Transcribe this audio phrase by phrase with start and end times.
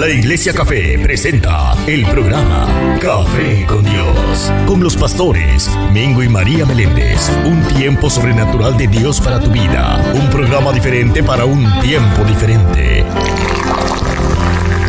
[0.00, 6.64] La Iglesia Café presenta el programa Café con Dios, con los pastores Mingo y María
[6.64, 7.30] Meléndez.
[7.44, 10.02] Un tiempo sobrenatural de Dios para tu vida.
[10.14, 13.04] Un programa diferente para un tiempo diferente.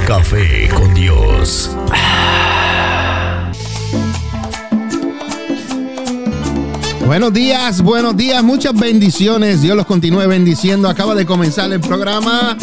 [0.07, 1.75] Café con Dios.
[7.05, 9.61] Buenos días, buenos días, muchas bendiciones.
[9.61, 10.87] Dios los continúe bendiciendo.
[10.87, 12.55] Acaba de comenzar el programa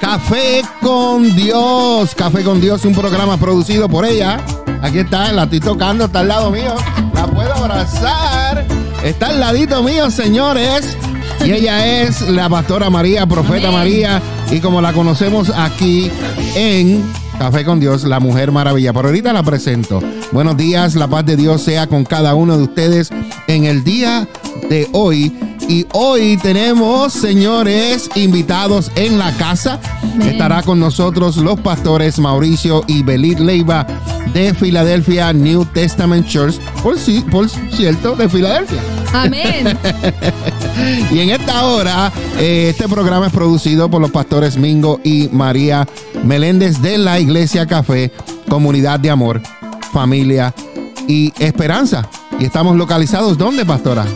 [0.00, 2.14] Café con Dios.
[2.14, 4.40] Café con Dios, un programa producido por ella.
[4.82, 6.74] Aquí está, la estoy tocando, está al lado mío.
[7.14, 8.66] La puedo abrazar.
[9.04, 10.96] Está al ladito mío, señores.
[11.44, 14.22] Y ella es la pastora María, profeta María.
[14.50, 16.10] Y como la conocemos aquí
[16.54, 17.04] en
[17.38, 18.92] Café con Dios, la Mujer Maravilla.
[18.92, 20.02] Por ahorita la presento.
[20.32, 23.10] Buenos días, la paz de Dios sea con cada uno de ustedes
[23.46, 24.26] en el día
[24.68, 25.32] de hoy.
[25.68, 29.78] Y hoy tenemos, señores, invitados en la casa.
[30.22, 33.86] Estará con nosotros los pastores Mauricio y Belit Leiva
[34.32, 38.80] de Filadelfia New Testament Church, por, sí, por cierto, de Filadelfia.
[39.12, 39.78] Amén.
[41.10, 45.86] y en esta hora, eh, este programa es producido por los pastores Mingo y María
[46.24, 48.10] Meléndez de la Iglesia Café,
[48.48, 49.42] Comunidad de Amor,
[49.92, 50.54] Familia
[51.06, 52.08] y Esperanza.
[52.38, 54.06] Y estamos localizados, ¿dónde, pastora?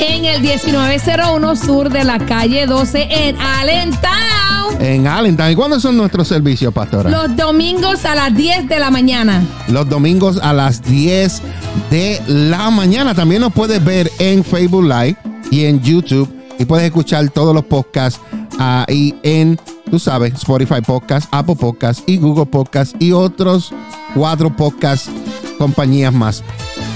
[0.00, 4.80] En el 1901 sur de la calle 12 en Allentown.
[4.80, 5.52] En Allentown.
[5.52, 7.10] ¿Y cuándo son nuestros servicios, pastora?
[7.10, 9.42] Los domingos a las 10 de la mañana.
[9.68, 11.42] Los domingos a las 10
[11.90, 13.14] de la mañana.
[13.14, 15.16] También nos puedes ver en Facebook Live
[15.50, 16.32] y en YouTube.
[16.58, 18.20] Y puedes escuchar todos los podcasts
[18.58, 19.58] ahí en,
[19.90, 23.72] tú sabes, Spotify Podcast, Apple Podcast y Google Podcast y otros
[24.14, 25.10] cuatro podcasts,
[25.58, 26.42] compañías más.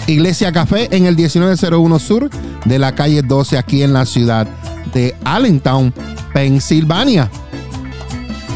[0.09, 2.31] Iglesia Café en el 1901 Sur
[2.65, 4.47] de la calle 12 aquí en la ciudad
[4.95, 5.93] de Allentown,
[6.33, 7.31] Pensilvania.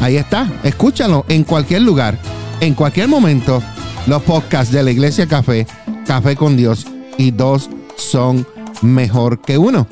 [0.01, 2.17] Ahí está, escúchalo en cualquier lugar,
[2.59, 3.61] en cualquier momento.
[4.07, 5.67] Los podcasts de la Iglesia Café,
[6.07, 6.87] Café con Dios
[7.19, 8.47] y dos son
[8.81, 9.87] mejor que uno.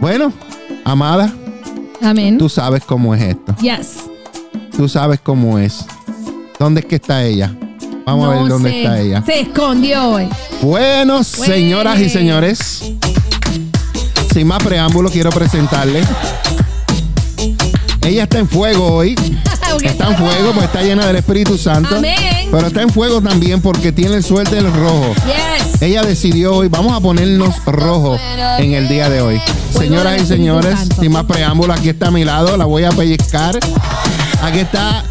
[0.00, 0.32] Bueno,
[0.84, 1.34] amada,
[2.00, 2.38] Amén.
[2.38, 3.56] tú sabes cómo es esto.
[3.60, 4.04] Yes.
[4.76, 5.84] Tú sabes cómo es.
[6.60, 7.54] ¿Dónde es que está ella?
[8.06, 8.82] Vamos a ver dónde sé.
[8.82, 9.22] está ella.
[9.24, 10.28] Se escondió hoy.
[10.62, 12.92] Bueno, señoras y señores,
[14.32, 16.02] sin más preámbulo, quiero presentarle.
[18.02, 19.14] Ella está en fuego hoy.
[19.82, 21.96] Está en fuego porque está llena del Espíritu Santo.
[21.96, 22.48] Amén.
[22.50, 25.14] Pero está en fuego también porque tiene el suerte del rojo.
[25.24, 25.80] Yes.
[25.80, 28.18] Ella decidió hoy, vamos a ponernos rojo
[28.58, 29.40] en el día de hoy.
[29.72, 33.58] Señoras y señores, sin más preámbulo, aquí está a mi lado, la voy a pellizcar.
[34.42, 35.04] Aquí está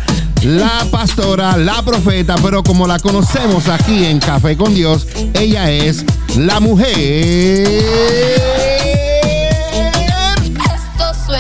[0.44, 6.06] la pastora, la profeta, pero como la conocemos aquí en Café con Dios, ella es
[6.38, 7.84] la mujer.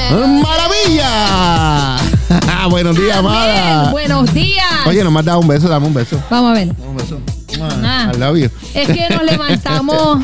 [0.09, 1.98] ¡Maravilla!
[2.70, 3.92] Buenos días, amada.
[3.92, 4.66] Buenos días.
[4.86, 6.22] Oye, no me has dado un beso, dame un beso.
[6.30, 6.70] Vamos a ver.
[6.88, 7.20] Un beso.
[7.84, 8.12] Ah.
[8.74, 10.20] Es que nos levantamos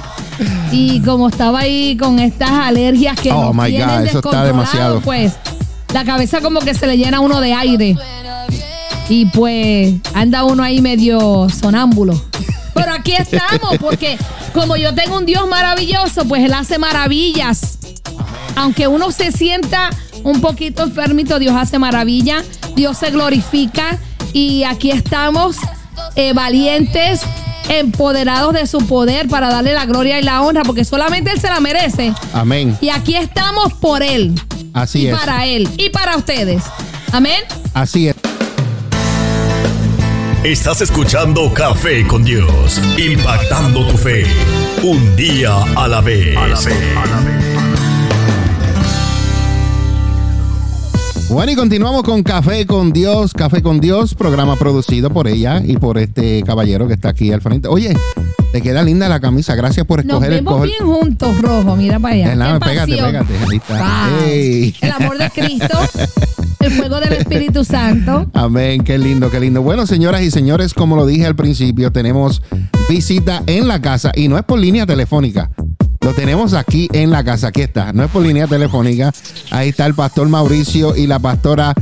[0.71, 4.43] y como estaba ahí con estas alergias que Oh, nos my tienen God, eso está
[4.45, 5.01] demasiado.
[5.01, 5.33] pues
[5.93, 7.95] la cabeza como que se le llena a uno de aire.
[9.09, 12.19] Y pues anda uno ahí medio sonámbulo.
[12.73, 14.17] Pero aquí estamos porque
[14.53, 17.77] como yo tengo un Dios maravilloso, pues Él hace maravillas.
[18.55, 19.89] Aunque uno se sienta
[20.23, 22.43] un poquito enfermito, Dios hace maravilla,
[22.75, 23.97] Dios se glorifica
[24.33, 25.57] y aquí estamos
[26.15, 27.21] eh, valientes,
[27.69, 31.47] empoderados de su poder para darle la gloria y la honra, porque solamente Él se
[31.47, 32.13] la merece.
[32.33, 32.77] Amén.
[32.81, 34.33] Y aquí estamos por Él.
[34.73, 35.17] Así y es.
[35.17, 36.63] para Él y para ustedes.
[37.11, 37.43] Amén.
[37.73, 38.34] Así es.
[40.45, 44.25] Estás escuchando Café con Dios, impactando tu fe,
[44.83, 46.35] un día a la vez.
[51.29, 55.77] Bueno, y continuamos con Café con Dios, Café con Dios, programa producido por ella y
[55.77, 57.67] por este caballero que está aquí al frente.
[57.67, 57.97] Oye,
[58.53, 60.69] te queda linda la camisa, gracias por Nos escoger el vemos coger.
[60.69, 61.75] bien juntos, rojo.
[61.75, 62.35] Mira para allá.
[62.35, 63.07] Nada, Qué pégate, pasión.
[63.11, 63.79] pégate, ahí está.
[63.79, 64.27] Wow.
[64.29, 64.75] Ey.
[64.81, 65.79] El amor de Cristo,
[66.59, 68.29] el fuego del Espíritu Santo.
[68.33, 69.61] Amén, qué lindo, qué lindo.
[69.63, 72.43] Bueno, señoras y señores, como lo dije al principio, tenemos
[72.87, 75.49] visita en la casa y no es por línea telefónica.
[76.05, 77.47] Lo tenemos aquí en la casa.
[77.47, 77.91] Aquí está.
[77.91, 79.11] No es por línea telefónica.
[79.49, 81.73] Ahí está el pastor Mauricio y la pastora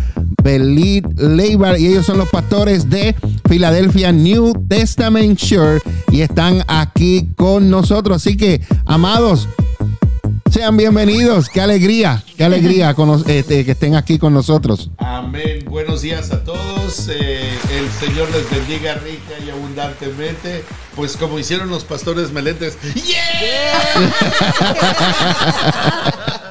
[0.42, 1.78] Belit Leibar.
[1.78, 3.18] Y ellos son los pastores de
[3.50, 5.84] Philadelphia New Testament Church.
[6.10, 8.16] Y están aquí con nosotros.
[8.26, 9.50] Así que, amados,
[10.50, 11.50] sean bienvenidos.
[11.50, 14.90] Qué alegría, qué alegría cono- este, que estén aquí con nosotros.
[15.00, 15.66] Amén.
[15.70, 17.10] Buenos días a todos.
[17.10, 20.64] Eh, el Señor les bendiga rica y abundantemente.
[20.96, 22.78] Pues como hicieron los pastores melentes.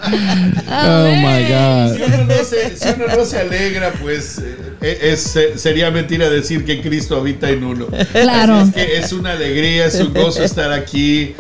[0.04, 1.96] Oh my God.
[1.96, 5.90] Si uno no se, si uno no se alegra, pues eh, eh, es, eh, sería
[5.90, 7.86] mentira decir que Cristo habita en uno.
[8.12, 8.56] Claro.
[8.56, 11.34] Así es que es una alegría, es un gozo estar aquí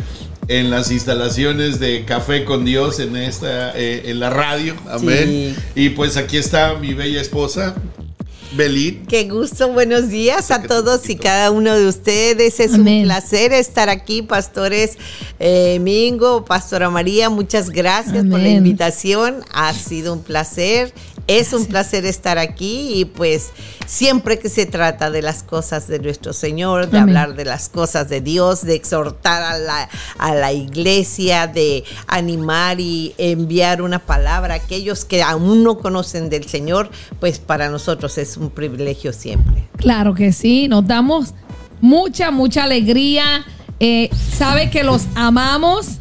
[0.48, 4.74] en las instalaciones de Café con Dios en esta eh, en la radio.
[4.88, 5.56] Amén.
[5.74, 7.74] Y pues aquí está mi bella esposa,
[8.54, 9.06] Belín.
[9.06, 12.60] Qué gusto, buenos días a todos y cada uno de ustedes.
[12.60, 12.98] Es Amén.
[12.98, 14.98] un placer estar aquí, pastores
[15.38, 19.44] eh, Mingo, pastora María, muchas gracias por la invitación.
[19.52, 20.92] Ha sido un placer.
[21.26, 23.50] Es un placer estar aquí y pues
[23.86, 27.16] siempre que se trata de las cosas de nuestro Señor, de Amén.
[27.16, 29.88] hablar de las cosas de Dios, de exhortar a la,
[30.18, 36.28] a la iglesia, de animar y enviar una palabra a aquellos que aún no conocen
[36.28, 36.90] del Señor,
[37.20, 39.68] pues para nosotros es un privilegio siempre.
[39.76, 41.34] Claro que sí, nos damos
[41.80, 43.44] mucha, mucha alegría.
[43.80, 45.98] Eh, sabe que los amamos,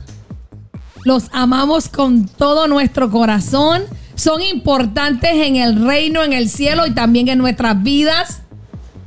[1.04, 3.84] los amamos con todo nuestro corazón.
[4.22, 8.44] Son importantes en el reino, en el cielo y también en nuestras vidas.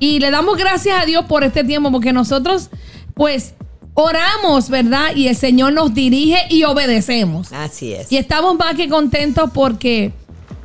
[0.01, 2.69] Y le damos gracias a Dios por este tiempo, porque nosotros,
[3.15, 3.55] pues,
[3.95, 5.15] oramos, ¿verdad?
[5.15, 7.53] Y el Señor nos dirige y obedecemos.
[7.53, 8.11] Así es.
[8.11, 10.11] Y estamos más que contentos porque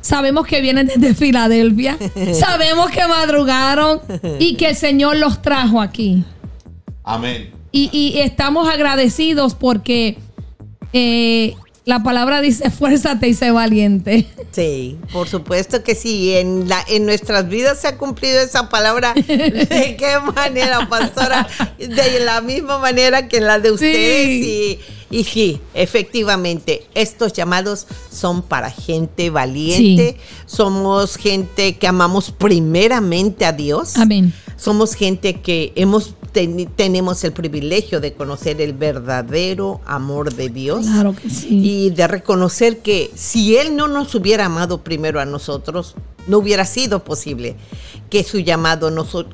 [0.00, 1.96] sabemos que vienen desde Filadelfia,
[2.34, 4.00] sabemos que madrugaron
[4.40, 6.24] y que el Señor los trajo aquí.
[7.04, 7.52] Amén.
[7.70, 10.18] Y, y estamos agradecidos porque
[10.92, 11.54] eh,
[11.90, 14.26] la palabra dice, esfuérzate y sé valiente.
[14.52, 16.34] Sí, por supuesto que sí.
[16.34, 19.14] En, la, en nuestras vidas se ha cumplido esa palabra.
[19.14, 21.46] ¿De qué manera, pastora?
[21.78, 24.28] De la misma manera que en la de ustedes.
[24.28, 24.78] Y,
[25.08, 30.16] y sí, efectivamente, estos llamados son para gente valiente.
[30.46, 33.96] Somos gente que amamos primeramente a Dios.
[33.98, 34.34] Amén.
[34.56, 40.86] Somos gente que hemos ten- tenemos el privilegio de conocer el verdadero amor de Dios
[40.86, 41.48] Claro que sí.
[41.50, 45.94] y de reconocer que si Él no nos hubiera amado primero a nosotros,
[46.26, 47.56] no hubiera sido posible
[48.10, 48.90] que su llamado,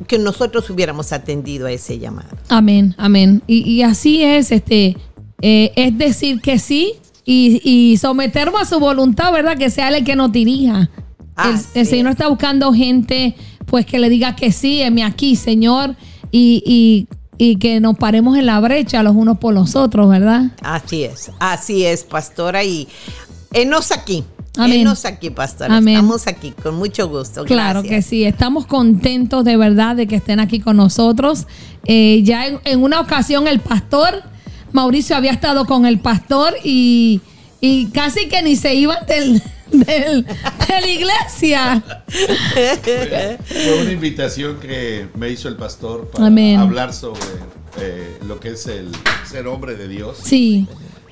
[0.07, 2.37] que nosotros hubiéramos atendido a ese llamado.
[2.49, 3.43] Amén, amén.
[3.47, 4.97] Y, y así es, este,
[5.43, 6.95] eh, es decir que sí
[7.25, 9.57] y, y someternos a su voluntad, ¿verdad?
[9.59, 10.91] Que sea Él el que nos dirija.
[11.37, 11.91] Ah, el, sí.
[11.91, 13.35] Señor está buscando gente,
[13.67, 15.97] pues que le diga que sí, heme aquí, Señor,
[16.31, 17.09] y, y,
[17.39, 20.53] y que nos paremos en la brecha los unos por los otros, ¿verdad?
[20.63, 22.65] Así es, así es, pastora.
[22.65, 22.89] Y
[23.53, 24.25] enos aquí.
[24.59, 24.81] Amén.
[24.81, 25.77] Enos aquí, pastora.
[25.77, 25.97] Amén.
[25.97, 27.45] Estamos aquí con mucho gusto.
[27.45, 31.47] Claro que sí, estamos contentos de verdad de que estén aquí con nosotros.
[31.85, 34.23] Eh, ya en, en una ocasión el pastor,
[34.73, 37.21] Mauricio había estado con el pastor y,
[37.61, 41.85] y casi que ni se iban del, del- de la iglesia.
[43.47, 46.59] Fue, una invitación que me hizo el pastor para Amén.
[46.59, 47.21] hablar sobre
[47.81, 48.91] eh, lo que es el
[49.29, 50.19] ser hombre de Dios.
[50.23, 50.67] Sí,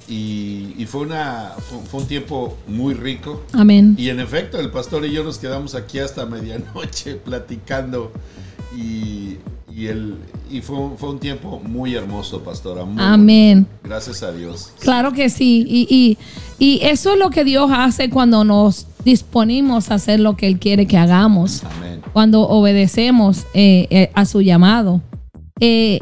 [0.08, 1.52] Y, y fue, una,
[1.90, 3.42] fue un tiempo muy rico.
[3.52, 3.94] amén.
[3.98, 8.12] Y en efecto, el pastor y yo nos quedamos aquí hasta medianoche platicando.
[8.76, 9.36] Y,
[9.76, 10.16] y, el,
[10.50, 12.84] y fue, un- fue un tiempo muy hermoso, pastora.
[12.84, 13.66] muy Amén.
[13.82, 14.72] Gracias a Dios.
[14.80, 15.64] Claro que sí.
[15.68, 16.18] Y, y,
[16.58, 20.58] y eso es lo que Dios hace cuando nos disponemos a hacer lo que Él
[20.58, 21.62] quiere que hagamos.
[21.64, 22.00] Amén.
[22.12, 25.00] cuando obedecemos eh, eh, a su llamado.
[25.60, 25.98] Eh,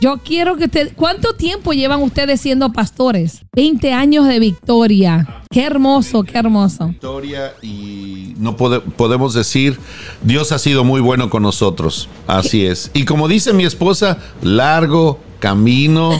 [0.00, 3.42] yo quiero que usted, ¿cuánto tiempo llevan ustedes siendo pastores?
[3.54, 5.42] 20 años de victoria.
[5.50, 6.86] Qué hermoso, qué hermoso.
[6.88, 9.78] Victoria y no pode- podemos decir,
[10.22, 12.08] Dios ha sido muy bueno con nosotros.
[12.26, 12.90] Así es.
[12.94, 16.10] Y como dice mi esposa, largo camino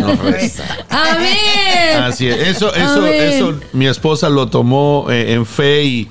[0.00, 0.64] nos resta.
[0.88, 2.02] Amén.
[2.02, 2.36] Así es.
[2.48, 3.14] Eso, eso, Amén.
[3.14, 6.08] eso mi esposa lo tomó eh, en fe y,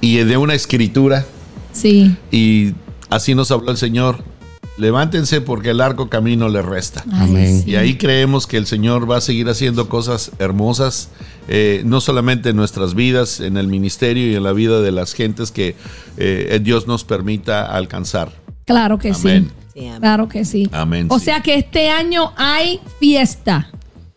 [0.00, 1.26] y de una escritura.
[1.72, 2.14] Sí.
[2.30, 2.72] Y
[3.10, 4.22] así nos habló el Señor.
[4.78, 7.02] Levántense porque el largo camino les resta.
[7.12, 7.62] Amén.
[7.66, 11.08] Y ahí creemos que el Señor va a seguir haciendo cosas hermosas,
[11.48, 15.14] eh, no solamente en nuestras vidas, en el ministerio y en la vida de las
[15.14, 15.76] gentes que
[16.18, 18.32] eh, Dios nos permita alcanzar.
[18.66, 19.50] Claro que Amén.
[19.74, 19.90] sí.
[20.00, 20.68] Claro que sí.
[20.72, 21.26] Amén, O sí.
[21.26, 23.70] sea que este año hay fiesta.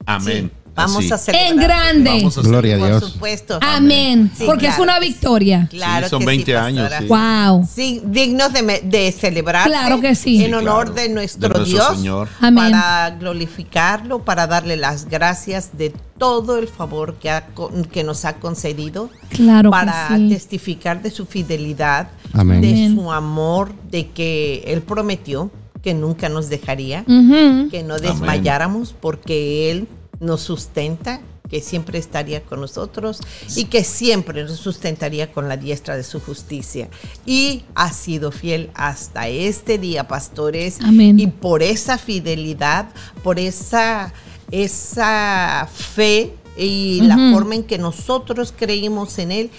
[0.05, 0.51] Amén.
[0.85, 1.51] Vamos a celebrar.
[1.51, 2.09] En grande.
[2.11, 3.03] Vamos a Gloria a Por Dios.
[3.11, 3.59] supuesto.
[3.61, 4.31] Amén.
[4.35, 5.67] Sí, Porque es una victoria.
[5.69, 6.91] Claro Sí, son que 20 años.
[7.07, 7.67] Wow.
[7.73, 9.67] Sí, dignos de, de celebrar.
[9.67, 10.43] Claro que sí.
[10.43, 10.93] En honor claro.
[11.01, 11.97] de nuestro, De nuestro Dios.
[11.97, 12.27] Señor.
[12.39, 12.71] Amén.
[12.71, 17.47] Para glorificarlo, para darle las gracias de todo el favor que, ha
[17.91, 19.09] que nos ha concedido.
[19.29, 20.29] Claro Para que sí.
[20.29, 22.61] testificar de su fidelidad, Amén.
[22.61, 22.95] de Amén.
[22.95, 25.49] su amor, de que Él prometió
[25.81, 29.87] que nunca nos dejaría, que no desmayáramos porque Él
[30.19, 33.19] nos sustenta, que siempre estaría con nosotros
[33.55, 36.89] y que siempre nos sustentaría con la diestra de su justicia.
[37.25, 40.79] Y ha sido fiel hasta este día, pastores.
[40.81, 41.19] Amén.
[41.19, 42.89] Y por esa fidelidad,
[43.23, 44.13] por esa,
[44.51, 49.49] esa fe y la forma en que nosotros creímos en Él,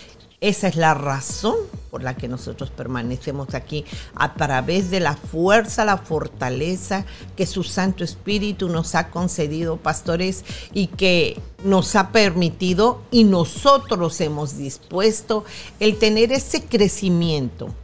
[0.40, 1.56] esa es la razón
[1.90, 7.04] por la que nosotros permanecemos aquí, a través de la fuerza, la fortaleza
[7.37, 14.20] que su Santo Espíritu nos ha concedido, pastores, y que nos ha permitido y nosotros
[14.20, 15.44] hemos dispuesto
[15.80, 17.75] el tener ese crecimiento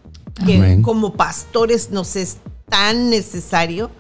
[0.47, 0.83] que Amén.
[0.83, 3.91] como pastores nos es tan necesario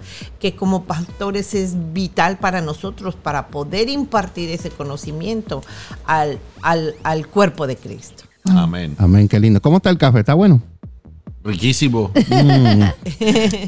[0.40, 5.62] que como pastores es vital para nosotros para poder impartir ese conocimiento
[6.04, 8.25] al, al, al cuerpo de Cristo.
[8.54, 8.94] Amén.
[8.98, 9.60] Amén, qué lindo.
[9.60, 10.20] ¿Cómo está el café?
[10.20, 10.62] ¿Está bueno?
[11.44, 12.10] Riquísimo.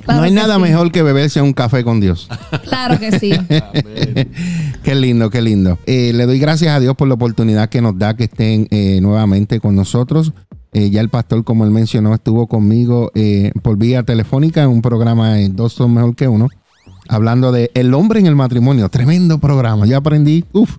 [0.04, 0.62] Claro no hay nada sí.
[0.62, 2.28] mejor que beberse un café con Dios.
[2.64, 3.32] Claro que sí.
[3.32, 4.30] Amén.
[4.82, 5.78] Qué lindo, qué lindo.
[5.87, 9.00] Eh, le doy gracias a Dios por la oportunidad que nos da que estén eh,
[9.02, 10.32] nuevamente con nosotros.
[10.73, 14.82] Eh, ya el pastor, como él mencionó, estuvo conmigo eh, por vía telefónica en un
[14.82, 16.49] programa de Dos son mejor que uno,
[17.08, 18.88] hablando de El hombre en el matrimonio.
[18.88, 19.87] Tremendo programa.
[19.87, 20.76] Yo aprendí, uff,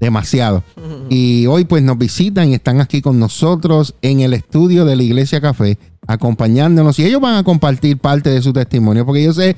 [0.00, 0.62] demasiado.
[1.08, 5.02] Y hoy pues nos visitan y están aquí con nosotros en el estudio de la
[5.02, 6.98] Iglesia Café, acompañándonos.
[6.98, 9.56] Y ellos van a compartir parte de su testimonio, porque yo sé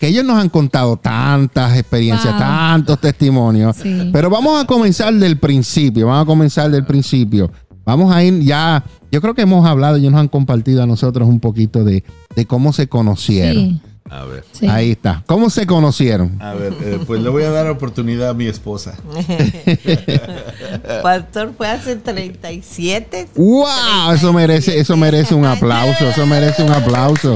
[0.00, 2.38] que ellos nos han contado tantas experiencias, Wow.
[2.40, 3.76] tantos testimonios.
[3.76, 4.10] Sí.
[4.12, 7.50] Pero vamos a comenzar del principio, vamos a comenzar del principio.
[7.84, 11.26] Vamos a ir ya, yo creo que hemos hablado, ellos nos han compartido a nosotros
[11.26, 12.04] un poquito de,
[12.36, 13.64] de cómo se conocieron.
[13.64, 13.80] Sí,
[14.10, 14.44] A ver.
[14.52, 14.66] sí.
[14.68, 15.22] Ahí está.
[15.26, 16.40] ¿Cómo se conocieron?
[16.40, 18.96] A ver, eh, pues le voy a dar oportunidad a mi esposa.
[21.02, 23.28] Pastor fue hace 37.
[23.34, 24.12] ¡Wow!
[24.14, 26.08] Eso merece, eso merece un aplauso.
[26.08, 27.34] Eso merece un aplauso.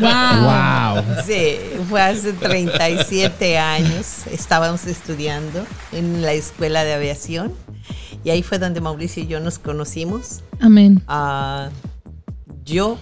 [0.00, 0.94] Wow.
[1.00, 1.24] ¡Wow!
[1.26, 1.56] Sí,
[1.88, 4.26] fue hace 37 años.
[4.30, 7.52] Estábamos estudiando en la escuela de aviación
[8.24, 10.42] y ahí fue donde Mauricio y yo nos conocimos.
[10.60, 11.02] Amén.
[11.06, 11.70] Ah,
[12.64, 12.98] yo,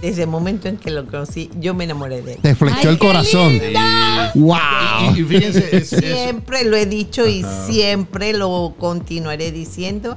[0.00, 2.38] desde el momento en que lo conocí, yo me enamoré de él.
[2.42, 3.52] Te flechó Ay, el qué corazón.
[3.58, 4.32] linda.
[4.34, 5.14] ¡Wow!
[5.16, 10.16] Y, y fíjense, es- es- Siempre lo he dicho y siempre lo continuaré diciendo.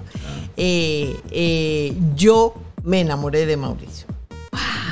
[0.57, 4.07] Eh, eh, yo me enamoré de Mauricio.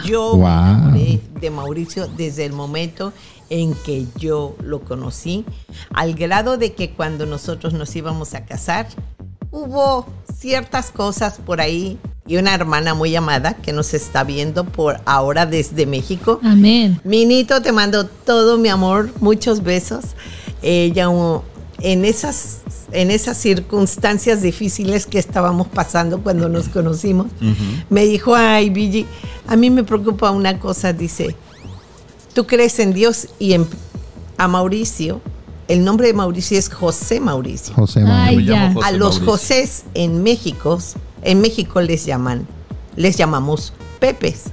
[0.06, 0.39] Yo Wow.
[0.39, 3.12] me enamoré de Mauricio desde el momento
[3.50, 5.46] en que yo lo conocí,
[5.94, 8.88] al grado de que cuando nosotros nos íbamos a casar,
[9.51, 10.06] hubo
[10.38, 15.46] ciertas cosas por ahí y una hermana muy amada que nos está viendo por ahora
[15.46, 16.39] desde México.
[16.43, 17.00] Amén.
[17.03, 20.05] Minito, te mando todo mi amor, muchos besos.
[20.62, 21.07] Ella
[21.79, 27.27] en esas en esas circunstancias difíciles que estábamos pasando cuando nos conocimos,
[27.89, 29.05] me dijo, ay, Billy,
[29.46, 31.36] a mí me preocupa una cosa, dice,
[32.34, 33.67] tú crees en Dios y en,
[34.38, 35.22] a Mauricio,
[35.67, 37.74] el nombre de Mauricio es José Mauricio.
[37.74, 38.03] José.
[38.07, 38.72] Ay, ya.
[38.72, 39.31] José a los Mauricio.
[39.31, 40.79] Josés en México,
[41.21, 42.47] en México les llaman,
[42.95, 44.45] les llamamos Pepes.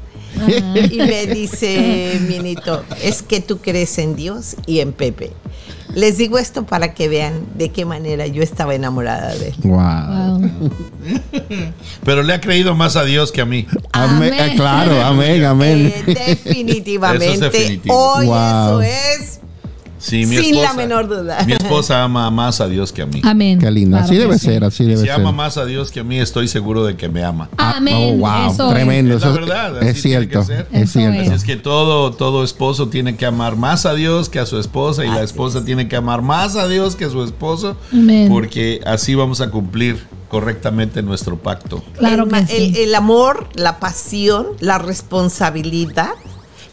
[0.90, 5.32] Y me dice Minito, es que tú crees en Dios y en Pepe.
[5.94, 9.54] Les digo esto para que vean de qué manera yo estaba enamorada de él.
[9.62, 10.40] ¡Wow!
[10.40, 11.72] Wow.
[12.04, 13.66] pero le ha creído más a Dios que a mí.
[13.92, 14.32] Amén.
[14.34, 14.50] Amén.
[14.50, 15.94] Eh, Claro, amén, amén.
[16.06, 17.32] Eh, definitivamente.
[17.32, 17.94] Eso es definitivo.
[17.96, 18.80] Hoy Wow.
[18.80, 19.33] eso es
[20.04, 21.42] Sí, mi Sin la menor duda.
[21.46, 23.22] Mi esposa ama más a Dios que a mí.
[23.24, 23.58] Amén.
[23.58, 23.96] Qué lindo.
[23.96, 24.46] Claro Así debe sí.
[24.46, 25.12] ser, así Y debe si ser.
[25.12, 27.48] ama más a Dios que a mí, estoy seguro de que me ama.
[27.56, 27.94] Amén.
[27.96, 29.16] Oh, wow, Eso tremendo.
[29.16, 30.40] Es la verdad, así es cierto.
[30.40, 30.46] Es
[30.92, 31.20] cierto.
[31.20, 31.28] es.
[31.28, 34.58] Así es que todo, todo esposo tiene que amar más a Dios que a su
[34.58, 38.28] esposa y la esposa tiene que amar más a Dios que a su esposo Amén.
[38.30, 41.82] porque así vamos a cumplir correctamente nuestro pacto.
[41.96, 42.56] Claro el, que ma- sí.
[42.56, 46.10] el- el amor, la pasión, la responsabilidad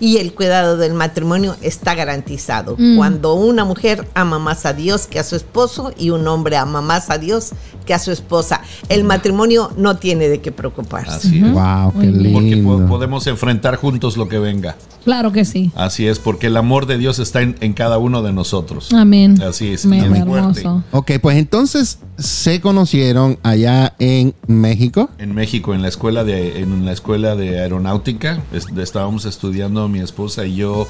[0.02, 2.76] y el cuidado del matrimonio está garantizado.
[2.78, 2.98] Mm.
[2.98, 6.82] Cuando una mujer ama más a Dios que a su esposo y un hombre ama
[6.82, 7.52] más a Dios
[7.86, 11.12] que a su esposa, el matrimonio no tiene de qué preocuparse.
[11.12, 11.52] Así es.
[11.54, 12.34] Wow, qué bien.
[12.34, 12.88] Porque po- lindo.
[12.88, 14.76] podemos enfrentar juntos lo que venga.
[15.04, 15.72] Claro que sí.
[15.76, 18.92] Así es, porque el amor de Dios está en, en cada uno de nosotros.
[18.94, 19.42] Amén.
[19.42, 20.62] Así es, Amén, es fuerte.
[20.62, 20.84] hermoso.
[20.92, 25.10] Ok, pues entonces se conocieron allá en México.
[25.18, 30.00] En México, en la escuela de, en la escuela de aeronáutica, es- estábamos estudiando mi
[30.00, 30.88] esposa y yo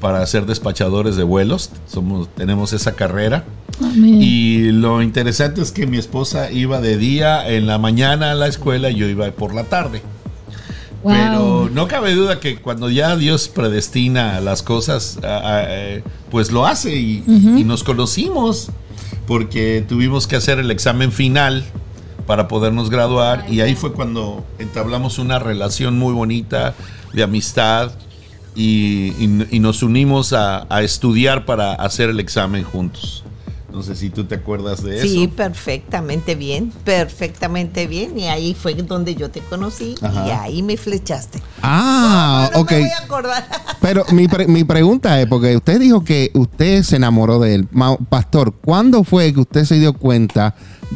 [0.00, 1.70] para ser despachadores de vuelos.
[1.86, 3.44] Somos, tenemos esa carrera.
[3.80, 4.20] Amén.
[4.22, 8.46] Y lo interesante es que mi esposa iba de día en la mañana a la
[8.46, 10.02] escuela y yo iba por la tarde.
[11.02, 11.12] Wow.
[11.12, 15.18] Pero no cabe duda que cuando ya Dios predestina las cosas,
[16.30, 18.70] pues lo hace y, y nos conocimos
[19.26, 21.64] porque tuvimos que hacer el examen final
[22.26, 26.74] para podernos graduar y ahí fue cuando entablamos una relación muy bonita
[27.12, 27.92] de amistad
[28.58, 33.24] y, y- y nos unimos a, a estudiar para hacer el examen juntos.
[33.72, 35.34] No sé si tú te acuerdas de Sí, eso.
[35.36, 38.18] perfectamente bien, perfectamente bien.
[38.18, 40.26] Y ahí fue donde yo te conocí Ajá.
[40.26, 41.40] y ahí me flechaste.
[41.62, 42.70] Ah, no ok.
[42.72, 43.46] me voy a acordar.
[43.80, 47.68] Pero mi, pre- mi pregunta es, porque usted dijo que usted se enamoró de él.
[47.70, 50.54] Ma- Pastor, ¿cuándo fue que usted se dio cuenta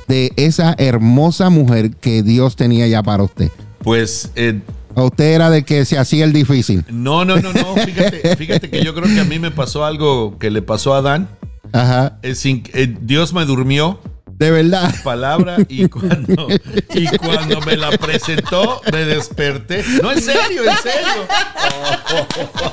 [0.09, 3.51] de esa hermosa mujer que Dios tenía ya para usted?
[3.85, 4.61] pues eh,
[4.95, 6.85] ¿O usted era de que se hacía el difícil?
[6.91, 7.75] no, no, no, no.
[7.77, 10.99] Fíjate, fíjate que yo creo que a mí me pasó algo que le pasó a
[10.99, 11.29] Adán.
[11.73, 12.19] Ajá.
[12.23, 13.99] Eh, sin- eh, Dios me durmió
[14.43, 14.95] De verdad.
[15.05, 16.49] palabra y cuando,
[16.95, 19.85] y cuando me la presentó me desperté.
[20.03, 21.27] No, en serio, en serio.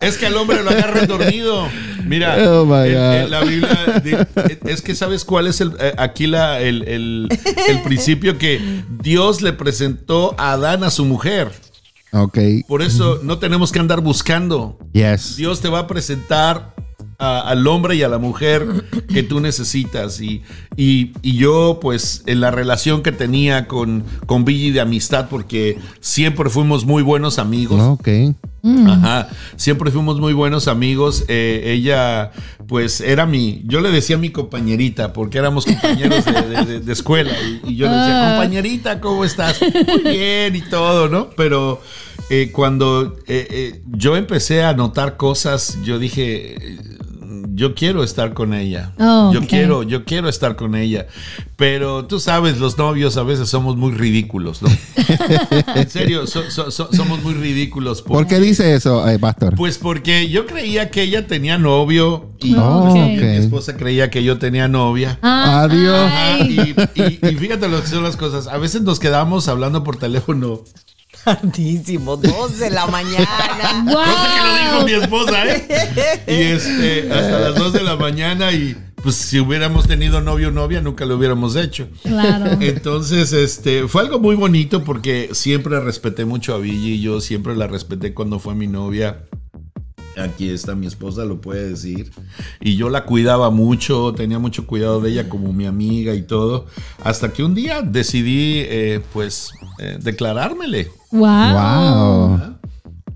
[0.00, 1.68] Es que al hombre lo agarran dormido.
[2.04, 4.02] Mira, Oh, la Biblia
[4.64, 7.28] es que sabes cuál es el, eh, aquí la, el, el-
[7.68, 8.60] el principio que
[9.00, 11.52] Dios le presentó a Adán a su mujer.
[12.12, 12.36] Ok.
[12.66, 14.76] Por eso no tenemos que andar buscando.
[14.92, 15.36] Yes.
[15.36, 16.74] Dios te va a presentar
[17.18, 18.66] a- al hombre y a la mujer
[19.12, 20.20] que tú necesitas.
[20.20, 20.42] Y,
[20.76, 25.78] y- y yo, pues, en la relación que tenía con, con Billy de amistad, porque
[26.00, 27.80] siempre fuimos muy buenos amigos.
[27.80, 28.08] Ok.
[28.64, 31.24] Ajá, siempre fuimos muy buenos amigos.
[31.26, 32.30] Eh, ella,
[32.68, 36.92] pues, era mi, yo le decía mi compañerita, porque éramos compañeros de, de- de- de
[36.92, 37.32] escuela.
[37.64, 38.30] Y, y yo le decía, Ah.
[38.36, 39.60] compañerita, ¿cómo estás?
[39.60, 41.30] Muy bien y todo, ¿no?
[41.30, 41.80] Pero
[42.30, 46.54] eh, cuando eh, eh, yo empecé a notar cosas, yo dije,
[47.62, 48.90] yo quiero estar con ella.
[48.98, 51.06] Oh, yo quiero, yo quiero estar con ella.
[51.56, 54.68] Pero tú sabes, los novios a veces somos muy ridículos, ¿no?
[55.76, 58.02] en serio, so- so- so- somos muy ridículos.
[58.02, 59.54] ¿Por qué dice eso, eh, pastor?
[59.54, 64.38] Pues porque yo creía que ella tenía novio y Oh, mi esposa creía que yo
[64.38, 65.20] tenía novia.
[65.22, 66.10] Ah, Adiós.
[66.48, 68.48] y- y fíjate lo que son las cosas.
[68.48, 70.62] A veces nos quedamos hablando por teléfono.
[71.24, 73.28] Tardísimo, dos de la mañana.
[73.84, 73.94] Wow.
[73.94, 76.22] Cosa que lo dijo mi esposa, ¿eh?
[76.26, 80.50] Y este, hasta las 2 de la mañana y pues si hubiéramos tenido novio o
[80.50, 81.88] novia nunca lo hubiéramos hecho.
[82.02, 82.58] Claro.
[82.60, 87.56] Entonces, este, fue algo muy bonito porque siempre respeté mucho a Billy y yo siempre
[87.56, 89.24] la respeté cuando fue mi novia.
[90.16, 92.10] Aquí está mi esposa, lo puede decir.
[92.60, 96.66] Y yo la cuidaba mucho, tenía mucho cuidado de ella como mi amiga y todo.
[97.02, 100.90] Hasta que un día decidí, eh, pues, eh, declarármele.
[101.12, 101.54] Wow.
[101.54, 102.54] Wow.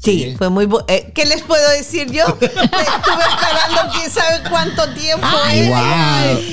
[0.03, 2.25] Sí, fue muy bu- eh, ¿Qué les puedo decir yo?
[2.41, 5.27] Estuve esperando quién sabe cuánto tiempo.
[5.45, 5.69] Ay, ¿eh?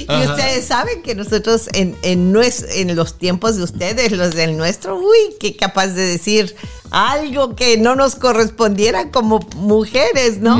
[0.07, 0.17] wow.
[0.17, 4.57] Y ustedes saben que nosotros en, en, nues- en los tiempos de ustedes, los del
[4.57, 6.55] nuestro, uy, qué capaz de decir
[6.91, 10.57] algo que no nos correspondiera como mujeres, ¿no?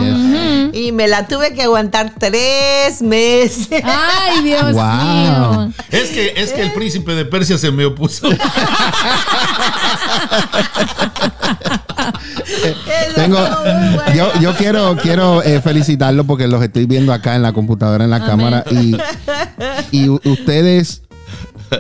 [0.74, 3.68] Y me la tuve que aguantar tres meses.
[3.84, 4.84] Ay, Dios Wow.
[4.84, 5.74] mío.
[5.92, 8.28] Es que, es que el príncipe de Persia se me opuso.
[13.16, 13.38] Tengo,
[14.16, 18.10] yo, yo quiero, quiero eh, felicitarlo porque los estoy viendo acá en la computadora, en
[18.10, 18.96] la cámara y,
[19.92, 21.04] y ustedes,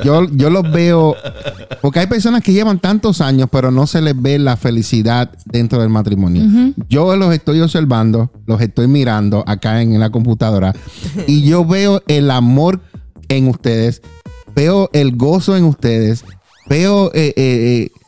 [0.04, 1.16] yo, yo los veo,
[1.82, 5.80] porque hay personas que llevan tantos años pero no se les ve la felicidad dentro
[5.80, 6.74] del matrimonio.
[6.90, 10.74] Yo los estoy observando, los estoy mirando acá en, la computadora
[11.28, 12.82] y yo veo el amor
[13.30, 14.02] en ustedes,
[14.56, 16.26] veo el gozo en ustedes,
[16.70, 17.12] veo...
[17.14, 18.03] eh, eh, eh,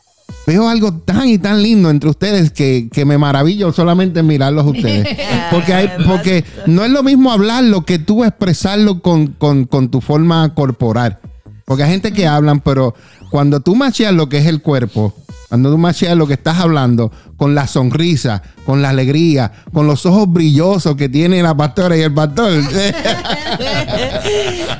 [0.45, 4.69] Veo algo tan y tan lindo entre ustedes que, que me maravillo solamente mirarlos a
[4.69, 5.07] ustedes.
[5.51, 10.01] Porque, hay, porque no es lo mismo hablarlo que tú expresarlo con, con- con tu
[10.01, 11.17] forma corporal.
[11.65, 12.93] Porque hay gente que hablan, pero
[13.31, 15.13] cuando tú macheas lo que es el cuerpo,
[15.49, 20.05] cuando tú macheas lo que estás hablando, con la sonrisa, con la alegría, con los
[20.05, 22.51] ojos brillosos que tiene la pastora y el pastor.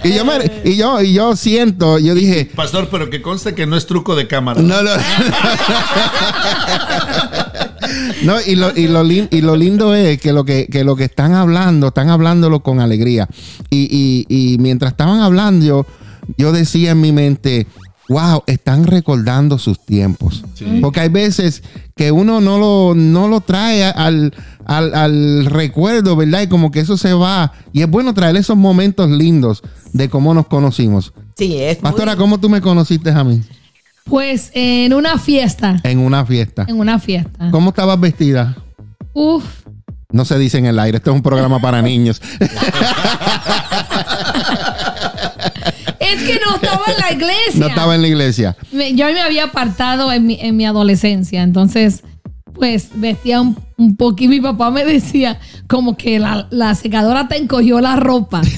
[0.03, 3.65] y, yo me- y, yo, y yo siento, yo dije, Pastor, pero que conste que
[3.65, 4.61] no es truco de cámara.
[4.61, 4.91] no, no.
[8.23, 10.95] No, y lo, y, lo lin- y lo lindo es que lo que, que lo
[10.95, 13.27] que están hablando, están hablándolo con alegría.
[13.69, 13.87] Y,
[14.29, 15.85] y- y mientras estaban hablando, yo,
[16.37, 17.67] yo decía en mi mente,
[18.09, 20.43] wow, están recordando sus tiempos.
[20.53, 20.79] Sí.
[20.81, 21.63] Porque hay veces
[21.95, 24.33] que uno no lo, no lo trae al,
[24.65, 26.41] al, al recuerdo, ¿verdad?
[26.43, 27.51] Y como que eso se va.
[27.73, 31.13] Y es bueno traer esos momentos lindos de cómo nos conocimos.
[31.37, 33.41] Sí, es muy- Pastora, ¿cómo tú me conociste a mí?
[34.05, 35.79] Pues en una fiesta.
[35.83, 36.65] En una fiesta.
[36.67, 37.49] En una fiesta.
[37.49, 38.55] ¿Cómo estabas vestida?
[39.13, 39.43] Uf.
[40.11, 42.21] No se dice en el aire, esto es un programa para niños.
[46.13, 47.59] Es que no estaba en la iglesia.
[47.59, 48.55] No estaba en la iglesia.
[48.71, 52.03] Me- yo me había apartado en mi, en mi adolescencia, entonces,
[52.53, 54.29] pues vestía un, un poquito.
[54.29, 58.41] Mi papá me decía como que la, la secadora te encogió la ropa.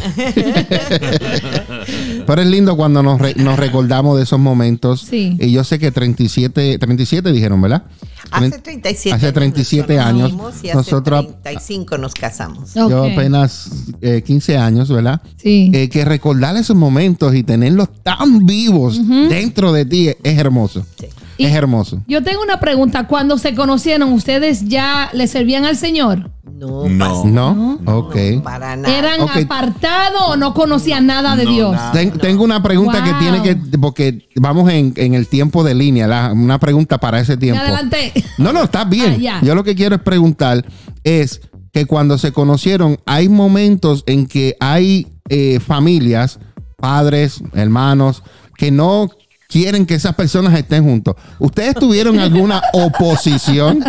[2.25, 5.01] Pero es lindo cuando nos, re- nos recordamos de esos momentos.
[5.01, 5.37] Sí.
[5.39, 7.83] Y yo sé que 37, 37 dijeron, ¿verdad?
[8.31, 12.73] Hace Tre- 37 hace 37 nos años, conocimos Y hace nosotros- 35 nos casamos.
[12.73, 13.69] Yo apenas
[14.01, 15.21] eh, 15 años, ¿verdad?
[15.37, 15.71] Sí.
[15.73, 20.85] Eh, que recordar esos momentos y tenerlos tan vivos dentro de ti es hermoso.
[20.99, 21.07] Sí.
[21.37, 22.01] Es hermoso.
[22.07, 23.05] Yo tengo una pregunta.
[23.07, 26.31] Cuando se conocieron, ¿ustedes ya le servían al Señor?
[26.51, 26.97] No, No.
[26.97, 27.79] pastor, ¿No?
[27.85, 28.15] Ok.
[28.43, 28.97] para nada.
[28.97, 29.29] ¿Eran Ok.
[29.43, 31.71] apartados o no conocían nada de No, Dios?
[31.73, 31.91] nada.
[31.91, 36.07] Ten- Tengo una pregunta que tiene que, porque vamos en, en el tiempo de línea,
[36.07, 37.61] la- una pregunta para ese tiempo.
[37.61, 38.11] adelanté.
[38.37, 39.21] No, no, está bien.
[39.27, 39.41] Ah.
[39.43, 40.65] Yo lo que quiero es preguntar
[41.03, 46.39] es que cuando se conocieron, hay momentos en que hay eh, familias,
[46.77, 48.23] padres, hermanos,
[48.57, 49.09] que no
[49.47, 51.15] quieren que esas personas estén juntos.
[51.39, 53.83] ¿Ustedes tuvieron alguna oposición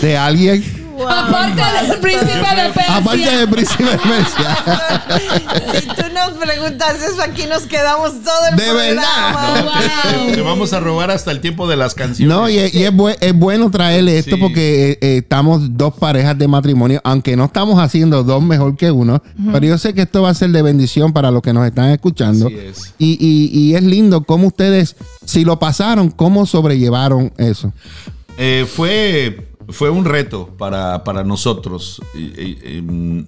[0.00, 0.87] de alguien?
[1.06, 2.96] Aparte del príncipe de Persia.
[2.96, 5.80] Aparte del príncipe de Persia.
[5.80, 9.52] Si tú nos preguntas eso, aquí nos quedamos todo el De programa.
[9.54, 9.64] verdad.
[10.26, 10.32] Wow.
[10.34, 12.34] Te vamos a robar hasta el tiempo de las canciones.
[12.34, 14.40] No, y, es, y es bue- es bueno traerle esto Sí.
[14.42, 18.90] porque eh, eh, estamos dos parejas de matrimonio, aunque no estamos haciendo dos mejor que
[18.90, 21.66] uno, pero yo sé que esto va a ser de bendición para los que nos
[21.66, 22.46] están escuchando.
[22.46, 22.94] Así es.
[22.98, 27.72] Y, y- y es lindo cómo ustedes, si lo pasaron, cómo sobrellevaron eso.
[28.36, 32.00] Eh, fue, fue un reto para, para nosotros.
[32.14, 33.26] Y- y- em,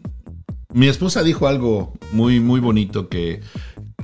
[0.73, 3.41] mi esposa dijo algo muy, muy bonito, que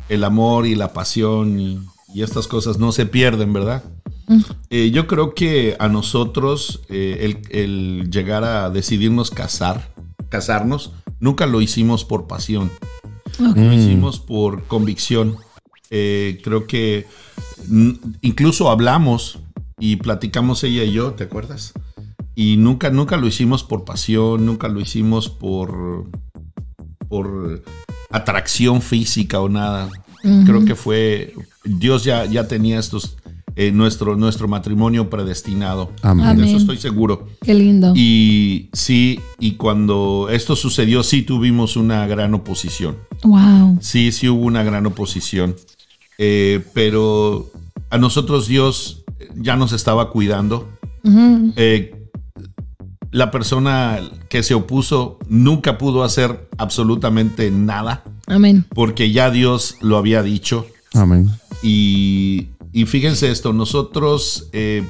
[0.08, 1.80] el amor y la pasión y,
[2.14, 3.82] y estas cosas no se pierden, ¿verdad?
[4.70, 7.18] Eh, yo creo que a nosotros eh,
[7.52, 9.92] el, el llegar a decidirnos casar,
[10.28, 12.70] casarnos, nunca lo hicimos por pasión,
[13.38, 15.36] lo hicimos por convicción.
[15.90, 17.06] Eh, creo que
[17.68, 17.90] mm,
[18.22, 19.38] incluso hablamos
[19.78, 21.72] y platicamos ella y yo, ¿te acuerdas?
[22.38, 26.04] Y nunca, nunca lo hicimos por pasión, nunca lo hicimos por,
[27.08, 27.64] por
[28.10, 29.88] atracción física o nada.
[30.44, 31.32] Creo que fue,
[31.64, 33.16] Dios ya, ya tenía estos,
[33.54, 35.92] eh, nuestro, nuestro matrimonio predestinado.
[36.02, 36.36] Amén.
[36.36, 37.28] De eso estoy seguro.
[37.40, 37.94] Qué lindo.
[37.96, 42.96] Y sí, y cuando esto sucedió, sí tuvimos una gran oposición.
[43.22, 43.78] Wow.
[43.80, 45.56] Sí, sí hubo una gran oposición.
[46.18, 47.50] Eh, pero
[47.88, 49.04] a nosotros Dios
[49.36, 50.68] ya nos estaba cuidando.
[51.56, 51.95] Eh,
[53.10, 58.64] la persona que se opuso nunca pudo hacer absolutamente nada Amén.
[58.74, 60.66] porque ya Dios lo había dicho.
[60.94, 61.30] Amén.
[61.62, 64.84] Y, y fíjense esto, nosotros eh,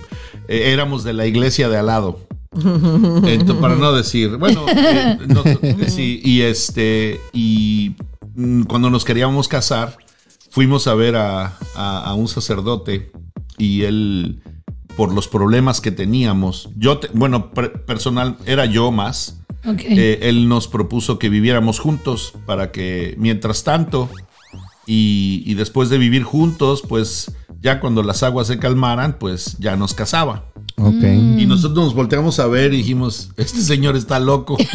[0.49, 2.21] eh, éramos de la iglesia de al lado.
[3.61, 5.43] Para no decir, bueno, eh, no-
[5.89, 7.95] sí, y este, y
[8.35, 9.97] mm, cuando nos queríamos casar,
[10.51, 13.11] fuimos a ver a, a- a un sacerdote
[13.59, 14.41] y él,
[14.97, 19.41] por los problemas que teníamos, yo, te- bueno, per- personal, era yo más,
[19.97, 24.09] eh, él nos propuso que viviéramos juntos para que mientras tanto
[24.87, 29.77] y, y después de vivir juntos, pues ya cuando las aguas se calmaran, pues ya
[29.77, 30.45] nos casaba.
[31.41, 34.57] Y nosotros nos volteamos a ver y dijimos, este señor está loco.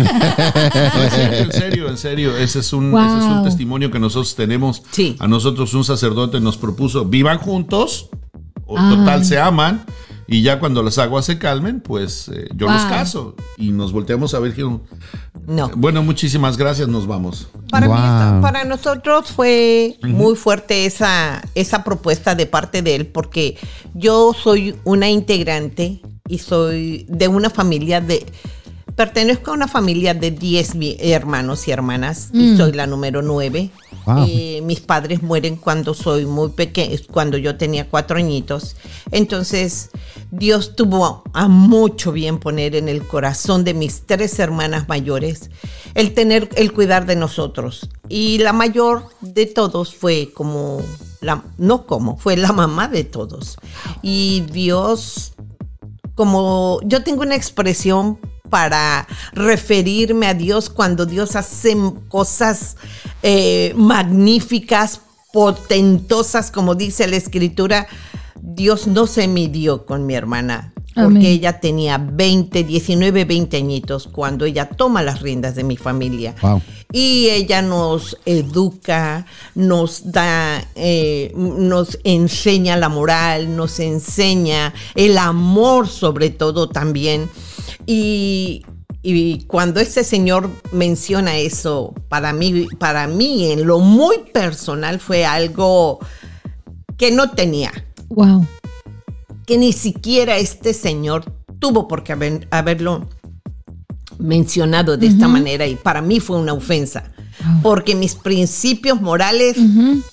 [0.65, 2.35] En serio, en serio.
[2.37, 4.83] Ese es un, ese es un testimonio que nosotros tenemos.
[4.91, 5.15] Sí.
[5.19, 8.09] A nosotros un sacerdote nos propuso, vivan juntos,
[8.71, 8.95] o Ah.
[8.95, 9.85] total se aman,
[10.27, 13.35] y ya cuando las aguas se calmen, pues eh, yo los caso.
[13.57, 14.53] Y nos volteamos a ver,
[15.47, 15.69] No.
[15.75, 17.49] bueno, muchísimas gracias, nos vamos.
[17.53, 17.87] Mí
[18.41, 23.57] para nosotros fue muy fuerte esa, esa propuesta de parte de él, porque
[23.93, 28.25] yo soy una integrante y soy de una familia de...
[29.05, 33.71] Pertenezco a una familia de 10 mi- hermanos y hermanas y soy la número 9.
[34.05, 34.25] Wow.
[34.27, 38.75] Eh, mis padres mueren cuando soy muy pequeña, cuando yo tenía cuatro añitos.
[39.09, 39.89] Entonces,
[40.29, 45.49] Dios tuvo a mucho bien poner en el corazón de mis tres hermanas mayores
[45.95, 47.89] el tener, el cuidar de nosotros.
[48.07, 50.83] Y la mayor de todos fue como,
[51.21, 53.57] la, no como, fue la mamá de todos.
[54.03, 55.33] Y Dios
[56.13, 58.19] como yo tengo una expresión
[58.51, 61.75] para referirme a Dios cuando Dios hace
[62.09, 62.75] cosas
[63.23, 65.01] eh, magníficas,
[65.33, 67.87] potentosas, como dice la escritura.
[68.43, 71.25] Dios no se midió con mi hermana, porque Amén.
[71.25, 76.35] ella tenía 20, 19, 20 añitos cuando ella toma las riendas de mi familia.
[76.41, 76.61] Wow.
[76.91, 85.87] Y ella nos educa, nos da, eh, nos enseña la moral, nos enseña el amor
[85.87, 87.29] sobre todo también.
[87.85, 88.63] Y,
[89.01, 95.25] y cuando este señor menciona eso, para mí, para mí en lo muy personal fue
[95.25, 95.99] algo
[96.97, 97.71] que no tenía
[98.09, 98.45] Wow.
[99.45, 101.23] que ni siquiera este señor
[101.59, 103.07] tuvo por qué haber- haberlo
[104.19, 107.11] mencionado de esta manera y para mí fue una ofensa.
[107.61, 109.57] Porque mis principios morales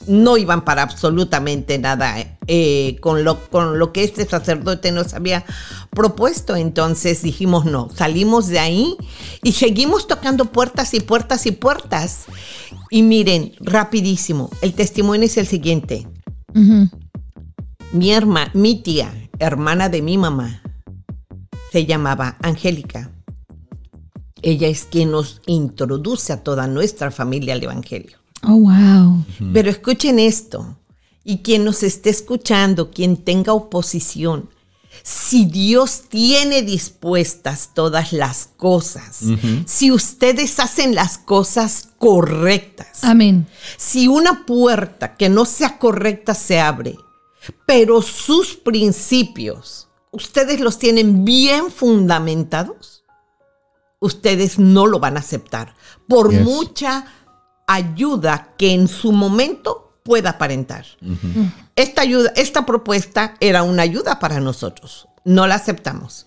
[0.06, 5.44] no iban para absolutamente nada eh, con, lo, con lo que este sacerdote nos había
[5.90, 6.56] propuesto.
[6.56, 8.96] Entonces dijimos no, salimos de ahí
[9.42, 12.26] y seguimos tocando puertas y puertas y puertas.
[12.90, 16.06] Y miren, rapidísimo, el testimonio es el siguiente
[17.92, 20.62] mi herma, mi tía, hermana de mi mamá,
[21.72, 23.10] se llamaba Angélica.
[24.42, 28.18] Ella es quien nos introduce a toda nuestra familia al Evangelio.
[28.42, 29.24] Oh, wow.
[29.52, 30.76] Pero escuchen esto,
[31.24, 34.48] y quien nos esté escuchando, quien tenga oposición,
[35.02, 39.20] si Dios tiene dispuestas todas las cosas,
[39.66, 43.46] si ustedes hacen las cosas correctas, Amén.
[43.76, 46.96] si una puerta que no sea correcta se abre,
[47.66, 52.97] pero sus principios, ustedes los tienen bien fundamentados,
[54.00, 55.74] ustedes no lo van a aceptar,
[56.08, 56.42] por Yes.
[56.42, 57.06] mucha
[57.66, 60.86] ayuda que en su momento pueda aparentar.
[61.76, 65.06] Esta ayuda, esta propuesta era una ayuda para nosotros.
[65.24, 66.26] No la aceptamos.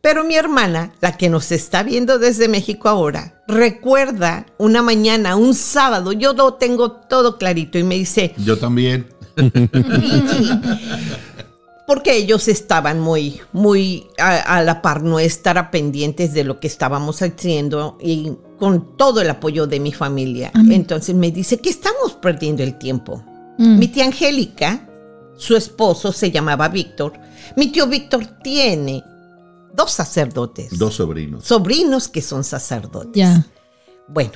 [0.00, 5.54] Pero mi hermana, la que nos está viendo desde México ahora, recuerda una mañana, un
[5.54, 9.08] sábado, yo lo tengo todo clarito y me dice, Yo también.
[11.86, 17.22] Porque ellos estaban muy, muy a, a la par nuestra, pendientes de lo que estábamos
[17.22, 20.50] haciendo y con todo el apoyo de mi familia.
[20.54, 23.22] Entonces me dice que estamos perdiendo el tiempo.
[23.58, 23.78] Mm.
[23.78, 24.88] Mi tía Angélica,
[25.36, 27.12] su esposo se llamaba Víctor.
[27.56, 29.04] Mi tío Víctor tiene
[29.74, 31.44] dos sacerdotes, Dos sobrinos.
[31.44, 33.12] sobrinos que son sacerdotes.
[33.14, 33.46] Ya.
[34.08, 34.32] Bueno,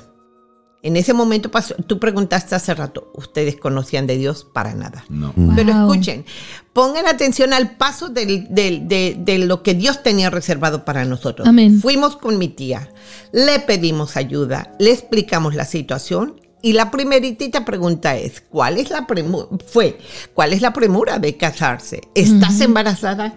[0.83, 4.47] en ese momento pasó, tú preguntaste hace rato, ¿ustedes conocían de Dios?
[4.53, 5.05] Para nada.
[5.09, 5.33] No.
[5.37, 5.53] Wow.
[5.57, 6.25] Pero escuchen,
[6.73, 11.47] pongan atención al paso del- del- de, de lo que Dios tenía reservado para nosotros.
[11.49, 11.81] Amén.
[11.81, 12.89] Fuimos con mi tía,
[13.33, 19.07] le pedimos ayuda, le explicamos la situación y la primeritita pregunta es, ¿cuál es la
[19.07, 19.47] premura?
[19.67, 19.99] Fue,
[20.35, 22.03] ¿cuál es la premura de casarse?
[22.15, 23.35] ¿Estás embarazada?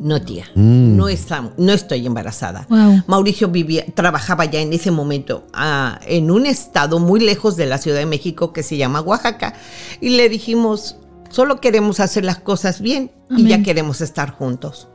[0.00, 2.66] No, tía, no, está- no estoy embarazada.
[2.70, 3.02] Wow.
[3.06, 7.78] Mauricio vivía, trabajaba ya en ese momento ah, en un estado muy lejos de la
[7.78, 9.54] Ciudad de México que se llama Oaxaca.
[10.00, 10.96] Y le dijimos,
[11.32, 14.88] solo queremos hacer las cosas bien y ya queremos estar juntos.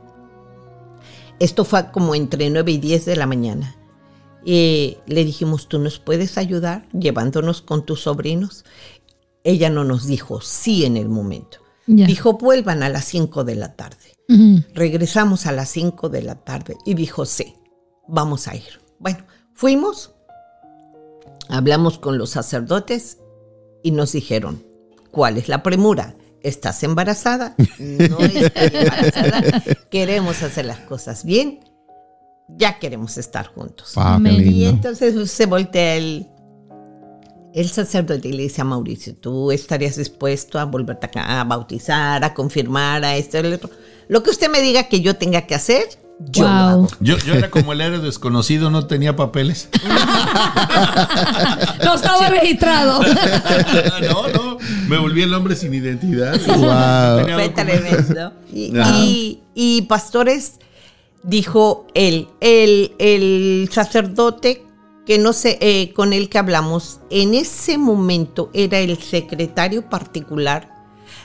[1.40, 3.76] Esto fue como entre 9 y 10 de la mañana.
[4.44, 8.64] Y le dijimos, ¿tú nos puedes ayudar llevándonos con tus sobrinos?
[9.44, 11.58] Ella no nos dijo sí en el momento.
[11.86, 14.14] Dijo, vuelvan a las 5 de la tarde.
[14.74, 17.54] Regresamos a las 5 de la tarde y dijo, sí,
[18.06, 18.80] vamos a ir.
[18.98, 19.24] Bueno,
[19.54, 20.14] fuimos,
[21.48, 23.18] hablamos con los sacerdotes
[23.82, 24.64] y nos dijeron,
[25.10, 26.14] ¿cuál es la premura?
[26.42, 27.54] ¿Estás embarazada?
[27.78, 29.62] No estoy embarazada.
[29.90, 31.60] Queremos hacer las cosas bien.
[32.56, 33.92] Ya queremos estar juntos.
[33.94, 34.42] Wow, Amén.
[34.52, 36.26] Y entonces se voltea el,
[37.54, 42.24] el sacerdote y le dice a Mauricio, ¿tú estarías dispuesto a volverte acá a bautizar,
[42.24, 43.68] a confirmar, a esto, el otro?
[44.08, 45.84] Lo que usted me diga que yo tenga que hacer,
[46.20, 46.56] yo lo Wow.
[46.58, 46.88] hago.
[47.00, 49.68] Yo, yo era como el héroe desconocido, no tenía papeles.
[51.84, 53.00] No estaba registrado.
[54.02, 54.47] no, no.
[54.88, 56.38] Me volví el hombre sin identidad.
[56.46, 57.34] Wow.
[57.34, 58.32] Fue tremendo.
[58.52, 60.54] Y, y- y pastores,
[61.22, 64.64] dijo él, el, el sacerdote
[65.06, 70.70] que no sé, eh, con el que hablamos, en ese momento era el secretario particular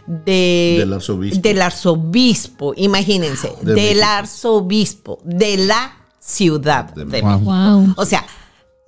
[0.08, 1.42] de- Del arzobispo.
[1.42, 4.06] del arzobispo, imagínense, De del México.
[4.08, 7.28] arzobispo de la ciudad De de México.
[7.28, 7.52] México.
[7.52, 7.94] Wow.
[7.98, 8.26] O sea,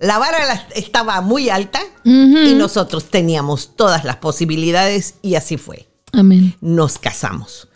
[0.00, 6.56] la vara estaba muy alta y nosotros teníamos todas las posibilidades y así fue Amén.
[6.60, 7.68] nos casamos.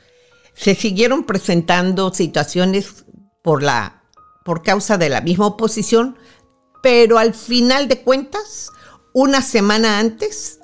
[0.54, 3.04] Se siguieron presentando situaciones
[3.42, 4.02] por la
[4.44, 6.16] por causa de la misma oposición,
[6.82, 8.70] pero al final de cuentas,
[9.12, 10.58] una semana antes,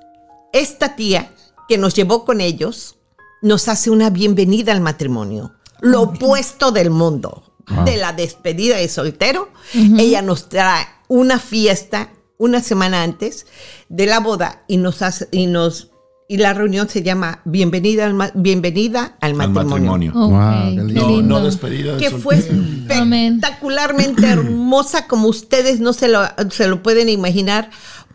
[0.53, 1.33] esta tía
[1.69, 2.97] que nos llevó con ellos
[3.43, 7.43] nos hace una bienvenida al matrimonio, lo opuesto del mundo.
[7.85, 13.47] De la despedida de soltero, ella nos trae una fiesta una semana antes
[13.89, 15.91] de la boda y nos hace, y nos
[16.29, 20.13] y la reunión se llama Bienvenida al, ma- bienvenida al Al matrimonio.
[20.13, 20.31] Wow,
[20.71, 21.09] qué qué lindo.
[21.23, 22.23] No, no despedida de Que soltero.
[22.23, 27.71] fue espectacularmente hermosa como ustedes no se lo, se lo pueden imaginar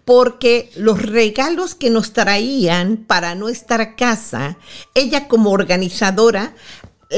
[0.05, 4.57] porque los regalos que nos traían para nuestra casa,
[4.93, 6.53] ella como organizadora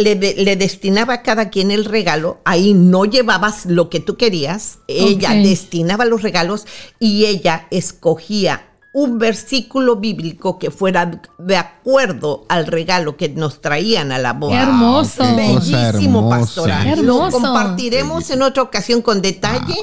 [0.02, 4.18] le, de- le destinaba a cada quien el regalo, ahí no llevabas lo que tú
[4.18, 6.66] querías, ella destinaba los regalos
[7.00, 14.12] y ella escogía un versículo bíblico que fuera de acuerdo al regalo que nos traían
[14.12, 14.54] a la boda.
[14.56, 15.36] Qué hermoso.
[15.36, 16.40] Bellísimo, hermosa.
[16.40, 16.84] pastora.
[16.84, 17.42] Qué Lo hermoso.
[17.42, 19.74] compartiremos en otra ocasión con detalle.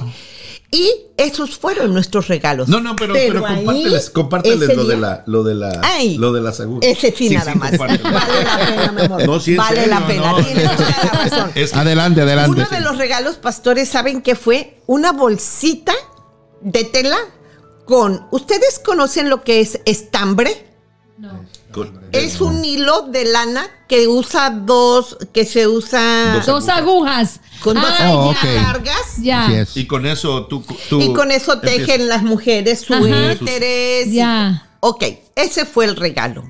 [0.73, 2.69] Y esos fueron nuestros regalos.
[2.69, 6.41] No, no, pero, pero, ahí, compárteles, lo de la, lo de la, Ay, lo de
[6.41, 6.89] las agujas.
[6.89, 7.77] Ese sí, nada más.
[7.77, 8.27] Vale la
[8.67, 9.27] pena, mi amor.
[9.27, 10.31] No, sí, en vale serio, la pena.
[10.31, 10.45] no.
[10.45, 11.51] Tienes toda la razón.
[11.57, 12.61] Es que- Adelante, adelante.
[12.61, 14.81] Uno de los regalos, pastores, ¿saben qué fue?
[14.87, 15.93] Una bolsita
[16.61, 17.19] de tela
[17.85, 18.29] con.
[18.31, 20.67] ¿Ustedes conocen lo que es estambre?
[21.73, 27.41] con- Es un hilo de lana que usa dos, que se usa Dos Dos agujas.
[27.63, 29.17] Con dos Ah, Oh, largas.
[29.19, 29.65] Ya.
[29.75, 30.65] Y con eso tú.
[30.89, 34.07] tú Y con eso tejen empiezas- las mujeres suéteres.
[34.09, 34.67] y- Ya.
[34.81, 35.05] Ok,
[35.37, 36.45] ese fue el regalo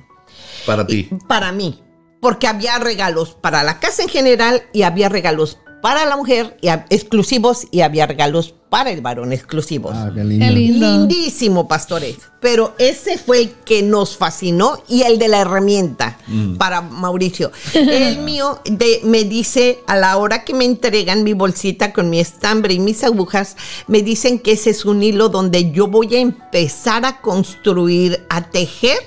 [0.66, 1.08] Para ti.
[1.28, 1.82] para mí.
[2.20, 6.68] Porque había regalos para la casa en general y había regalos para la mujer y
[6.68, 9.92] exclusivos y había regalos para el varón exclusivos.
[9.96, 10.44] Ah, qué lindo.
[10.46, 10.86] Qué lindo.
[10.86, 12.16] Lindísimo, pastores.
[12.40, 16.18] Pero ese fue el que nos fascinó y el de la herramienta
[16.58, 17.50] para Mauricio.
[17.74, 22.20] El mío de- me dice, a la hora que me entregan mi bolsita con mi
[22.20, 23.56] estambre y mis agujas,
[23.88, 28.50] me dicen que ese es un hilo donde yo voy a empezar a construir, a
[28.50, 28.98] tejer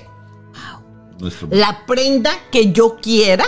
[1.18, 3.44] Nuestro- la prenda que yo quiera,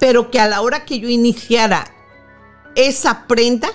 [0.00, 1.84] pero que a la hora que yo iniciara
[2.74, 3.68] esa prenda,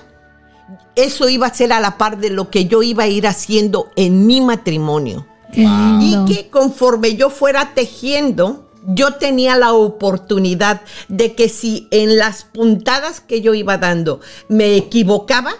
[0.95, 3.91] eso iba a ser a la par de lo que yo iba a ir haciendo
[3.95, 5.25] en mi matrimonio.
[5.51, 12.43] Y que conforme yo fuera tejiendo, yo tenía la oportunidad de que si en las
[12.43, 15.51] puntadas que yo iba dando me equivocaba,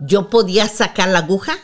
[0.00, 1.56] yo podía sacar la aguja,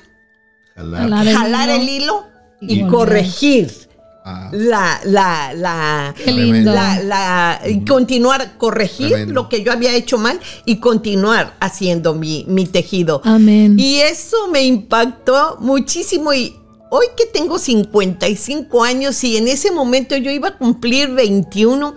[0.74, 1.02] Jalar.
[1.02, 1.76] Jalar el jalar hilo.
[1.80, 2.26] el hilo
[2.60, 2.92] Y y volver.
[2.92, 3.88] corregir
[4.26, 6.72] Ah, la, la, la, Qué lindo.
[6.72, 9.34] la, la- y continuar, corregir Tremendo.
[9.34, 13.20] lo que yo había hecho mal y continuar haciendo mi, mi tejido.
[13.24, 13.76] Amén.
[13.78, 16.56] Y eso me impactó muchísimo y
[16.88, 21.94] hoy que tengo 55 años y en ese momento yo iba a cumplir 21,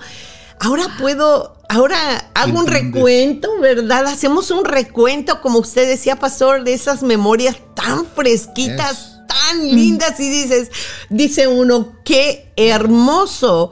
[0.59, 4.05] ahora puedo, ahora hago un recuento, ¿verdad?
[4.07, 9.13] Hacemos un recuento, como usted decía, pastor, de esas memorias tan fresquitas.
[9.27, 10.71] Tan lindas y dices,
[11.09, 13.71] dice uno, qué hermoso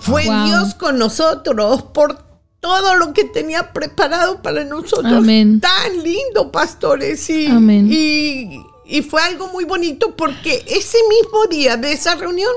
[0.00, 0.44] fue Wow.
[0.44, 5.12] Dios con nosotros por todo lo que tenía preparado para nosotros.
[5.12, 5.60] Amén.
[5.60, 7.28] Tan lindo, pastores.
[7.30, 7.88] Y, Amén.
[7.90, 12.52] y, y fue algo muy bonito porque ese mismo día de esa reunión,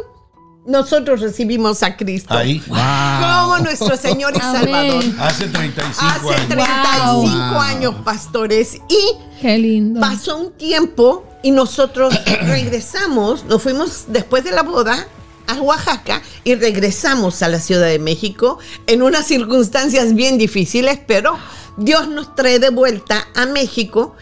[0.66, 2.60] nosotros recibimos a Cristo Ahí.
[2.60, 4.40] como nuestro Señor y.
[4.40, 5.04] Salvador.
[5.20, 6.48] Hace 35 Hace años.
[6.48, 7.60] 35 Wow.
[7.60, 8.76] años, pastores.
[8.88, 10.00] Y Qué lindo.
[10.00, 15.08] Pasó un tiempo y nosotros regresamos, nos fuimos después de la boda
[15.48, 21.38] a Oaxaca y regresamos a la Ciudad de México en unas circunstancias bien difíciles, pero
[21.76, 24.16] Dios nos trae de vuelta a México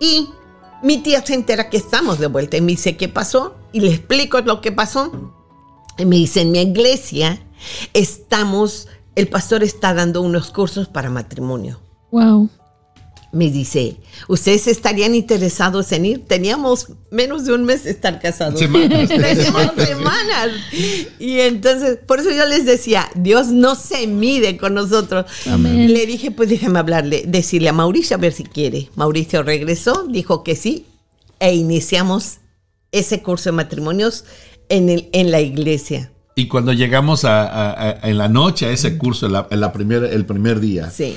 [0.00, 0.28] y
[0.82, 3.54] mi tía se entera que estamos de vuelta y me dice, ¿qué pasó?
[3.72, 5.12] Y le explico lo que pasó.
[5.98, 7.40] Y me dice, en mi iglesia
[7.92, 11.80] estamos, el pastor está dando unos cursos para matrimonio
[12.10, 12.48] Wow.
[13.32, 13.96] me dice,
[14.28, 16.24] ¿ustedes estarían interesados en ir?
[16.26, 18.58] Teníamos menos de un mes de estar casados.
[18.58, 19.08] Semanas.
[19.08, 20.48] Teníamos semanas.
[21.18, 25.26] Y entonces, por eso yo les decía, Dios no se mide con nosotros.
[25.46, 25.92] Amén.
[25.92, 28.88] Le dije, pues déjame hablarle, decirle a Mauricio a ver si quiere.
[28.96, 30.86] Mauricio regresó, dijo que sí,
[31.38, 32.38] e iniciamos
[32.92, 34.24] ese curso de matrimonios
[34.68, 36.12] en, el, en la iglesia.
[36.34, 39.72] Y cuando llegamos a, a- a- en la noche a ese curso, la, en la
[39.72, 41.16] primer- el primer día, Sí.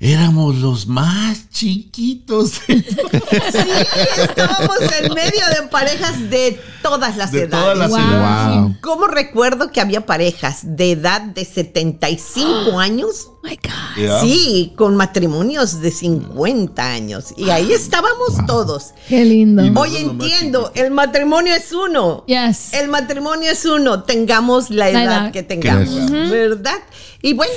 [0.00, 2.52] Éramos los más chiquitos.
[2.64, 7.50] Sí, estábamos en medio de parejas de todas las De edades.
[7.62, 7.98] todas las Wow.
[7.98, 8.60] edades.
[8.62, 8.76] Wow.
[8.80, 13.28] ¿Cómo recuerdo que había parejas de edad de 75 años?
[13.28, 13.96] Oh my God.
[14.02, 14.20] Yeah.
[14.20, 17.34] Sí, con matrimonios de 50 años.
[17.36, 18.92] Y ahí estábamos todos.
[19.08, 19.62] Qué lindo.
[19.80, 22.24] Hoy entiendo, el matrimonio es uno.
[22.26, 22.72] Yes.
[22.74, 26.10] El matrimonio es uno, tengamos la La edad que tengamos.
[26.10, 26.78] ¿verdad?
[27.22, 27.52] Y bueno,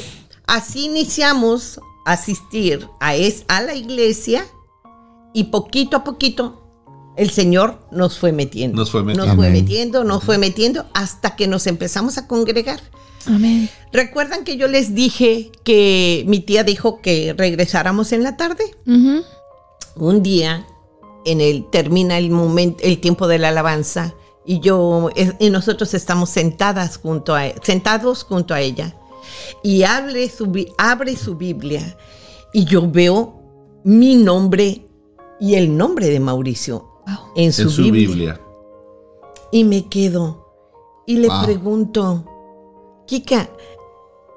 [0.45, 1.80] así iniciamos
[2.12, 4.46] asistir a, es, a la iglesia
[5.34, 6.63] y poquito a poquito
[7.17, 8.78] el Señor nos fue metiendo.
[8.78, 9.26] Nos fue metiendo.
[9.26, 12.80] Nos fue metiendo, nos fue metiendo hasta que nos empezamos a congregar.
[13.26, 13.70] Amén.
[13.91, 18.63] ¿Recuerdan que yo les dije que mi tía dijo que regresáramos en la tarde?
[18.86, 20.65] Un día
[21.26, 24.13] en el termina el momento el tiempo de la alabanza
[24.46, 28.96] y yo y nosotros estamos sentadas junto a sentados junto a ella
[29.63, 31.98] y abre su abre su Biblia
[32.54, 33.42] y yo veo
[33.84, 34.86] mi nombre
[35.40, 37.16] y el nombre de Mauricio Wow.
[37.38, 38.08] en su, en su Biblia.
[38.08, 38.42] Biblia.
[39.52, 40.46] y me quedo
[41.06, 41.44] y le Wow.
[41.46, 42.26] pregunto
[43.06, 43.50] Kika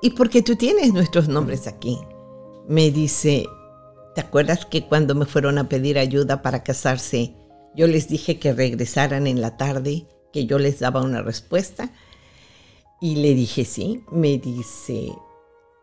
[0.03, 1.99] ¿y por qué tú tienes nuestros nombres aquí?
[2.69, 3.47] me dice
[4.15, 7.35] ¿Te acuerdas que cuando me fueron a pedir ayuda para casarse,
[7.77, 11.93] yo les dije que regresaran en la tarde, que yo les daba una respuesta?
[13.01, 14.05] Y le dije sí.
[14.11, 15.13] Me dice,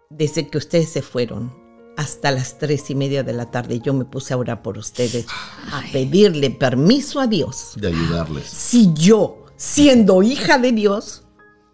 [0.09, 1.51] desde que ustedes se fueron
[1.97, 5.25] hasta las tres y media de la tarde, yo me puse a orar por ustedes,
[5.71, 7.73] a pedirle permiso a Dios.
[7.75, 8.45] De ayudarles.
[8.45, 11.23] Si yo, siendo hija de Dios,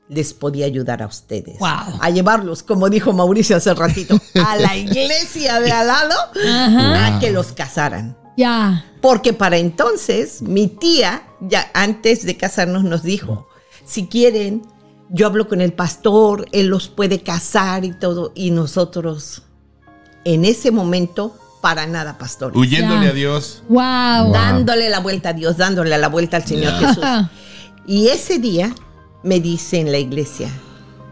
[0.08, 1.60] les podía ayudar a ustedes.
[1.60, 2.00] Wow.
[2.00, 6.16] A llevarlos, como dijo Mauricio hace ratito, a la iglesia de al lado
[6.46, 8.18] a que los casaran.
[8.38, 8.86] Ya.
[9.02, 13.48] Porque para entonces mi tía, ya antes de casarnos, nos dijo,
[13.86, 14.66] si quieren,
[15.14, 19.44] yo hablo con el pastor, él los puede casar y todo, y nosotros
[20.26, 22.58] en ese momento, para nada, pastor.
[22.58, 23.64] Huyéndole a Dios.
[23.70, 24.34] Wow.
[24.34, 26.74] Dándole la vuelta a Dios, dándole la vuelta al Señor.
[26.80, 27.04] Jesús.
[27.86, 28.74] Y ese día
[29.22, 30.50] me dice en la iglesia,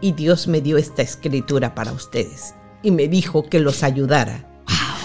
[0.00, 4.48] y Dios me dio esta escritura para ustedes, y me dijo que los ayudara,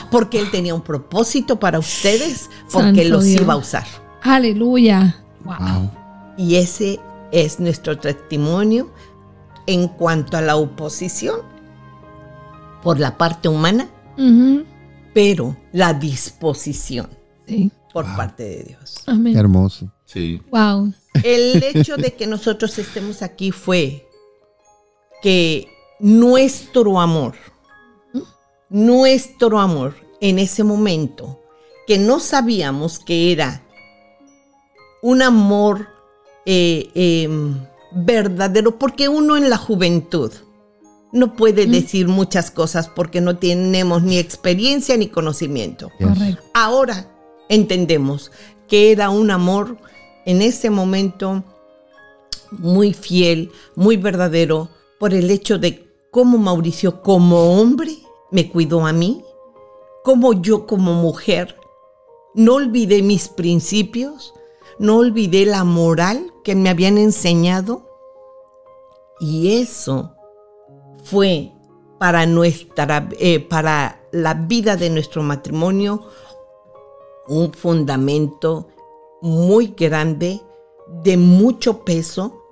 [0.10, 3.42] porque Él tenía un propósito para ustedes, porque Santo los Dios.
[3.42, 3.86] iba a usar.
[4.24, 5.24] Aleluya.
[5.44, 5.56] Wow.
[5.60, 5.92] Wow.
[6.38, 7.00] Y ese
[7.32, 8.92] es nuestro testimonio
[9.66, 11.42] en cuanto a la oposición
[12.84, 13.90] por la parte humana,
[15.14, 17.10] pero la disposición
[17.46, 17.72] Sí.
[17.94, 18.96] por parte de Dios.
[19.06, 19.38] Qué Amén.
[19.38, 19.92] hermoso.
[20.06, 20.42] Sí.
[20.52, 20.94] Wow.
[21.24, 24.08] El hecho de que nosotros estemos aquí fue
[25.22, 25.68] que
[26.00, 27.36] nuestro amor,
[28.70, 31.42] nuestro amor en ese momento,
[31.88, 33.64] que no sabíamos que era
[35.02, 35.88] un amor
[36.50, 37.30] eh, eh,
[37.92, 40.32] verdadero, porque uno en la juventud
[41.12, 45.92] no puede decir muchas cosas porque no tenemos ni experiencia ni conocimiento.
[46.00, 46.42] Correcto.
[46.54, 47.12] Ahora
[47.50, 48.32] entendemos
[48.70, 49.78] que era un amor
[50.26, 51.44] en ese momento
[52.52, 54.70] muy fiel, muy verdadero,
[55.02, 57.92] por el hecho de cómo Mauricio como hombre
[58.32, 59.22] me cuidó a mí,
[60.02, 61.58] cómo yo como mujer
[62.36, 64.34] no olvidé mis principios,
[64.80, 67.84] no olvidé la moral que me habían enseñado.
[69.20, 70.14] Y eso
[71.04, 71.52] fue
[72.00, 76.08] para nuestra, eh, para la vida de nuestro matrimonio
[77.28, 78.68] un fundamento
[79.22, 80.42] muy grande,
[81.04, 82.44] de mucho peso,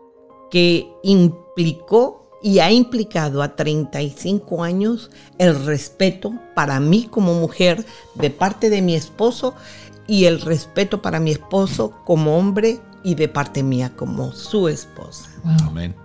[0.49, 8.29] que implicó y ha implicado a 35 años el respeto para mí como mujer de
[8.29, 9.55] parte de mi esposo
[10.07, 15.29] y el respeto para mi esposo como hombre y de parte mía como su esposa.
[15.43, 15.69] Wow.
[15.69, 15.95] Amén.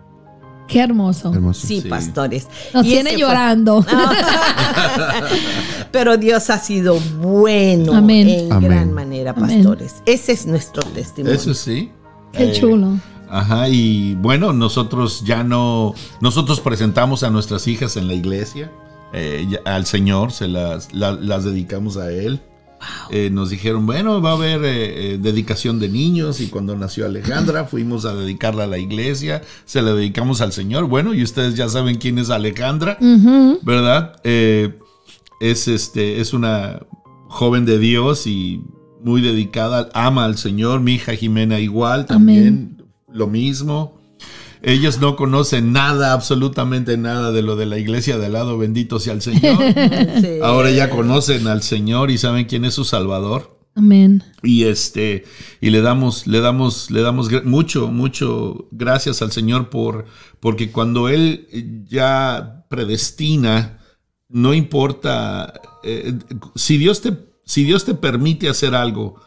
[0.69, 1.33] Qué hermoso.
[1.35, 1.67] Hermoso.
[1.67, 1.89] Sí, Sí.
[1.89, 2.47] pastores.
[2.73, 3.85] Nos Y tiene llorando.
[5.93, 8.29] Pero Dios ha sido bueno Amén.
[8.29, 8.71] en Amén.
[8.71, 9.57] gran manera, Amén.
[9.57, 9.97] pastores.
[10.07, 11.37] Ese es nuestro testimonio.
[11.37, 11.91] Eso sí.
[12.33, 12.99] Qué Eh, chulo.
[13.29, 18.73] Ajá, y bueno, nosotros ya no, nosotros presentamos a nuestras hijas en la iglesia,
[19.13, 22.41] eh, al Señor, se las, la- las dedicamos a Él.
[23.11, 27.07] Eh, nos dijeron, bueno, va a haber eh, eh, dedicación de niños y cuando nació
[27.07, 30.87] Alejandra fuimos a dedicarla a la iglesia, se la dedicamos al Señor.
[30.87, 32.99] Bueno, y ustedes ya saben quién es Alejandra.
[33.63, 34.17] ¿verdad?
[34.25, 36.81] Es, este, es una
[37.29, 38.63] joven de Dios y
[39.03, 40.81] muy dedicada, ama al Señor.
[40.81, 44.00] Mi hija Jimena igual, también lo mismo.
[44.63, 48.99] Ellos no conocen nada, absolutamente nada de lo de la iglesia de al lado, bendito
[48.99, 49.59] sea el Señor.
[50.21, 50.39] Sí.
[50.43, 54.23] Ahora ya conocen al Señor y saben quién es su Salvador Amén.
[54.43, 55.25] y este
[55.61, 60.07] y le damos le damos le damos mucho mucho gracias al Señor por
[60.41, 63.79] porque cuando él ya predestina
[64.29, 66.19] no importa eh,
[66.57, 69.21] si Dios te si Dios te permite hacer algo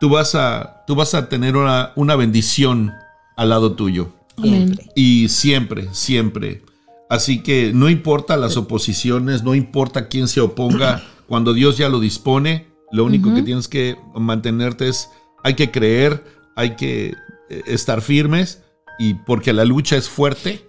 [0.00, 2.92] tú vas a tú vas a tener una, una bendición
[3.36, 4.86] al lado tuyo Siempre.
[4.94, 6.62] y siempre, siempre.
[7.08, 12.00] Así que no importa las oposiciones, no importa quién se oponga, cuando Dios ya lo
[12.00, 15.08] dispone, lo único que tienes que mantenerte es,
[15.42, 16.24] hay que creer,
[16.56, 17.14] hay que
[17.50, 18.62] eh, estar firmes,
[18.98, 20.64] y porque la lucha es fuerte,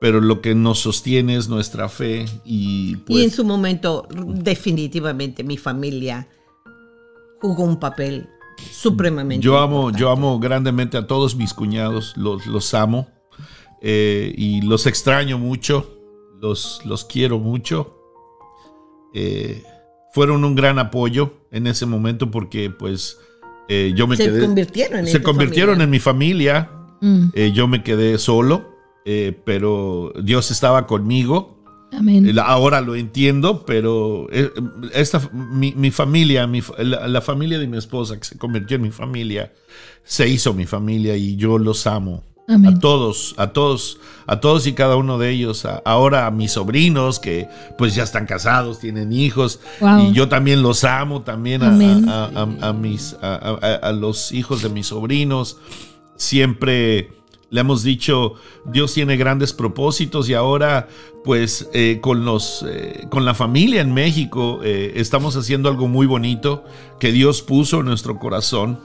[0.00, 3.24] pero lo que nos sostiene es nuestra fe y y pues...
[3.24, 6.28] en su momento, definitivamente, mi familia
[7.40, 8.28] jugó un papel
[8.70, 10.00] supremamente Yo amo, importante.
[10.00, 13.08] yo amo grandemente a todos mis cuñados, los, los amo
[13.82, 15.90] eh, y los extraño mucho,
[16.40, 17.96] los, los quiero mucho.
[19.14, 19.62] Eh,
[20.12, 23.18] fueron un gran apoyo en ese momento porque pues
[23.68, 24.40] eh, yo me Se quedé...
[24.40, 25.84] convirtieron en se convirtieron familia.
[25.84, 26.70] en mi familia,
[27.02, 27.28] Mm.
[27.32, 28.74] eh, yo me quedé solo,
[29.06, 31.59] eh, pero Dios estaba conmigo.
[31.92, 32.38] Amén.
[32.38, 34.50] Ahora lo entiendo, pero eh,
[34.94, 38.82] esta, mi, mi familia, mi la, la familia de mi esposa, que se convirtió en
[38.82, 39.52] mi familia,
[40.04, 42.24] se hizo mi familia y yo los amo.
[42.48, 42.74] Amén.
[42.74, 45.64] A todos, a todos, a todos y cada uno de ellos.
[45.66, 47.46] A- ahora a mis sobrinos que
[47.78, 50.10] pues ya están casados, tienen hijos Wow.
[50.10, 51.68] y yo también los amo, también a,
[52.60, 55.58] a- mis, a los hijos de mis sobrinos.
[56.16, 57.08] Siempre
[57.50, 58.34] le hemos dicho,
[58.64, 60.86] Dios tiene grandes propósitos y ahora
[61.24, 66.06] pues eh, con, los, eh, con la familia en México eh, estamos haciendo algo muy
[66.06, 66.64] bonito
[66.98, 68.78] que Dios puso en nuestro corazón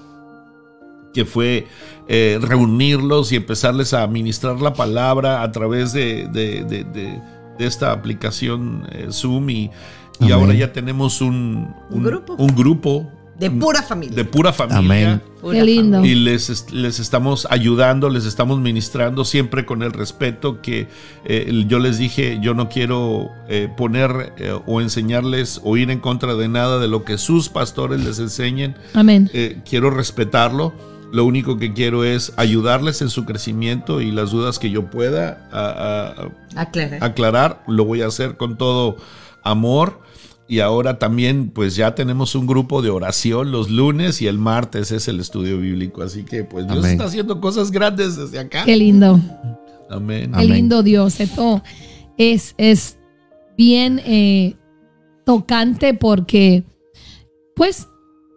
[1.13, 1.67] que fue
[2.09, 7.21] eh, reunirlos y empezarles a ministrar la palabra a través de, de- de- de-
[7.57, 9.71] de esta aplicación eh, Zoom y,
[10.19, 12.33] y ahora ya tenemos un, Un grupo.
[12.37, 13.09] un grupo
[13.39, 14.15] De pura familia.
[14.15, 14.79] de pura familia.
[15.11, 15.21] Amén.
[15.41, 15.97] Pura Qué lindo.
[15.97, 16.15] familia.
[16.15, 20.87] Y les, les estamos ayudando, les estamos ministrando siempre con el respeto que
[21.25, 25.99] eh, yo les dije, yo no quiero eh, poner eh, o enseñarles o ir en
[25.99, 28.75] contra de nada de lo que sus pastores les enseñen.
[28.93, 29.29] Amén.
[29.33, 30.73] Eh, quiero respetarlo.
[31.11, 35.47] Lo único que quiero es ayudarles en su crecimiento y las dudas que yo pueda
[35.51, 36.97] a- a- Aclara.
[37.01, 38.97] aclarar, lo voy a hacer con todo
[39.43, 39.99] amor.
[40.47, 44.91] Y ahora también, pues ya tenemos un grupo de oración los lunes y el martes
[44.91, 46.03] es el estudio bíblico.
[46.03, 46.91] Así que, pues Dios Amén.
[46.91, 48.63] está haciendo cosas grandes desde acá.
[48.63, 49.19] Qué lindo.
[49.89, 50.31] Amén.
[50.31, 50.53] Qué Amén.
[50.53, 51.19] lindo Dios.
[51.19, 51.63] Esto
[52.17, 52.99] es, es
[53.57, 54.55] bien eh,
[55.25, 56.63] tocante porque,
[57.55, 57.87] pues,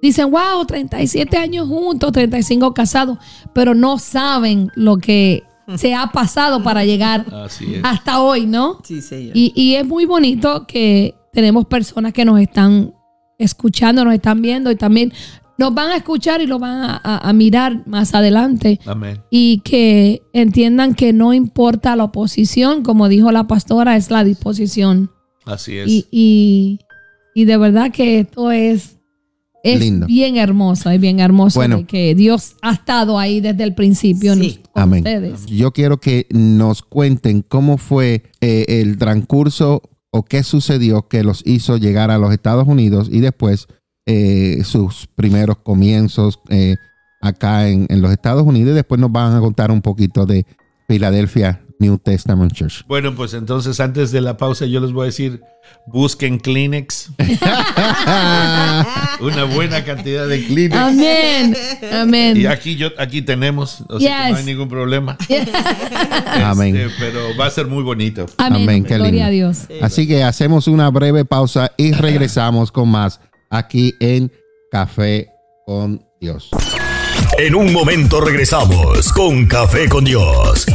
[0.00, 3.18] dicen, wow, 37 años juntos, 35 casados,
[3.52, 5.42] pero no saben lo que
[5.76, 7.26] se ha pasado para llegar
[7.82, 8.80] hasta hoy, ¿no?
[8.82, 9.36] Sí, señor.
[9.36, 12.94] Y, y es muy bonito que tenemos personas que nos están
[13.38, 15.12] escuchando, nos están viendo y también
[15.58, 19.20] nos van a escuchar y lo van a, a- a mirar más adelante Amén.
[19.30, 25.10] y que entiendan que no importa la oposición, como dijo la pastora, es la disposición.
[25.44, 25.88] Así es.
[25.88, 26.78] Y, y,
[27.34, 28.98] y de verdad que esto es,
[29.64, 30.06] es Lindo.
[30.06, 31.78] bien hermoso, es bien hermoso Bueno.
[31.78, 34.60] de que Dios ha estado ahí desde el principio Sí.
[34.72, 34.98] con Amén.
[35.00, 35.46] ustedes.
[35.46, 41.42] Yo quiero que nos cuenten cómo fue eh, el transcurso o qué sucedió que los
[41.46, 43.66] hizo llegar a los Estados Unidos y después
[44.06, 46.76] eh, sus primeros comienzos eh,
[47.20, 48.72] acá en, en los Estados Unidos.
[48.72, 50.46] Y después nos van a contar un poquito de
[50.86, 52.84] Philadelphia New Testament Church.
[52.86, 55.40] Bueno, pues entonces antes de la pausa yo les voy a decir,
[55.86, 57.10] busquen Kleenex,
[59.20, 60.76] una buena cantidad de Kleenex.
[60.76, 61.56] Amén.
[61.92, 62.36] Amén.
[62.36, 65.16] Y aquí yo aquí tenemos, o sea que no hay ningún problema.
[66.26, 66.76] Amén.
[66.76, 68.26] Este, pero va a ser muy bonito.
[68.38, 68.62] Amén.
[68.62, 69.26] Amén, qué Gloria lindo.
[69.26, 69.58] a Dios.
[69.80, 73.20] Así que hacemos una breve pausa y regresamos con más
[73.50, 74.32] aquí en
[74.70, 75.28] Café
[75.66, 76.50] con Dios.
[77.38, 80.66] En un momento regresamos con Café con Dios.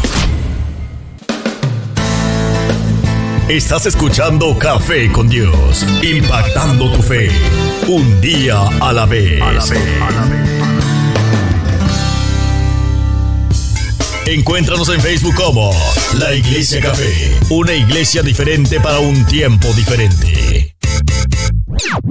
[3.50, 7.30] Estás escuchando Café con Dios, impactando tu fe,
[7.88, 9.42] un día a la vez.
[14.26, 15.72] Encuéntranos en Facebook como
[16.18, 20.73] La Iglesia Café, una iglesia diferente para un tiempo diferente.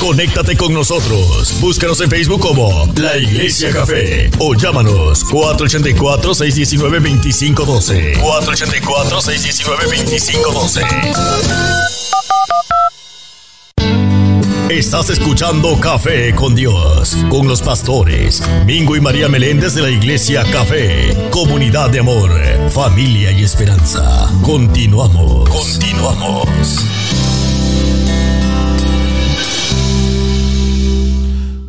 [0.00, 1.60] Conéctate con nosotros.
[1.60, 8.16] Búscanos en Facebook como La Iglesia Café o llámanos 484-619-2512.
[8.16, 10.86] 484-619-2512.
[14.70, 20.44] Estás escuchando Café con Dios, con los pastores Mingo y María Meléndez de la Iglesia
[20.50, 22.32] Café, comunidad de amor,
[22.70, 24.30] familia y esperanza.
[24.42, 26.86] Continuamos, continuamos.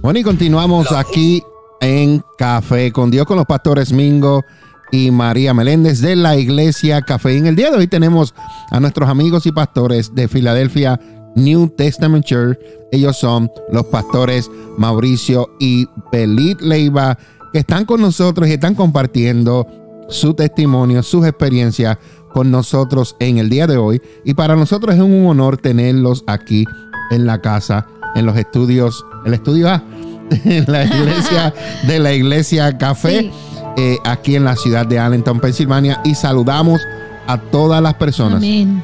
[0.02, 1.44] Bueno, y continuamos aquí
[1.80, 4.44] en Café con Dios con los pastores Mingo
[4.92, 7.38] y María Meléndez de la Iglesia Café.
[7.38, 8.34] En el día de hoy tenemos
[8.72, 11.00] a nuestros amigos y pastores de Filadelfia
[11.36, 12.58] New Testament Church.
[12.92, 17.16] Ellos son los pastores Mauricio y Belit Leiva,
[17.54, 19.68] que están con nosotros y están compartiendo
[20.10, 22.00] su testimonio, sus experiencias
[22.34, 24.02] con nosotros en el día de hoy.
[24.26, 26.66] Y para nosotros es un honor tenerlos aquí
[27.12, 27.86] en la casa,
[28.16, 29.84] en los estudios, el estudio A,
[30.46, 31.54] en la iglesia
[31.88, 33.32] de la iglesia Café, Sí.
[33.78, 36.00] eh, aquí en la ciudad de Allentown, Pensilvania.
[36.04, 36.82] Y saludamos
[37.28, 38.82] a todas las personas Amén.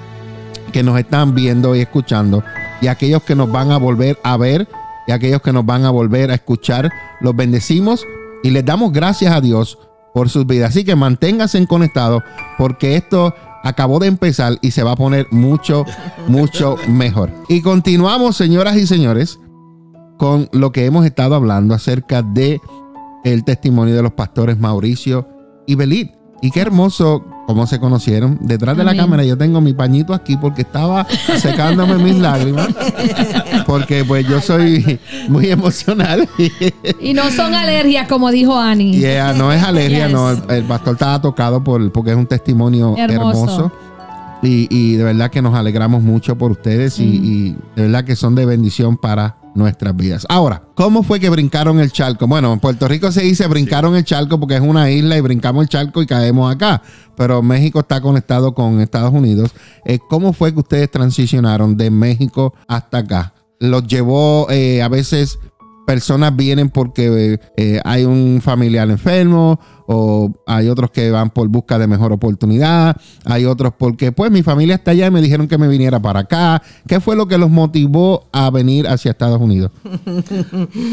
[0.71, 2.43] que nos están viendo y escuchando
[2.82, 4.67] y aquellos que nos van a volver a ver
[5.07, 6.91] y aquellos que nos van a volver a escuchar.
[7.21, 8.05] Los bendecimos
[8.43, 9.80] y les damos gracias a Dios
[10.13, 10.69] por sus vidas.
[10.69, 12.21] Así que manténganse conectados
[12.57, 15.85] porque esto acabó de empezar y se va a poner mucho,
[16.27, 17.31] mucho mejor.
[17.49, 19.39] Y continuamos, señoras y señores,
[20.17, 22.59] con lo que hemos estado hablando acerca de
[23.23, 25.27] el testimonio de los pastores Mauricio
[25.65, 26.11] y Belit.
[26.41, 28.37] Y qué hermoso cómo se conocieron.
[28.41, 32.67] Detrás de la cámara yo tengo mi pañito aquí porque estaba secándome mis lágrimas.
[33.65, 36.27] Porque pues yo soy muy emocional.
[37.01, 38.93] Y no son alergias, como dijo Ani.
[38.99, 40.13] Yeah, no es alergia, Yes.
[40.13, 40.29] no.
[40.29, 43.39] El, el pastor estaba tocado por, porque es un testimonio hermoso.
[43.39, 43.71] Hermoso.
[44.43, 48.35] Y, y de verdad que nos alegramos mucho por ustedes y de verdad que son
[48.35, 50.25] de bendición para nuestras vidas.
[50.29, 52.27] Ahora, ¿cómo fue que brincaron el charco?
[52.27, 55.63] Bueno, en Puerto Rico se dice brincaron el charco porque es una isla y brincamos
[55.63, 56.81] el charco y caemos acá,
[57.15, 59.51] pero México está conectado con Estados Unidos.
[59.85, 63.33] Eh, ¿Cómo fue que ustedes transicionaron de México hasta acá?
[63.59, 65.39] ¿Los llevó eh, a veces
[65.88, 69.57] personas vienen porque eh, hay un familiar enfermo
[69.88, 74.43] o hay otros que van por busca de mejor oportunidad, hay otros porque pues mi
[74.43, 76.61] familia está allá y me dijeron que me viniera para acá.
[76.88, 79.71] ¿Qué fue lo que los motivó a venir hacia Estados Unidos?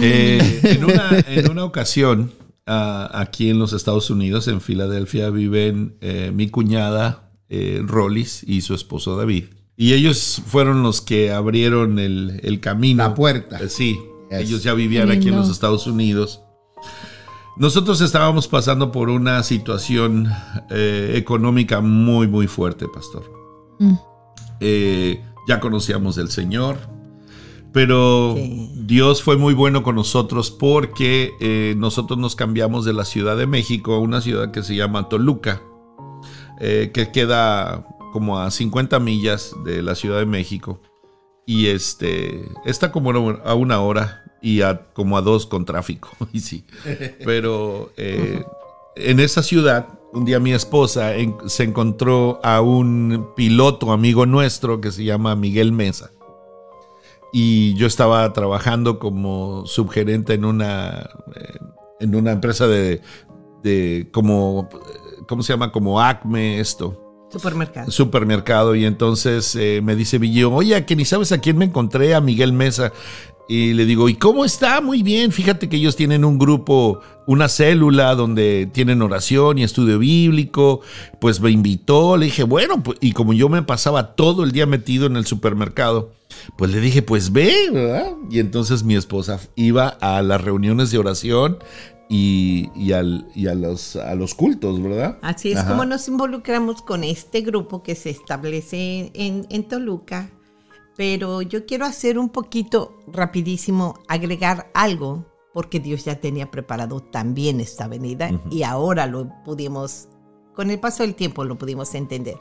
[0.00, 2.32] Eh, en, una, en, una, ocasión,
[2.66, 8.60] uh, aquí en los Estados Unidos, en Filadelfia, viven eh, mi cuñada eh, Rollis y
[8.60, 9.46] su esposo David.
[9.76, 13.02] Y ellos fueron los que abrieron el, el camino.
[13.02, 13.58] La puerta.
[13.68, 13.98] sí,
[14.30, 16.40] ellos ya vivían aquí en los Estados Unidos.
[17.56, 20.28] Nosotros estábamos pasando por una situación
[20.70, 23.30] eh, económica muy, muy fuerte, pastor.
[23.78, 23.94] Mm.
[24.60, 26.78] Eh, ya conocíamos del Señor,
[27.72, 28.34] pero
[28.74, 33.46] Dios fue muy bueno con nosotros porque eh, nosotros nos cambiamos de la Ciudad de
[33.46, 35.62] México a una ciudad que se llama Toluca,
[36.58, 40.80] que queda como a 50 millas de la Ciudad de México.
[41.46, 46.10] Y este está como a una hora y a, como a dos con tráfico.
[46.32, 46.64] y sí.
[47.24, 48.44] Pero eh,
[48.96, 51.12] en esa ciudad, un día mi esposa
[51.46, 56.10] se encontró a un piloto amigo nuestro que se llama Miguel Mesa.
[57.32, 61.58] Y yo estaba trabajando como subgerente en una, eh,
[61.98, 63.00] en una empresa de,
[63.64, 64.68] de como,
[65.26, 65.72] ¿cómo se llama?
[65.72, 67.03] Como Acme, esto.
[67.38, 67.90] Supermercado.
[67.90, 68.74] Supermercado.
[68.74, 72.20] Y entonces eh, me dice Villón, oye, que ni sabes a quién me encontré, a
[72.20, 72.92] Miguel Mesa.
[73.46, 74.80] Y le digo, ¿y cómo está?
[74.80, 75.30] Muy bien.
[75.30, 80.80] Fíjate que ellos tienen un grupo, una célula donde tienen oración y estudio bíblico.
[81.20, 84.64] Pues me invitó, le dije, bueno, pues, y como yo me pasaba todo el día
[84.64, 86.12] metido en el supermercado,
[86.56, 88.12] pues le dije, pues ve, ¿verdad?
[88.30, 91.58] Y entonces mi esposa iba a las reuniones de oración
[92.08, 95.18] y, y, al, y a, los, a los cultos, ¿verdad?
[95.22, 100.30] Así es como nos involucramos con este grupo que se establece en, en Toluca
[100.96, 107.60] pero yo quiero hacer un poquito rapidísimo, agregar algo, porque Dios ya tenía preparado también
[107.60, 110.08] esta venida y ahora lo pudimos,
[110.54, 112.38] con el paso del tiempo lo pudimos entender.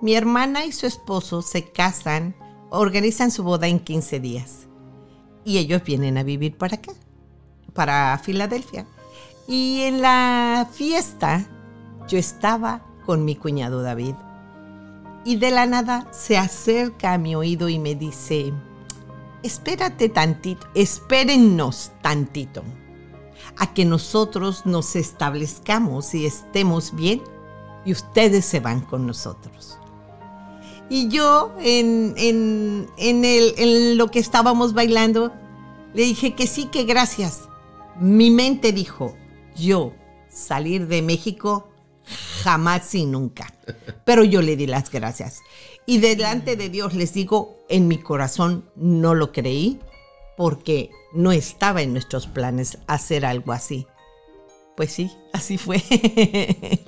[0.00, 2.34] Mi hermana y su esposo se casan,
[2.70, 4.66] organizan su boda en 15 días
[5.44, 6.92] y ellos vienen a vivir para acá,
[7.74, 8.86] para Filadelfia.
[9.50, 11.46] Y en la fiesta
[12.06, 14.14] yo estaba con mi cuñado David
[15.24, 18.52] y de la nada se acerca a mi oído y me dice,
[19.42, 22.62] espérate tantito, espérennos tantito,
[23.56, 27.22] a que nosotros nos establezcamos y estemos bien
[27.86, 29.78] y ustedes se van con nosotros.
[30.90, 35.32] Y yo en, en, en, lo que estábamos bailando,
[35.94, 37.48] le dije que sí, que gracias.
[37.98, 39.14] Mi mente dijo,
[39.58, 39.92] yo
[40.30, 41.68] salir de México
[42.42, 43.52] jamás y nunca.
[44.04, 45.40] Pero yo le di las gracias.
[45.86, 49.80] Y delante de Dios les digo, en mi corazón no lo creí
[50.36, 53.86] porque no estaba en nuestros planes hacer algo así.
[54.76, 55.82] Pues sí, así fue.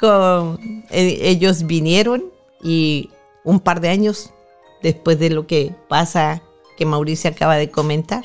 [0.00, 2.24] Con, eh, ellos vinieron
[2.62, 3.10] y
[3.44, 4.30] un par de años
[4.82, 6.42] después de lo que pasa
[6.76, 8.24] que Mauricio acaba de comentar,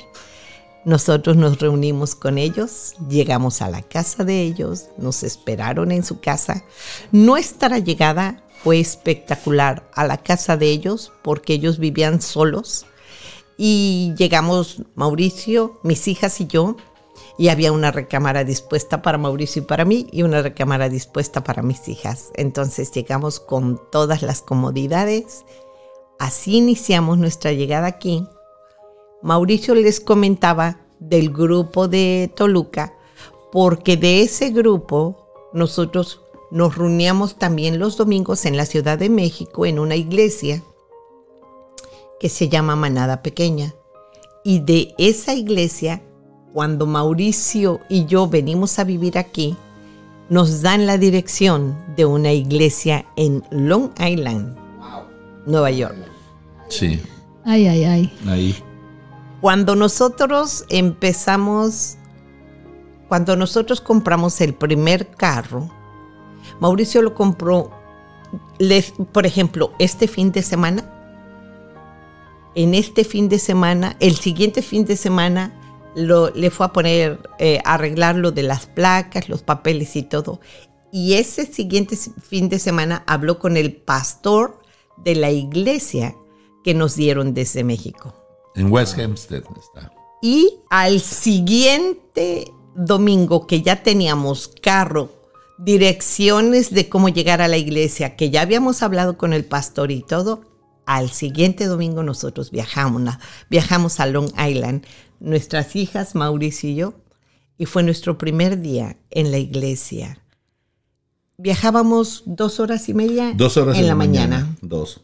[0.86, 6.20] nosotros nos reunimos con ellos, llegamos a la casa de ellos, nos esperaron en su
[6.20, 6.66] casa.
[7.12, 12.86] Nuestra llegada fue espectacular a la casa de ellos porque ellos vivían solos
[13.58, 16.76] y llegamos Mauricio, mis hijas y yo
[17.38, 21.64] y había una recámara dispuesta para Mauricio y para mí y una recámara dispuesta para
[21.64, 22.32] mis hijas.
[22.36, 25.46] Entonces llegamos con todas las comodidades.
[26.20, 28.28] Así iniciamos nuestra llegada aquí
[29.24, 32.94] Mauricio les comentaba del grupo de Toluca,
[33.54, 36.22] porque de ese grupo nosotros
[36.52, 40.62] nos reuníamos también los domingos en la Ciudad de México en una iglesia
[42.20, 43.74] que se llama Manada Pequeña.
[44.44, 46.04] Y de esa iglesia,
[46.52, 49.56] cuando Mauricio y yo venimos a vivir aquí,
[50.28, 54.58] nos dan la dirección de una iglesia en Long Island,
[55.46, 55.96] Nueva York.
[56.68, 57.00] Sí.
[57.46, 58.14] Ay, ay, ay.
[58.28, 58.63] Ahí.
[59.44, 61.98] Cuando nosotros empezamos,
[63.10, 65.70] cuando nosotros compramos el primer carro,
[66.62, 67.70] Mauricio lo compró,
[69.12, 70.90] por ejemplo, este fin de semana.
[72.56, 75.54] En este fin de semana, el siguiente fin de semana,
[75.94, 80.40] le fue a poner, eh, arreglar lo de las placas, los papeles y todo.
[80.90, 84.62] Y ese siguiente fin de semana habló con el pastor
[85.04, 86.16] de la iglesia
[86.64, 88.23] que nos dieron desde México
[88.56, 89.92] En West Hempstead está.
[90.22, 95.12] Y al siguiente domingo que ya teníamos carro,
[95.58, 100.02] direcciones de cómo llegar a la iglesia, que ya habíamos hablado con el pastor y
[100.02, 100.42] todo,
[100.86, 104.86] al siguiente domingo nosotros viajamos, a- viajamos a Long Island,
[105.20, 106.94] nuestras hijas, Mauricio y yo,
[107.58, 110.20] y fue nuestro primer día en la iglesia.
[111.38, 114.56] Viajábamos dos horas y media Dos horas en la mañana.
[114.62, 115.02] Dos.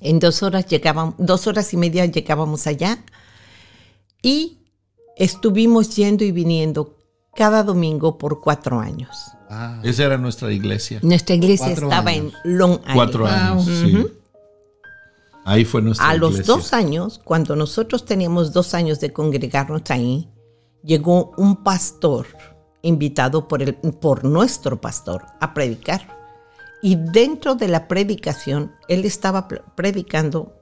[0.00, 2.98] En dos horas llegábamos, dos horas y media llegábamos allá
[4.22, 4.58] y
[5.16, 6.96] estuvimos yendo y viniendo
[7.34, 9.16] cada domingo por cuatro años.
[9.82, 11.00] Esa era nuestra iglesia.
[11.02, 12.34] Nuestra iglesia Cuatro estaba años.
[12.44, 12.94] en Long Island.
[12.94, 13.64] Cuatro años.
[13.64, 14.06] sí.
[15.44, 20.28] Ahí fue nuestra A los dos años, cuando nosotros teníamos dos años de congregarnos ahí,
[20.82, 22.26] llegó un pastor
[22.82, 26.15] invitado por, el, por nuestro pastor a predicar.
[26.82, 30.56] Y dentro de la predicación, él estaba predicando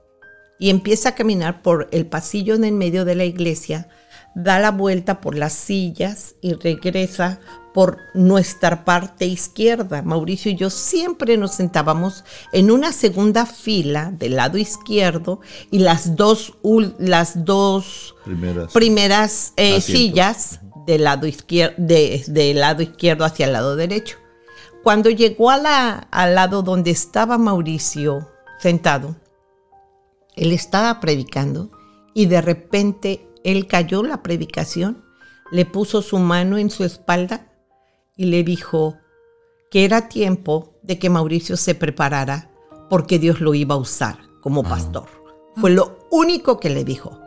[0.58, 3.88] y empieza a caminar por el pasillo en el medio de la iglesia,
[4.34, 7.40] da la vuelta por las sillas y regresa
[7.72, 10.02] por nuestra parte izquierda.
[10.02, 15.40] Mauricio y yo siempre nos sentábamos en una segunda fila del lado izquierdo
[15.70, 16.54] y las dos,
[16.98, 18.72] las dos Primeras.
[18.72, 24.18] primeras eh, sillas del lado, izquierdo, del lado izquierdo hacia el lado derecho.
[24.84, 28.28] Cuando llegó a la- al lado donde estaba Mauricio
[28.60, 29.16] sentado,
[30.36, 31.70] él estaba predicando
[32.12, 35.02] y de repente él cayó la predicación,
[35.50, 37.46] le puso su mano en su espalda
[38.16, 38.96] y le dijo
[39.70, 42.50] que era tiempo de que Mauricio se preparara
[42.90, 45.06] porque Dios lo iba a usar como pastor.
[45.56, 47.18] Fue lo único que le dijo.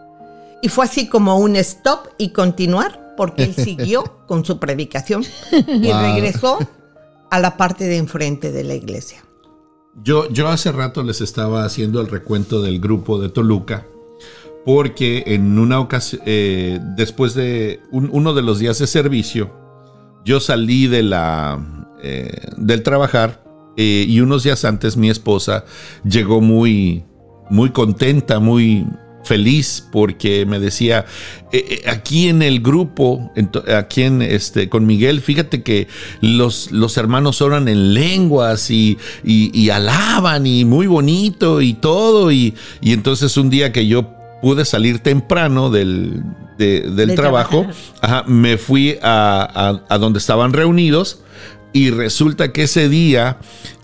[0.61, 5.23] Y fue así como un stop y continuar porque él siguió con su predicación
[5.67, 6.01] y Wow.
[6.01, 6.59] regresó
[7.31, 9.23] a la parte de enfrente de la iglesia.
[10.03, 13.85] Yo, yo hace rato les estaba haciendo el recuento del grupo de Toluca,
[14.65, 19.51] porque en una ocasión, eh, después de un- uno de los días de servicio,
[20.25, 21.59] yo salí de la,
[22.03, 23.43] eh, del trabajar
[23.77, 25.63] eh, y unos días antes mi esposa
[26.03, 27.05] llegó muy,
[27.49, 28.85] muy contenta, muy
[29.27, 31.05] feliz porque me decía
[31.51, 33.31] "Eh, eh, aquí en el grupo
[33.77, 35.87] aquí en este con Miguel fíjate que
[36.21, 42.31] los, los hermanos oran en lenguas y, y- y alaban y muy bonito y todo
[42.31, 46.23] y, y entonces un día que yo pude salir temprano del,
[46.57, 47.65] de- del De trabajo
[48.01, 49.47] ajá, me fui a,
[49.87, 51.21] a- a donde estaban reunidos
[51.73, 53.37] y resulta que ese día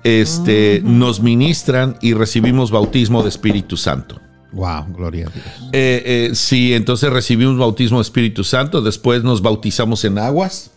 [0.03, 4.19] este, nos ministran y recibimos bautismo de Espíritu Santo.
[4.53, 5.45] Wow, gloria a Dios.
[5.71, 10.71] Eh, eh, sí, entonces recibimos bautismo de Espíritu Santo, después nos bautizamos en aguas.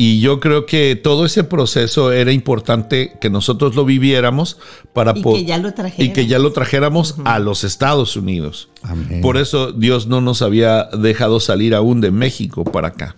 [0.00, 4.58] Y yo creo que todo ese proceso era importante que nosotros lo viviéramos
[4.92, 6.14] para Y que ya lo y trajéramos.
[6.14, 8.68] que ya lo trajéramos a los Estados Unidos.
[8.82, 9.20] Amén.
[9.20, 13.16] Por eso Dios no nos había dejado salir aún de México para acá.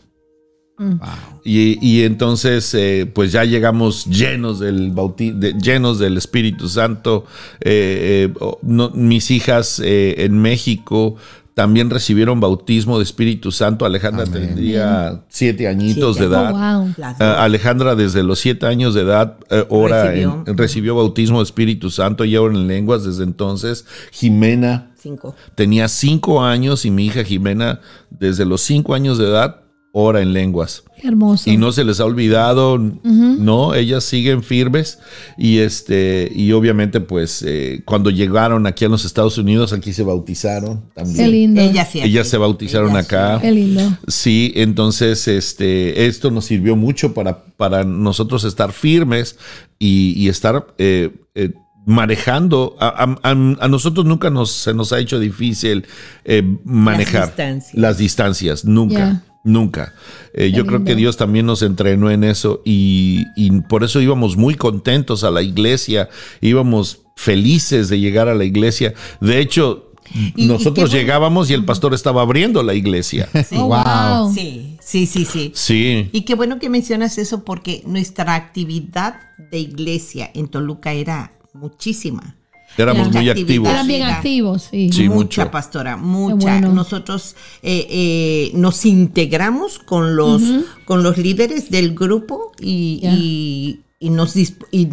[0.81, 0.99] Wow.
[1.45, 7.27] Y, y entonces, eh, pues ya llegamos llenos del bauti- de- llenos del Espíritu Santo.
[7.61, 11.17] Eh, eh, oh, no- mis hijas eh, en México
[11.53, 13.85] también recibieron bautismo de Espíritu Santo.
[13.85, 14.47] Alejandra Amén.
[14.49, 16.31] tendría siete añitos Siete.
[16.31, 16.79] de Oh, edad.
[16.79, 16.95] wow.
[16.97, 17.21] Dos.
[17.21, 20.45] Alejandra desde los siete años de edad eh, ora Recibió.
[20.47, 23.85] en- recibió bautismo de Espíritu Santo y ahora en lenguas desde entonces.
[24.13, 25.35] Jimena Cinco.
[25.55, 29.57] tenía cinco años y mi hija Jimena desde los cinco años de edad
[29.93, 31.51] ora en lenguas Qué hermoso.
[31.51, 34.99] y no se les ha olvidado, no, ellas siguen firmes
[35.37, 40.05] y este y obviamente pues eh, cuando llegaron aquí a los Estados Unidos aquí se
[40.05, 41.31] bautizaron Qué también.
[41.33, 41.61] lindo.
[41.61, 42.01] Ellas sí.
[42.03, 43.39] Ellas se bautizaron Ellas acá.
[43.41, 43.83] Qué lindo.
[44.07, 49.39] Sí, entonces este, esto nos sirvió mucho para, para nosotros estar firmes
[49.81, 51.53] y, y estar eh, eh,
[51.87, 52.77] manejando.
[52.79, 55.85] A, a- a- a nosotros nunca nos, se nos ha hecho difícil
[56.25, 57.75] eh, manejar distancias.
[57.75, 58.95] las distancias, nunca.
[58.99, 59.25] Ya.
[59.43, 59.95] Nunca.
[60.35, 64.37] Eh, yo creo que Dios también nos entrenó en eso y, y por eso íbamos
[64.37, 66.09] muy contentos a la iglesia,
[66.43, 68.93] íbamos felices de llegar a la iglesia.
[69.21, 69.93] De hecho,
[70.37, 73.29] Y- nosotros llegábamos y el pastor estaba abriendo la iglesia.
[73.49, 73.57] Sí.
[73.59, 74.25] Oh, Wow.
[74.27, 74.35] wow.
[74.35, 75.53] Sí, sí, sí, sí.
[75.55, 76.09] Sí.
[76.13, 79.21] Y qué bueno que mencionas eso porque nuestra actividad
[79.51, 82.37] de iglesia en Toluca era muchísima.
[82.77, 83.69] Éramos Mucha muy activos.
[83.69, 84.91] Eran bien activos, sí.
[84.93, 85.51] Sí, mucha mucho.
[85.51, 86.35] pastora, mucha.
[86.37, 86.73] bueno.
[86.73, 90.43] Nosotros eh, eh, nos integramos con los,
[90.85, 94.87] con los líderes del grupo y, y- y nos y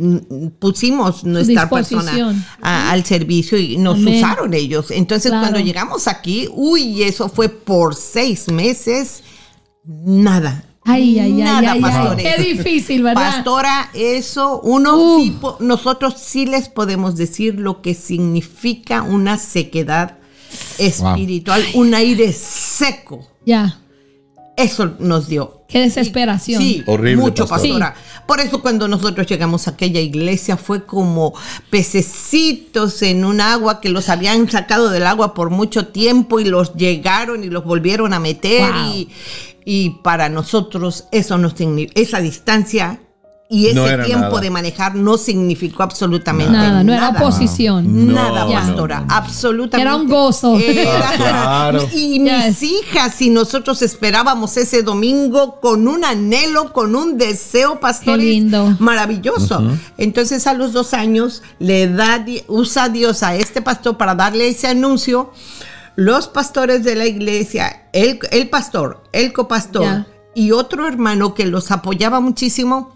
[0.60, 4.18] pusimos nuestra persona a- al servicio y nos Amén.
[4.18, 4.92] usaron ellos.
[4.92, 5.44] Entonces Claro.
[5.48, 9.24] cuando llegamos aquí, uy, eso fue por seis meses,
[9.86, 10.66] nada.
[10.90, 12.16] Ay, ay, ay, Nada, ay.
[12.18, 13.36] Qué difícil, ¿verdad?
[13.36, 15.22] Pastora, eso, uno Uh.
[15.22, 20.18] sí po- nosotros sí les podemos decir lo que significa una sequedad
[20.78, 23.28] espiritual, un aire seco.
[23.46, 23.80] Ya.
[24.56, 25.62] Eso nos dio.
[25.68, 26.62] Qué desesperación.
[26.62, 27.94] Sí, Horrible, mucho, pastora.
[28.26, 31.34] Por eso cuando nosotros llegamos a aquella iglesia fue como
[31.70, 36.74] pececitos en un agua que los habían sacado del agua por mucho tiempo y los
[36.76, 38.94] llegaron y los volvieron a meter Wow.
[38.96, 39.10] y,
[39.70, 41.52] y para nosotros eso no
[41.94, 43.02] esa distancia
[43.50, 44.40] y ese No tiempo nada.
[44.42, 46.84] de manejar no significó absolutamente Nada, nada.
[46.86, 48.14] no era oposición.
[48.14, 49.14] Nada, No, pastora, no, no, no.
[49.16, 49.82] absolutamente.
[49.90, 50.58] Era un gozo.
[50.58, 51.90] Era- Ah, claro.
[51.94, 52.64] Y mis Yes.
[52.64, 58.74] hijas y nosotros esperábamos ese domingo con un anhelo, con un deseo, pastores, Qué lindo.
[58.80, 59.62] maravilloso.
[59.98, 64.68] Entonces a los dos años le da, usa Dios a este pastor para darle ese
[64.68, 65.32] anuncio.
[65.98, 71.72] Los pastores de la iglesia, el, el pastor, el copastor y otro hermano que los
[71.72, 72.96] apoyaba muchísimo,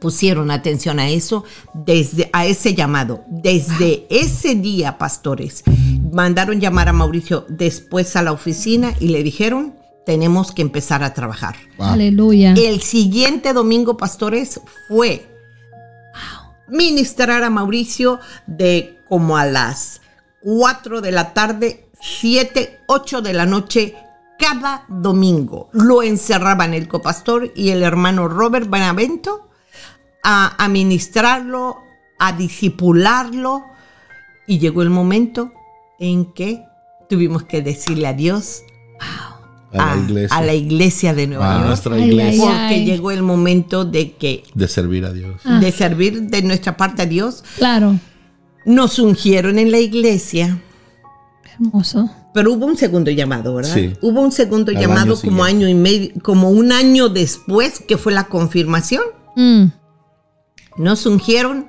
[0.00, 1.44] pusieron atención a eso
[1.74, 3.22] desde a ese llamado.
[3.28, 5.62] Desde ese día pastores
[6.10, 9.74] mandaron llamar a Mauricio después a la oficina y le dijeron
[10.06, 12.54] tenemos que empezar a trabajar Aleluya.
[12.54, 15.28] el siguiente domingo pastores fue
[16.66, 20.00] ministrar a Mauricio de como a las
[20.42, 23.94] 4 de la tarde 7 8 de la noche
[24.38, 29.48] cada domingo lo encerraban el copastor y el hermano Robert Benavento
[30.24, 31.76] a administrarlo,
[32.18, 33.64] a disipularlo
[34.46, 35.52] y llegó el momento
[35.98, 36.62] en que
[37.08, 38.62] tuvimos que decirle adiós
[39.72, 40.36] A la iglesia.
[40.36, 41.66] a la iglesia de Nueva A York.
[41.68, 42.44] nuestra iglesia.
[42.44, 42.84] Porque ay.
[42.86, 45.40] llegó el momento de que De servir a Dios.
[45.44, 45.58] Ah.
[45.60, 47.44] de servir de nuestra parte a Dios.
[47.56, 47.96] Claro.
[48.64, 50.62] Nos ungieron en la iglesia,
[51.60, 52.08] Hermoso.
[52.32, 53.74] pero hubo un segundo llamado, ¿verdad?
[53.74, 53.92] Sí.
[54.00, 57.96] Hubo un segundo Al llamado año como año y medio, como un año después que
[57.98, 59.02] fue la confirmación.
[59.36, 59.66] Mm.
[60.76, 61.66] Nos ungieron,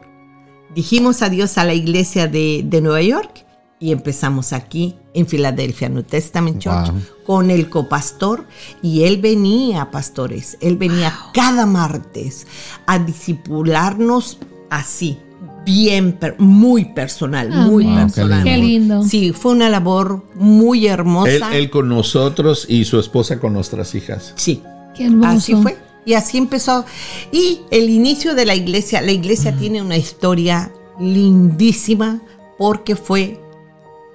[0.75, 3.45] dijimos adiós a la iglesia de, de Nueva York
[3.79, 7.01] y empezamos aquí en Filadelfia, New Testament Church, Wow.
[7.25, 8.45] con el copastor.
[8.83, 12.45] Y él venía, pastores, él venía cada martes
[12.85, 14.37] a disipularnos
[14.69, 15.17] así,
[15.65, 17.97] bien, per- muy personal, muy Amén.
[17.97, 18.43] Wow, qué personal.
[18.43, 19.03] Qué lindo.
[19.03, 21.51] Sí, fue una labor muy hermosa.
[21.51, 24.33] Él, él con nosotros y su esposa con nuestras hijas.
[24.35, 24.61] Sí.
[24.95, 25.29] Qué hermoso.
[25.29, 25.77] Así fue.
[26.05, 26.83] Y así empezó.
[27.31, 32.21] Y el inicio de la iglesia, la iglesia tiene una historia lindísima
[32.57, 33.39] porque fue,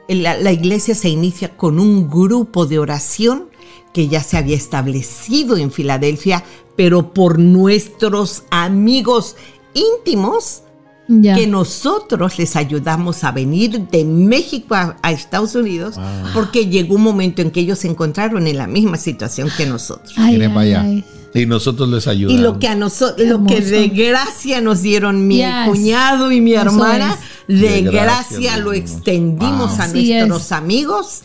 [0.08, 3.48] la, la iglesia se inicia con un grupo de oración
[3.92, 6.44] que ya se había establecido en Filadelfia,
[6.76, 9.36] pero por nuestros amigos
[9.72, 10.62] íntimos
[11.08, 15.94] Que nosotros les ayudamos a venir de México a, a Estados Unidos,
[16.34, 20.12] porque llegó un momento en que ellos se encontraron en la misma situación que nosotros.
[20.16, 20.82] Ay, Miren para ay, allá.
[20.82, 21.04] ay.
[21.34, 22.40] Y nosotros les Y ayudamos.
[22.40, 25.68] lo que a nosotros, lo que de gracia nos dieron mi Yes.
[25.68, 28.90] cuñado y mi Eso hermana, de, De gracia lo dimos.
[28.90, 29.80] extendimos Wow.
[29.82, 30.52] a nuestros es.
[30.52, 31.22] amigos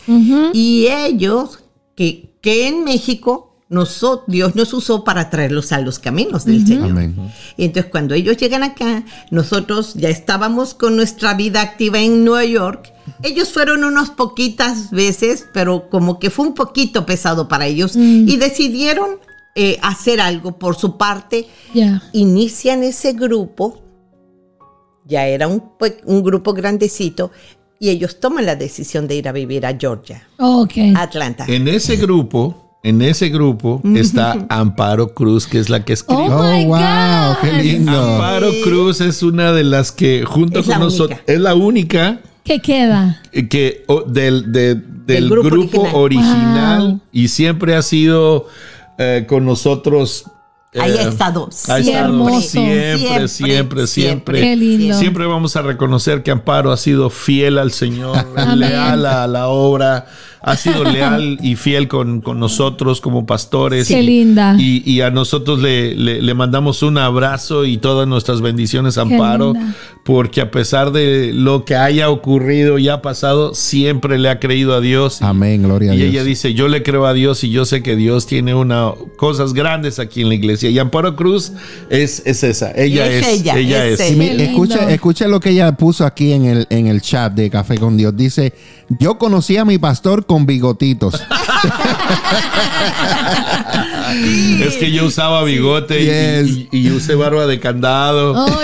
[0.52, 1.60] y ellos
[1.96, 6.90] que, que en México nosotros, Dios nos usó para traerlos a los caminos del Señor.
[6.90, 7.16] Amén.
[7.56, 12.44] Y entonces cuando ellos llegan acá, nosotros ya estábamos con nuestra vida activa en Nueva
[12.44, 12.92] York.
[13.22, 18.36] Ellos fueron unas poquitas veces, pero como que fue un poquito pesado para ellos y
[18.36, 19.18] decidieron
[19.54, 21.46] eh, hacer algo por su parte.
[22.12, 23.80] Inician ese grupo,
[25.04, 27.30] ya era un, pe- un grupo grandecito,
[27.80, 30.74] y ellos toman la decisión de ir a vivir a Georgia, Ok.
[30.94, 31.44] Atlanta.
[31.48, 36.22] En ese grupo, en ese grupo está Amparo Cruz, que es la que escribe.
[36.22, 37.92] Oh, Oh, wow, qué lindo.
[38.14, 42.60] Amparo Cruz es una de las que junto Es con nosotros es la única ¿Qué
[42.60, 43.22] queda?
[43.48, 47.00] que o, del, de- del Del grupo, grupo original, original.
[47.12, 48.46] y siempre ha sido
[48.98, 50.24] eh, con nosotros.
[50.74, 52.40] Ahí ha eh, estado ha estado hermoso.
[52.48, 54.40] siempre, siempre, siempre.
[54.40, 54.96] Qué lindo.
[54.98, 58.16] Siempre vamos a reconocer que Amparo ha sido fiel al Señor,
[58.56, 60.06] leal a la obra,
[60.42, 63.88] ha sido leal y fiel con, con nosotros como pastores.
[63.88, 64.56] Qué Y- linda.
[64.58, 69.52] Y, y a nosotros le, le- le mandamos un abrazo y todas nuestras bendiciones, Amparo,
[69.54, 69.74] linda.
[70.04, 74.74] porque a pesar de lo que haya ocurrido y ha pasado, siempre le ha creído
[74.74, 75.20] a Dios.
[75.20, 76.10] Y- Amén, gloria a y Dios.
[76.10, 79.52] ella dice, yo le creo a Dios y yo sé que Dios tiene una cosas
[79.54, 80.70] grandes aquí en la iglesia.
[80.70, 81.52] Y Amparo Cruz
[81.88, 84.16] es, es esa, ella Es es, ella, ella, es es.
[84.16, 87.78] Y escucha, escucha lo que ella puso aquí en el, en el chat de Café
[87.78, 88.16] con Dios.
[88.16, 88.52] Dice,
[88.98, 91.14] yo conocí a mi pastor con bigotitos.
[94.60, 96.68] Es que yo usaba bigote y- Yes.
[96.70, 98.32] y, y usé barba de candado.
[98.36, 98.60] Oh.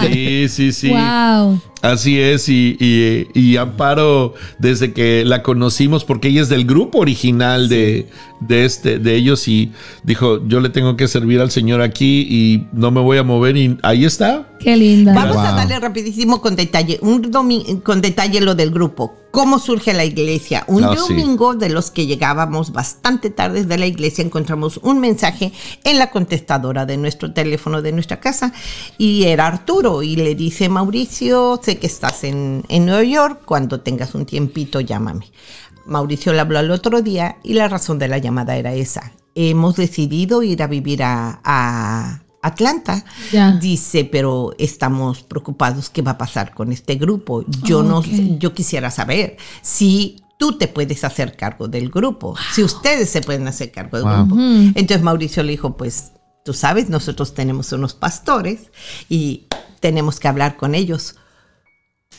[0.00, 0.88] Sí, sí, sí.
[0.90, 1.60] Wow.
[1.82, 6.98] Así es, y, y- y Amparo, desde que la conocimos, porque ella es del grupo
[6.98, 8.08] original de,
[8.40, 9.72] de este, de ellos y
[10.02, 13.56] dijo, yo le tengo que servir al Señor aquí y no me voy a mover
[13.56, 14.48] y ahí está.
[14.60, 15.14] Qué linda.
[15.14, 19.14] Vamos a darle rapidísimo con detalle, un domi- con detalle lo del grupo.
[19.30, 20.64] ¿Cómo surge la iglesia?
[20.66, 20.96] Un sí.
[20.96, 25.52] domingo de los que llegábamos bastante tarde de la iglesia encontramos un mensaje
[25.84, 28.54] en la contestadora de nuestro teléfono de nuestra casa
[28.96, 33.80] y era Arturo y le dice Mauricio, sé que estás en, en Nueva York, cuando
[33.80, 35.26] tengas un tiempito llámame.
[35.86, 39.12] Mauricio le habló al otro día y la razón de la llamada era esa.
[39.34, 43.04] Hemos decidido ir a vivir a, a Atlanta.
[43.60, 47.44] Dice, pero estamos preocupados qué va a pasar con este grupo.
[47.62, 48.02] Yo no,
[48.38, 53.46] yo quisiera saber si tú te puedes hacer cargo del grupo, si ustedes se pueden
[53.48, 54.26] hacer cargo del Wow.
[54.26, 54.36] grupo.
[54.40, 56.12] Entonces Mauricio le dijo, pues
[56.44, 58.70] tú sabes, nosotros tenemos unos pastores
[59.08, 59.46] y
[59.80, 61.16] tenemos que hablar con ellos.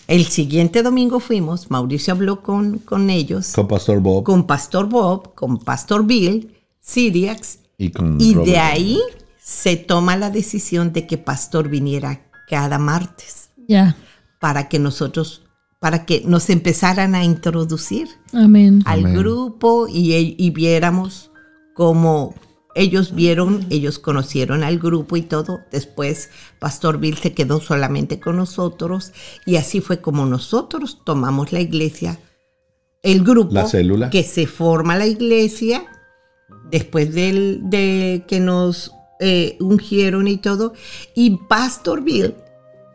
[0.08, 5.60] El siguiente domingo fuimos, Mauricio habló con, con ellos, con, Pastor Bob Pastor Bob, con
[5.60, 9.00] Pastor Bill, Siriax, y con y de ahí
[9.38, 13.98] se toma la decisión de que Pastor viniera cada martes Ya.
[14.40, 15.44] para que nosotros,
[15.80, 18.82] para que nos empezaran a introducir Amén.
[18.86, 19.18] al Amén.
[19.18, 21.32] grupo y, y viéramos
[21.76, 22.34] cómo
[22.78, 25.62] ellos vieron, ellos conocieron al grupo y todo.
[25.72, 29.14] Después Pastor Bill se quedó solamente con nosotros
[29.46, 32.20] y así fue como nosotros tomamos la iglesia,
[33.02, 34.10] el grupo La célula.
[34.10, 35.86] que se forma la iglesia
[36.70, 40.74] después del, de que nos eh, ungieron y todo.
[41.16, 42.36] Y Pastor Bill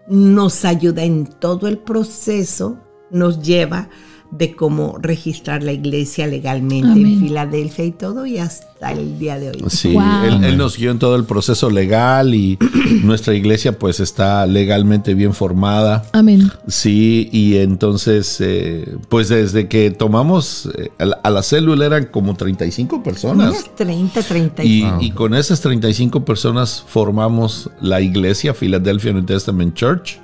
[0.07, 2.79] nos ayuda en todo el proceso,
[3.11, 3.89] nos lleva
[4.33, 7.07] de cómo registrar la iglesia legalmente Amén.
[7.07, 9.63] en Filadelfia y todo, y hasta el día de hoy.
[9.69, 10.25] Sí, Wow.
[10.25, 12.59] él, él nos guió en todo el proceso legal y
[13.05, 16.05] nuestra iglesia pues está legalmente bien formada.
[16.13, 16.51] Amén.
[16.67, 22.07] Sí, y entonces, eh, pues desde que tomamos eh, a, la, a la célula eran
[22.07, 23.51] como 35 personas.
[23.51, 25.03] Unas 30, 30 Y, Wow.
[25.03, 30.19] y con esas 35 personas formamos la iglesia Philadelphia New Testament Church.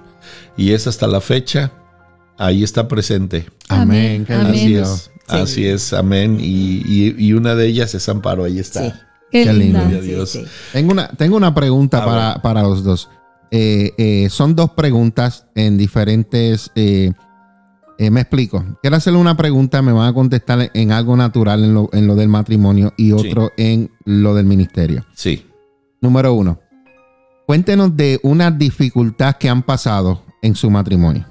[0.57, 1.73] Y es hasta la fecha,
[2.39, 3.47] ahí está presente.
[3.69, 4.25] Amén.
[4.25, 4.53] Qué Amén.
[4.53, 6.39] Así es, así es, amén.
[6.41, 8.85] Y, y- y una de ellas es Amparo, ahí está.
[8.85, 8.93] Sí.
[9.31, 9.81] Qué, lindo.
[9.91, 10.31] Sí, Dios.
[10.31, 10.45] sí.
[10.73, 13.11] Tengo una, tengo una pregunta para, para los dos.
[13.51, 16.71] Eh, eh, son dos preguntas en diferentes.
[16.75, 17.13] eh,
[17.99, 18.65] eh, me explico.
[18.81, 22.15] Quiero hacerle una pregunta, me van a contestar en algo natural en lo, en lo
[22.15, 25.05] del matrimonio y otro en lo del ministerio.
[25.15, 25.45] Sí.
[26.01, 26.61] Número uno,
[27.47, 31.27] cuéntenos de una dificultad que han pasado en su matrimonio.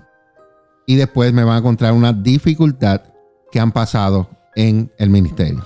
[0.89, 3.01] Y después me van a contar una dificultad
[3.51, 5.61] que han pasado en el ministerio.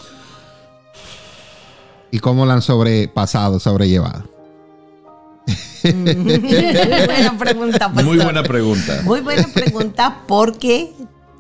[2.09, 4.23] Y cómo la han sobrepasado, sobrellevado.
[5.83, 8.23] buena pregunta, Muy pastor.
[8.23, 9.01] buena pregunta.
[9.03, 10.91] Muy buena pregunta porque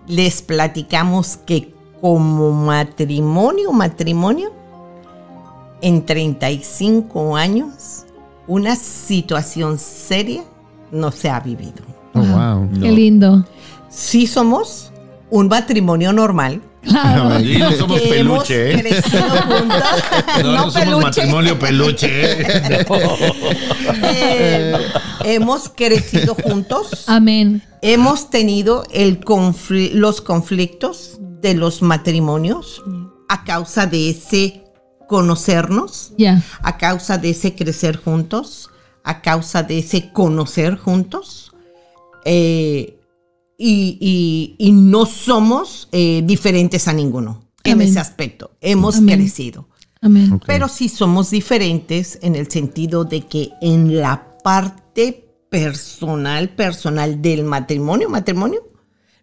[0.07, 4.51] les platicamos que como matrimonio, matrimonio,
[5.81, 8.05] en 35 años,
[8.47, 10.43] una situación seria
[10.91, 11.83] no se ha vivido.
[12.13, 12.69] Oh, wow.
[12.71, 12.79] No.
[12.79, 13.45] Qué lindo.
[13.91, 14.91] Sí somos
[15.29, 16.61] un matrimonio normal.
[16.81, 17.39] Claro.
[17.39, 18.81] Y no somos hemos peluche, ¿eh?
[18.81, 19.83] crecido juntos.
[20.43, 21.03] No, no, somos peluche.
[21.03, 22.07] matrimonio peluche.
[22.41, 22.85] ¿eh?
[24.03, 24.73] Eh,
[25.25, 27.03] hemos crecido juntos.
[27.07, 27.61] Amén.
[27.81, 29.19] Hemos tenido el
[29.93, 32.81] los conflictos de los matrimonios
[33.29, 34.63] a causa de ese
[35.07, 36.41] conocernos, Ya.
[36.63, 38.69] a causa de ese crecer juntos,
[39.03, 41.51] a causa de ese conocer juntos.
[42.25, 43.00] Eh,
[43.61, 47.87] y, y- y no somos eh, diferentes a ninguno en Amén.
[47.89, 48.51] ese aspecto.
[48.59, 49.19] Hemos Amén.
[49.19, 49.67] crecido.
[50.01, 50.39] Amén.
[50.47, 57.43] Pero sí somos diferentes en el sentido de que en la parte personal, personal del
[57.43, 58.63] matrimonio, matrimonio,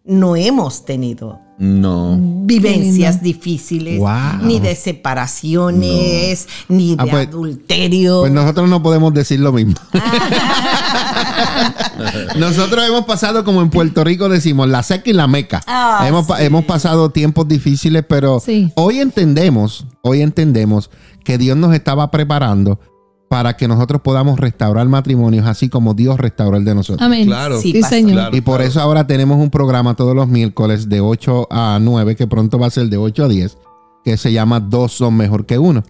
[0.09, 2.16] no hemos tenido No.
[2.20, 4.42] vivencias difíciles, Wow.
[4.42, 8.20] ni de separaciones, ni de Ah, pues- adulterio.
[8.20, 9.74] Pues nosotros no podemos decir lo mismo.
[12.36, 15.62] nosotros hemos pasado, como en Puerto Rico decimos, la seca y la meca.
[15.66, 16.32] Ah, hemos, sí.
[16.38, 18.72] hemos pasado tiempos difíciles, pero Sí.
[18.76, 20.90] hoy entendemos, hoy entendemos
[21.24, 22.80] que Dios nos estaba preparando
[23.28, 27.04] para que nosotros podamos restaurar matrimonios así como Dios restauró el de nosotros.
[27.06, 27.26] Amén.
[27.26, 27.60] Claro.
[27.60, 28.12] Sí, Sí, señor.
[28.12, 28.36] Claro.
[28.36, 32.26] Y por eso ahora tenemos un programa todos los miércoles de 8 a 9, que
[32.26, 33.58] pronto va a ser de 8 a 10,
[34.04, 35.82] que se llama Dos son mejor que uno.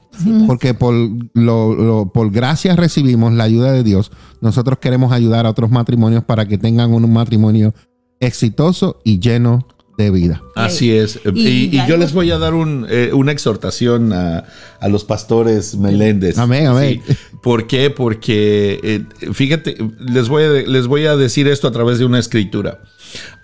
[0.48, 0.92] Porque por,
[1.34, 4.10] lo, lo- por gracias recibimos la ayuda de Dios.
[4.40, 7.72] Nosotros queremos ayudar a otros matrimonios para que tengan un matrimonio
[8.20, 9.66] exitoso y lleno
[10.04, 10.42] de vida.
[10.54, 11.20] Así es.
[11.34, 14.44] Y, Y y yo les voy a dar un, eh, una exhortación a,
[14.80, 16.38] a los pastores Meléndez.
[16.38, 17.02] Amén, amén.
[17.06, 17.14] Sí.
[17.42, 17.90] ¿Por qué?
[17.90, 22.18] Porque, eh, fíjate, les voy, a, les voy a decir esto a través de una
[22.20, 22.80] escritura.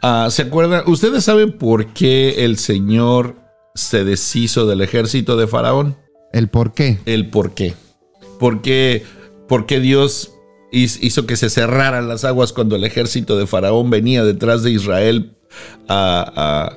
[0.01, 0.85] Ah, ¿Se acuerdan?
[0.87, 3.37] ¿Ustedes saben por qué el Señor
[3.75, 5.97] se deshizo del ejército de Faraón?
[6.33, 6.99] ¿El por qué?
[7.05, 7.75] El por qué.
[8.39, 9.05] ¿Por qué,
[9.49, 10.33] por qué Dios
[10.73, 14.71] hiz- hizo que se cerraran las aguas cuando el ejército de Faraón venía detrás de
[14.73, 15.37] Israel
[15.89, 16.71] a-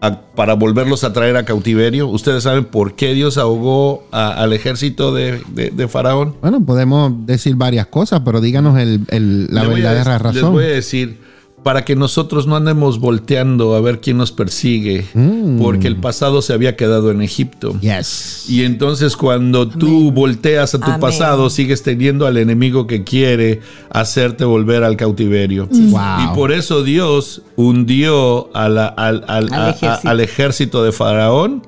[0.00, 2.06] a- a- para volverlos a traer a cautiverio?
[2.08, 6.36] ¿Ustedes saben por qué Dios ahogó al ejército de, de- de Faraón?
[6.40, 10.40] Bueno, podemos decir varias cosas, pero díganos el- el- la a verdadera razón.
[10.42, 11.18] Les voy a decir,
[11.62, 15.58] para que nosotros no andemos volteando a ver quién nos persigue, Mm.
[15.60, 17.78] porque el pasado se había quedado en Egipto.
[17.80, 18.46] Yes.
[18.48, 21.00] Y entonces cuando tú volteas a tu Amén.
[21.00, 25.66] pasado, sigues teniendo al enemigo que quiere hacerte volver al cautiverio.
[25.70, 26.00] Wow.
[26.32, 30.08] Y por eso Dios hundió a la- al, al- Al a- a- ejército.
[30.08, 31.62] al ejército de Faraón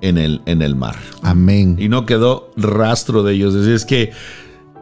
[0.00, 0.96] en el, en el mar.
[1.22, 1.76] Amén.
[1.78, 3.54] Y no quedó rastro de ellos.
[3.54, 4.10] Es que,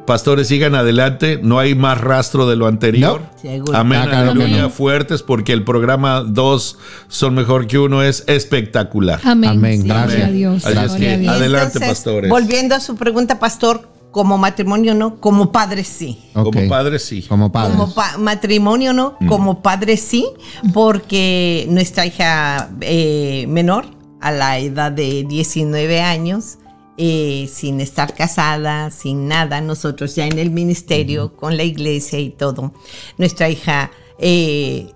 [0.06, 1.38] pastores, sigan adelante.
[1.42, 3.22] No hay más rastro de lo anterior.
[3.44, 3.74] No.
[3.74, 4.70] Amén, Ah, claro aleluya, no.
[4.70, 6.78] fuertes, porque el programa 2
[7.08, 9.20] son mejor que uno, es espectacular.
[9.24, 9.50] Amén.
[9.50, 9.82] Amén.
[9.82, 10.08] Sí, Gracias.
[10.08, 10.66] Gloria a Dios.
[10.66, 11.34] Así es que a Dios.
[11.34, 12.30] adelante, pastores.
[12.30, 16.18] Volviendo a su pregunta, pastor, como matrimonio no, como padre sí.
[16.34, 16.52] Ok.
[16.54, 17.22] Como padre, sí.
[17.22, 17.76] Como padres.
[17.76, 20.26] Como pa- matrimonio no, como padre sí,
[20.74, 23.86] porque nuestra hija eh, menor,
[24.20, 26.58] a la edad de 19 años,
[26.98, 32.30] eh, sin estar casada, sin nada, nosotros ya en el ministerio, con la iglesia y
[32.30, 32.72] todo,
[33.16, 34.92] nuestra hija eh,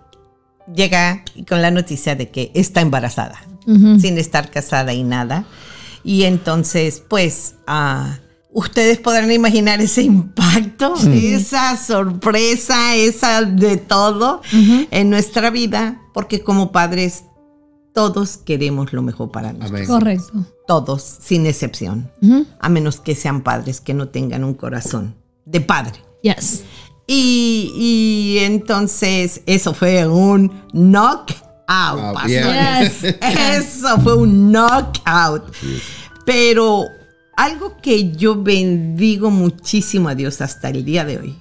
[0.75, 5.47] llega con la noticia de que está embarazada, sin estar casada y nada.
[6.05, 8.19] Y entonces, pues, ah,
[8.53, 16.73] ustedes podrán imaginar ese impacto, esa sorpresa, esa de todo en nuestra vida, porque como
[16.73, 17.25] padres
[17.97, 19.71] todos queremos lo mejor para nosotros.
[19.71, 19.87] Amén.
[19.87, 20.45] Correcto.
[20.67, 22.11] Todos, sin excepción.
[22.61, 25.15] A menos que sean padres que no tengan un corazón
[25.47, 25.95] de padre.
[26.23, 26.63] Yes.
[27.07, 32.27] Y, y entonces eso fue un knockout, pastor.
[32.27, 32.45] bien.
[32.83, 33.03] Yes.
[33.23, 35.45] Eso fue un knockout.
[36.27, 36.85] Pero
[37.35, 41.37] algo que yo bendigo muchísimo a Dios hasta el día de hoy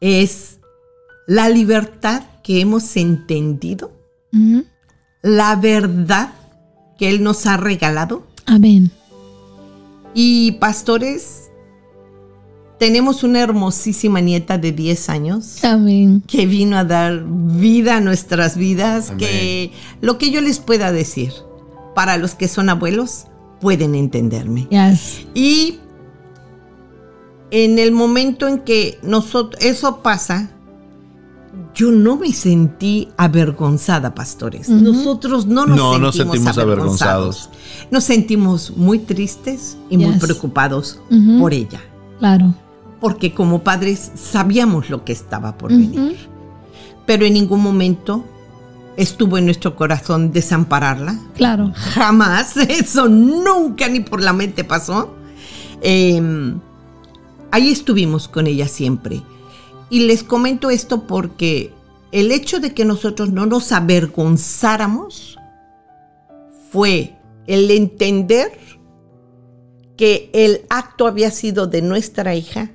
[0.00, 0.58] es
[1.26, 3.92] la libertad que hemos entendido,
[4.34, 4.66] Ujú.
[5.26, 6.30] La verdad
[6.96, 8.24] que Él nos ha regalado.
[8.46, 8.92] Amén.
[10.14, 11.50] Y pastores,
[12.78, 16.22] tenemos una hermosísima nieta de 10 años Amén.
[16.26, 21.32] que vino a dar vida a nuestras vidas, que lo que yo les pueda decir,
[21.94, 23.26] para los que son abuelos,
[23.60, 24.68] pueden entenderme.
[24.70, 25.26] Yes.
[25.34, 25.80] Y
[27.50, 30.50] en el momento en que nosotros, eso pasa,
[31.74, 34.68] yo no me sentí avergonzada, pastores.
[34.68, 37.50] Nosotros no nos No, sentimos, no sentimos avergonzados.
[37.90, 41.00] Nos sentimos muy tristes y muy preocupados
[41.38, 41.80] por ella
[42.18, 42.54] Claro.
[43.00, 46.16] porque como padres sabíamos lo que estaba por venir.
[47.06, 48.24] Pero en ningún momento
[48.96, 51.18] estuvo en nuestro corazón desampararla.
[51.36, 51.72] Claro.
[51.74, 55.14] Jamás, eso nunca ni por la mente pasó.
[55.82, 56.54] Eh,
[57.50, 59.22] ahí estuvimos con ella siempre.
[59.90, 61.72] Y les comento esto porque
[62.12, 65.38] el hecho de que nosotros no nos avergonzáramos
[66.70, 67.16] fue
[67.46, 68.58] el entender
[69.96, 72.70] que el acto había sido de nuestra hija,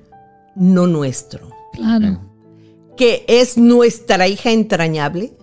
[0.55, 1.49] no nuestro.
[1.73, 2.19] Claro.
[2.97, 5.33] Que es nuestra hija entrañable,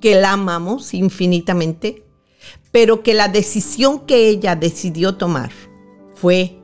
[0.00, 2.04] que la amamos infinitamente,
[2.72, 5.50] pero que la decisión que ella decidió tomar
[6.14, 6.58] fue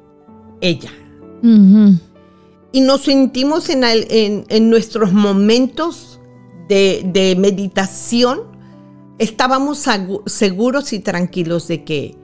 [0.61, 0.91] ella.
[2.73, 6.21] Y nos sentimos en, el- en- en nuestros momentos
[6.69, 8.41] de, de meditación,
[9.19, 9.85] estábamos
[10.27, 12.17] seguros y tranquilos de que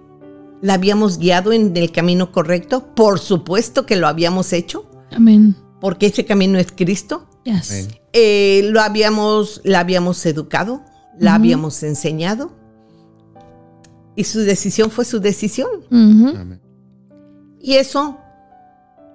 [0.61, 2.95] la habíamos guiado en el camino correcto.
[2.95, 5.57] Por supuesto que lo habíamos hecho, Amén.
[5.80, 7.26] porque ese camino es Cristo.
[7.45, 7.88] Yes.
[8.12, 10.82] Eh, lo habíamos, la habíamos educado,
[11.18, 12.52] la habíamos enseñado.
[14.14, 15.69] Y su decisión fue su decisión.
[15.90, 16.60] Amén.
[17.60, 18.19] Y eso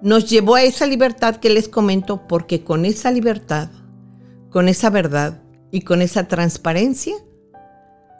[0.02, 3.70] nos llevó a esa libertad que les comento, porque con esa libertad,
[4.50, 7.16] con esa verdad y con esa transparencia,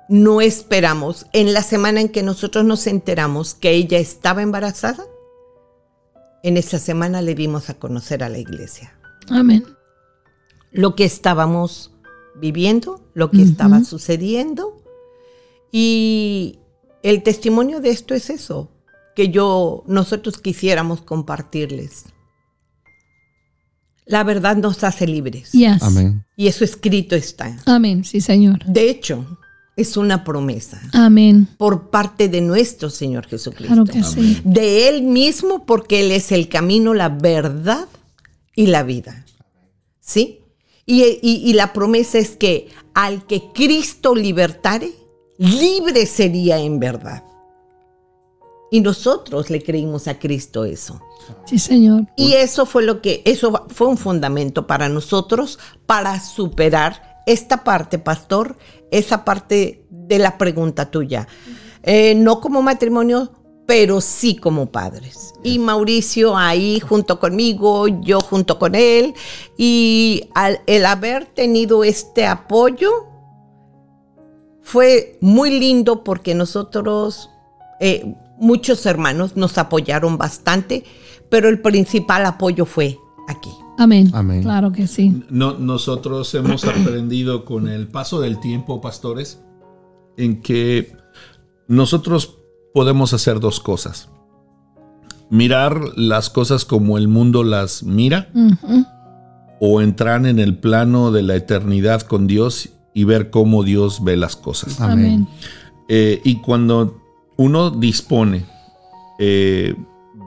[0.09, 1.26] no esperamos.
[1.32, 5.05] En la semana en que nosotros nos enteramos que ella estaba embarazada,
[6.42, 8.96] en esa semana le dimos a conocer a la iglesia
[9.28, 9.64] Amén.
[10.70, 11.92] lo que estábamos
[12.36, 14.80] viviendo, lo que estaba sucediendo.
[15.72, 16.60] Y
[17.02, 18.70] el testimonio de esto es eso,
[19.18, 22.04] que yo, nosotros quisiéramos compartirles.
[24.06, 25.50] La verdad nos hace libres.
[25.50, 25.82] Yes.
[25.82, 26.24] Amén.
[26.36, 27.56] Y eso escrito está.
[27.66, 28.04] Amén.
[28.04, 28.64] Sí, Señor.
[28.64, 29.26] De hecho,
[29.76, 31.48] es una promesa Amén.
[31.58, 33.74] por parte de nuestro Señor Jesucristo.
[33.74, 34.40] Claro que sí.
[34.44, 37.88] de Él mismo porque Él es el camino, la verdad
[38.54, 39.24] y la vida.
[39.98, 40.38] ¿Sí?
[40.86, 44.92] Y, y- y la promesa es que al que Cristo libertare,
[45.38, 47.24] libre sería en verdad.
[48.70, 51.00] Y nosotros le creímos a Cristo eso.
[51.46, 52.06] Sí, Señor.
[52.16, 57.98] Y eso fue lo que, eso fue un fundamento para nosotros para superar esta parte,
[57.98, 58.56] pastor,
[58.90, 61.28] esa parte de la pregunta tuya.
[61.82, 63.32] Eh, no como matrimonio,
[63.66, 65.34] pero sí como padres.
[65.42, 69.14] Y Mauricio ahí junto conmigo, yo junto con él,
[69.58, 72.90] y al, el haber tenido este apoyo
[74.62, 77.30] fue muy lindo porque nosotros,
[77.80, 80.85] eh, muchos hermanos nos apoyaron bastante,
[81.28, 82.98] pero el principal apoyo fue
[83.28, 83.51] aquí.
[83.78, 84.10] Amén.
[84.12, 84.43] Amén.
[84.43, 85.23] Claro que sí.
[85.31, 89.40] No- nosotros hemos aprendido con el paso del tiempo, pastores,
[90.16, 90.93] en que
[91.69, 92.36] nosotros
[92.74, 94.09] podemos hacer dos cosas.
[95.31, 98.31] Mirar las cosas como el mundo las mira
[99.60, 104.16] o entrar en el plano de la eternidad con Dios y ver cómo Dios ve
[104.16, 104.81] las cosas.
[104.81, 104.97] Amén.
[104.98, 105.28] Amén.
[105.90, 107.02] Eh, y cuando
[107.39, 108.44] uno dispone
[109.19, 109.74] eh,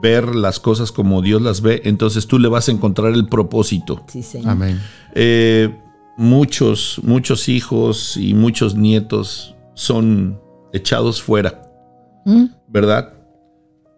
[0.02, 4.02] ver las cosas como Dios las ve, entonces tú le vas a encontrar el propósito.
[4.08, 4.50] Sí, señor.
[4.50, 4.80] Amén.
[5.14, 5.72] Eh,
[6.16, 10.40] muchos, muchos hijos y muchos nietos son
[10.72, 11.62] echados fuera,
[12.24, 13.12] Mm, ¿verdad?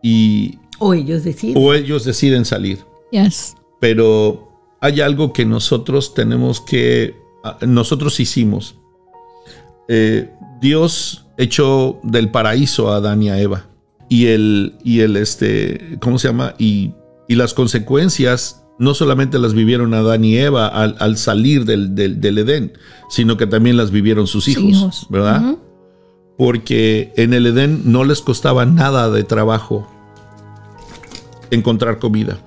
[0.02, 1.56] Y O ellos deciden.
[1.62, 2.84] o ellos deciden salir.
[3.10, 3.54] Yes.
[3.80, 4.48] Pero
[4.80, 7.14] hay algo que nosotros tenemos que,
[7.44, 8.76] ah, nosotros hicimos.
[9.88, 10.30] Eh,
[10.60, 13.66] Dios echó del paraíso a Adán y a Eva.
[14.08, 16.54] Y el, y el este, ¿cómo se llama?
[16.58, 16.92] Y,
[17.28, 22.20] y las consecuencias no solamente las vivieron Adán y Eva al, al salir del, del-
[22.20, 22.72] del Edén,
[23.08, 25.06] sino que también las vivieron sus hijos, Hijos.
[25.10, 25.54] ¿verdad?
[26.36, 29.88] Porque en el Edén no les costaba nada de trabajo
[31.50, 32.38] encontrar comida.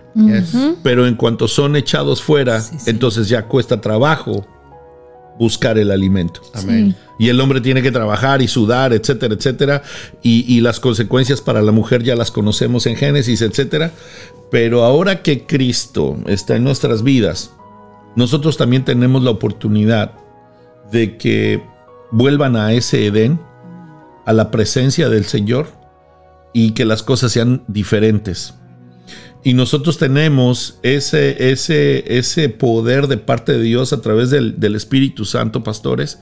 [0.84, 2.90] Pero en cuanto son echados fuera, Sí, sí.
[2.90, 4.46] entonces ya cuesta trabajo
[5.38, 6.42] buscar el alimento.
[6.54, 6.96] Amén.
[7.20, 9.84] Y el hombre tiene que trabajar y sudar, etcétera, etcétera.
[10.22, 13.92] Y, y las consecuencias para la mujer ya las conocemos en Génesis, etcétera.
[14.52, 17.52] Pero ahora que Cristo está en nuestras vidas,
[18.16, 20.14] nosotros también tenemos la oportunidad
[20.92, 21.62] de que
[22.12, 23.40] vuelvan a ese Edén,
[24.26, 25.68] a la presencia del Señor,
[26.54, 28.56] y que las cosas sean diferentes.
[29.44, 34.76] Y nosotros tenemos ese, ese, ese poder de parte de Dios a través del, del
[34.76, 36.20] Espíritu Santo, pastores,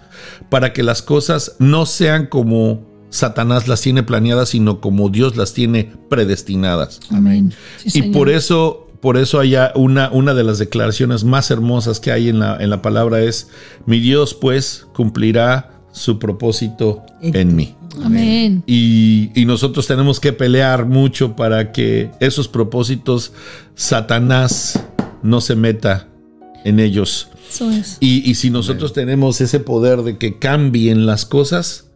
[0.49, 5.53] para que las cosas no sean como Satanás las tiene planeadas, sino como Dios las
[5.53, 6.99] tiene predestinadas.
[7.09, 7.53] Amén.
[7.77, 8.11] Sí, Y Señor.
[8.11, 12.39] por eso, por eso hay una, una de las declaraciones más hermosas que hay en
[12.39, 13.49] la, en la palabra es,
[13.85, 17.73] mi Dios pues cumplirá su propósito en mí.
[18.03, 18.63] Amén.
[18.67, 23.31] Y, y nosotros tenemos que pelear mucho para que esos propósitos
[23.75, 24.83] Satanás
[25.23, 26.07] no se meta
[26.65, 27.29] en ellos.
[27.49, 27.97] Eso es.
[28.01, 31.87] Y, y si nosotros tenemos ese poder de que cambien las cosas,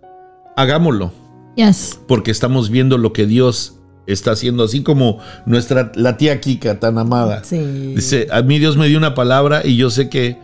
[0.56, 1.12] hagámoslo,
[1.56, 2.00] Yes.
[2.08, 3.76] porque estamos viendo lo que Dios
[4.08, 7.44] está haciendo, así como nuestra la tía Kika tan amada.
[7.44, 7.58] Sí.
[7.96, 10.38] Dice, a mí Dios me dio una palabra y yo sé que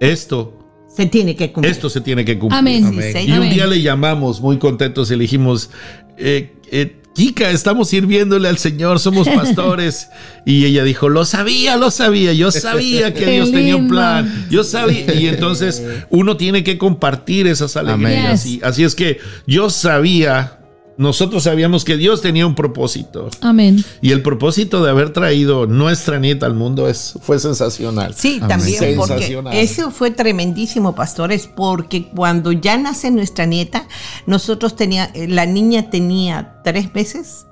[0.00, 0.55] esto,
[0.96, 1.72] Se tiene que cumplir.
[1.72, 2.58] esto se tiene que cumplir.
[2.58, 3.12] Amén.
[3.12, 3.18] Sí.
[3.26, 5.70] Y un día le llamamos muy contentos y le dijimos,
[6.16, 10.08] eh, eh, Kika, estamos sirviéndole al Señor, somos pastores.
[10.44, 14.64] y ella dijo, lo sabía, lo sabía, yo sabía que Dios tenía un plan, yo
[14.64, 15.14] sabía.
[15.14, 18.42] Y entonces uno tiene que compartir esas alegrías.
[18.44, 18.60] Amén.
[18.62, 20.58] Y así es que yo sabía,
[20.98, 23.28] nosotros sabíamos que Dios tenía un propósito.
[23.42, 23.84] Amén.
[24.00, 28.14] Y el propósito de haber traído nuestra nieta al mundo es, fue sensacional.
[28.14, 28.48] Sí, Amén.
[28.48, 29.54] también, porque Sensacional.
[29.56, 33.86] eso fue tremendísimo, pastores, porque cuando ya nace nuestra nieta,
[34.26, 37.46] nosotros tenía, eh, la niña tenía tres meses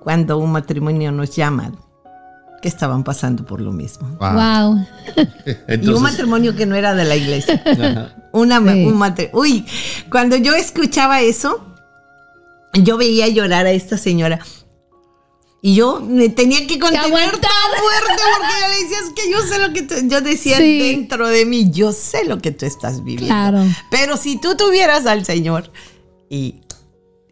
[0.00, 1.72] cuando un matrimonio nos llama
[2.62, 4.08] que estaban pasando por lo mismo.
[4.20, 4.32] Wow.
[4.32, 4.74] Wow.
[5.16, 7.62] y un Entonces, matrimonio que no era de la iglesia.
[8.32, 8.84] Una, Sí.
[8.84, 9.66] un matri- Uy,
[10.10, 11.74] cuando yo escuchaba eso,
[12.82, 14.40] yo veía llorar a esta señora.
[15.62, 19.42] Y yo me tenía que contener tan fuerte porque yo le decía, es que yo
[19.42, 20.78] sé lo que tú, yo decía Sí.
[20.78, 23.26] dentro de mí, yo sé lo que tú estás viviendo.
[23.34, 23.64] Claro.
[23.90, 25.72] Pero si tú tuvieras al Señor
[26.30, 26.60] y,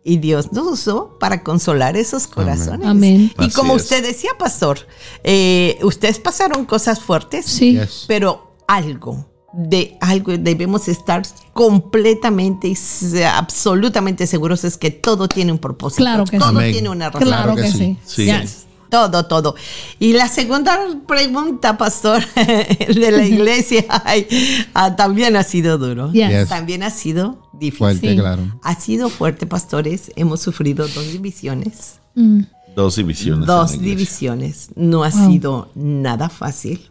[0.02, 2.88] y Dios nos usó para consolar esos corazones.
[2.88, 3.32] Amén.
[3.38, 3.82] Y Así como es.
[3.82, 4.80] usted decía, pastor,
[5.22, 7.78] eh, ustedes pasaron cosas fuertes, Sí.
[8.08, 9.26] Pero algo
[9.56, 11.22] de algo debemos estar
[11.52, 12.76] completamente y
[13.22, 16.02] absolutamente seguros es que todo tiene un propósito.
[16.02, 16.72] Claro que todo sí.
[16.72, 17.28] Tiene una razón.
[17.28, 17.98] Claro, Claro que que, sí.
[18.04, 18.26] sí.
[18.26, 18.26] Sí.
[18.26, 18.66] Yes.
[18.90, 19.56] Todo, todo.
[19.98, 20.78] Y la segunda
[21.08, 24.26] pregunta, pastor, de la iglesia, ay,
[24.72, 26.12] ah, también ha sido duro.
[26.12, 26.48] Yes.
[26.48, 27.78] También ha sido difícil.
[27.78, 28.16] Fuerte, Sí.
[28.16, 28.42] claro.
[28.62, 30.12] Ha sido fuerte, pastores.
[30.14, 31.98] Hemos sufrido dos divisiones.
[32.14, 32.42] Mm.
[32.76, 33.46] Dos divisiones.
[33.46, 34.68] Dos divisiones.
[34.76, 35.30] No ha Wow.
[35.30, 36.88] sido nada fácil.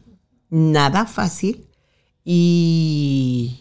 [0.50, 1.66] Nada fácil.
[2.26, 3.60] Y,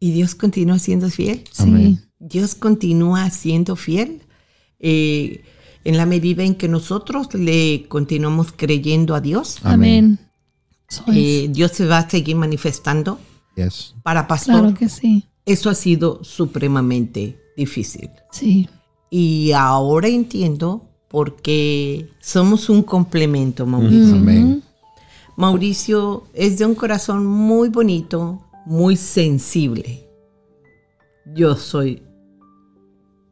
[0.00, 1.44] y Dios continúa siendo fiel.
[1.52, 1.98] Sí.
[2.18, 4.22] Dios continúa siendo fiel.
[4.78, 5.42] Eh,
[5.84, 10.18] en la medida en que nosotros le continuamos creyendo a Dios, Amén.
[11.12, 13.18] Eh, Dios se va a seguir manifestando
[13.56, 13.94] Yes.
[14.02, 14.60] para pastor.
[14.60, 15.24] claro que sí.
[15.46, 18.10] Eso ha sido supremamente difícil.
[18.32, 18.68] Sí.
[19.10, 24.16] Y ahora entiendo por qué somos un complemento, Mauricio.
[24.16, 24.62] Amén.
[25.36, 30.08] Mauricio es de un corazón muy bonito, muy sensible.
[31.34, 32.02] Yo soy.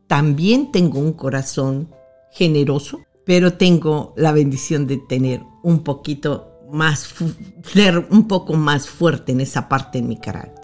[0.06, 1.88] También tengo un corazón
[2.30, 7.14] generoso, pero tengo la bendición de tener un poquito más,
[7.62, 10.63] ser un poco más fuerte en esa parte de mi carácter.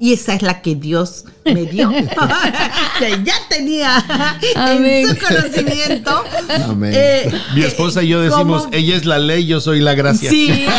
[0.00, 1.90] Y esa es la que Dios me dio,
[3.00, 3.96] que ya tenía
[4.54, 5.08] Amén.
[5.08, 6.24] en su conocimiento.
[6.68, 6.92] Amén.
[6.94, 8.74] Eh, Mi esposa y yo decimos, ¿Cómo?
[8.74, 10.30] ella es la ley, yo soy la gracia.
[10.30, 10.66] Sí.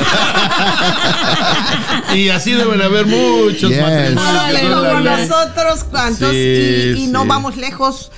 [2.15, 3.81] Y así deben haber muchos Yes.
[3.81, 6.37] matrimonios como nosotros cuantos Sí,
[6.97, 7.27] y, y no sí.
[7.27, 8.11] vamos lejos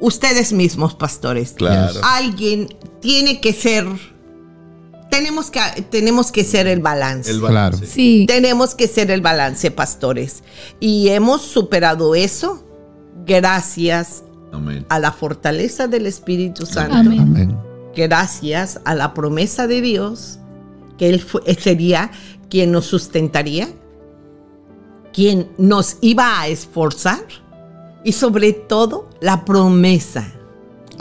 [0.00, 2.00] ustedes mismos pastores Claro.
[2.02, 3.86] alguien tiene que ser
[5.10, 5.60] tenemos que
[5.90, 7.78] tenemos que ser el balance El Claro.
[7.78, 8.24] Sí.
[8.26, 10.42] tenemos que ser el balance pastores
[10.80, 12.62] y hemos superado eso
[13.26, 14.22] gracias
[14.52, 14.84] Amén.
[14.88, 17.20] a la fortaleza del Espíritu Santo Amén.
[17.20, 17.56] Amén.
[17.94, 20.38] gracias a la promesa de Dios,
[20.98, 22.10] que Él fue- sería
[22.50, 23.68] quien nos sustentaría,
[25.12, 27.24] quien nos iba a esforzar
[28.04, 30.32] y sobre todo la promesa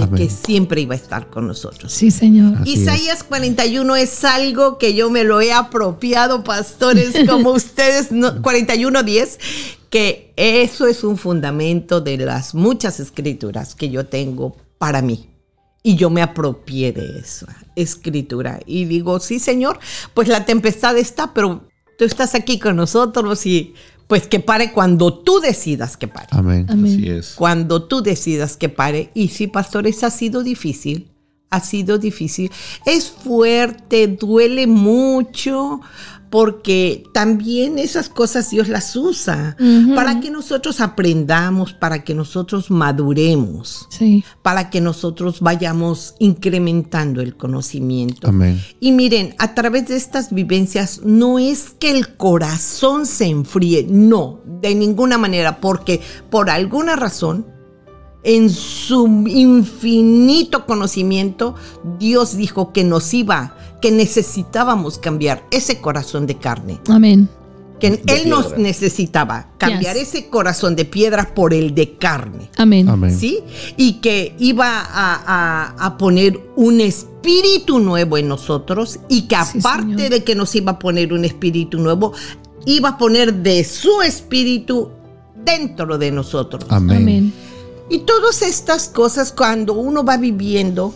[0.03, 0.15] Amén.
[0.15, 1.91] que siempre iba a estar con nosotros.
[1.91, 2.57] Sí, Señor.
[2.61, 2.79] Así es.
[2.79, 9.37] Isaías 41 es algo que yo me lo he apropiado, pastores, como ustedes, no, 41.10,
[9.89, 15.29] que eso es un fundamento de las muchas escrituras que yo tengo para mí.
[15.83, 18.59] Y yo me apropié de esa escritura.
[18.65, 19.79] Y digo, sí, Señor,
[20.13, 21.61] pues la tempestad está, pero
[21.97, 23.75] tú estás aquí con nosotros y
[24.07, 26.65] pues que pare cuando tú decidas que pare Amén.
[26.69, 26.93] Amén.
[26.93, 27.33] Así es.
[27.35, 29.11] cuando tú decidas que pare.
[29.13, 31.09] Y sí, pastores, ha sido difícil.
[31.49, 32.51] Ha sido difícil.
[32.85, 35.79] Es fuerte, duele mucho,
[36.35, 39.55] porque también esas cosas Dios las usa
[39.95, 44.21] para que nosotros aprendamos, para que nosotros maduremos, Sí.
[44.41, 48.27] para que nosotros vayamos incrementando el conocimiento.
[48.27, 48.61] Amén.
[48.81, 54.41] Y miren, a través de estas vivencias no es que el corazón se enfríe, no,
[54.59, 57.45] de ninguna manera, porque por alguna razón,
[58.25, 61.55] en su infinito conocimiento,
[61.97, 67.29] Dios dijo que nos iba, que necesitábamos cambiar ese corazón de carne, Amén.
[67.79, 68.61] que De Él nos piedra.
[68.63, 70.07] necesitaba cambiar Yes.
[70.07, 72.49] ese corazón de piedra por el de carne.
[72.57, 72.87] Amén.
[72.89, 73.17] Amén.
[73.17, 73.39] ¿sí?
[73.77, 74.87] Y que iba a,
[75.25, 80.73] a- a poner un espíritu nuevo en nosotros y que aparte de que nos iba
[80.73, 82.13] a poner un espíritu nuevo,
[82.65, 84.89] iba a poner de su espíritu
[85.43, 86.65] dentro de nosotros.
[86.69, 86.97] Amén.
[86.97, 87.33] Amén.
[87.89, 90.93] Y todas estas cosas cuando uno va viviendo,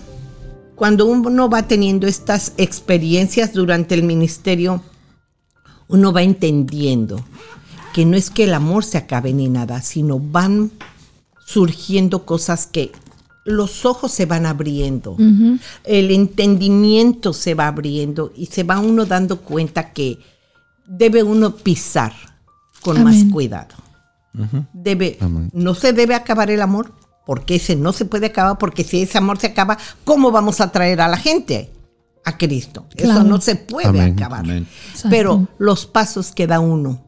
[0.80, 4.82] cuando uno va teniendo estas experiencias durante el ministerio,
[5.90, 7.20] uno va entendiendo
[7.94, 10.72] que no es que el amor se acabe ni nada, sino van
[11.46, 12.94] surgiendo cosas que
[13.44, 15.18] los ojos se van abriendo,
[15.84, 20.20] el entendimiento se va abriendo y se va uno dando cuenta que
[20.88, 22.14] debe uno pisar
[22.82, 23.26] con Amén.
[23.26, 23.76] más cuidado.
[24.72, 25.50] Debe, Amén.
[25.52, 26.94] no se debe acabar el amor,
[27.30, 30.72] porque ese no se puede acabar, porque si ese amor se acaba, ¿cómo vamos a
[30.72, 31.70] traer a la gente
[32.26, 32.88] a Cristo?
[32.96, 34.14] Eso no se puede Amén.
[34.14, 34.40] acabar.
[34.40, 34.66] Amén.
[35.12, 37.06] Pero los pasos que da uno,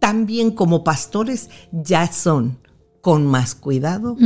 [0.00, 2.58] también como pastores, ya son
[3.00, 4.16] con más cuidado,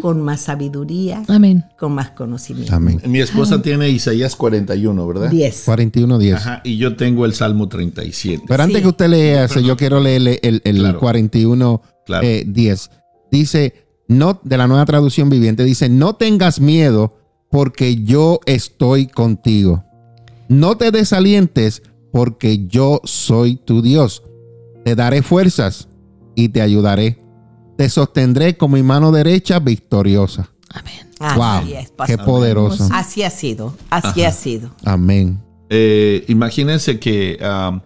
[0.00, 1.66] con más sabiduría, Amén.
[1.78, 2.74] con más conocimiento.
[2.74, 3.02] Amén.
[3.06, 5.28] Mi esposa tiene Isaías 41, ¿verdad?
[5.28, 5.64] 10.
[5.66, 6.34] 41, 10.
[6.36, 8.44] Ajá, y yo tengo el Salmo 37.
[8.48, 8.82] Pero antes Sí.
[8.84, 10.98] que usted lea ese, yo quiero leerle el, el Claro.
[10.98, 12.26] 41, Claro.
[12.26, 12.90] eh, 10.
[13.30, 17.16] Dice, no, de la nueva traducción viviente, dice, no tengas miedo
[17.50, 19.84] porque yo estoy contigo.
[20.48, 21.82] No te desalientes
[22.12, 24.22] porque yo soy tu Dios.
[24.84, 25.88] Te daré fuerzas
[26.34, 27.18] y te ayudaré.
[27.76, 30.50] Te sostendré con mi mano derecha victoriosa.
[30.70, 31.04] Amén.
[31.18, 32.88] Así wow, es, qué poderoso.
[32.92, 34.70] Así ha sido, así ha sido.
[34.84, 35.40] Amén.
[35.70, 37.80] Eh, imagínense que ah,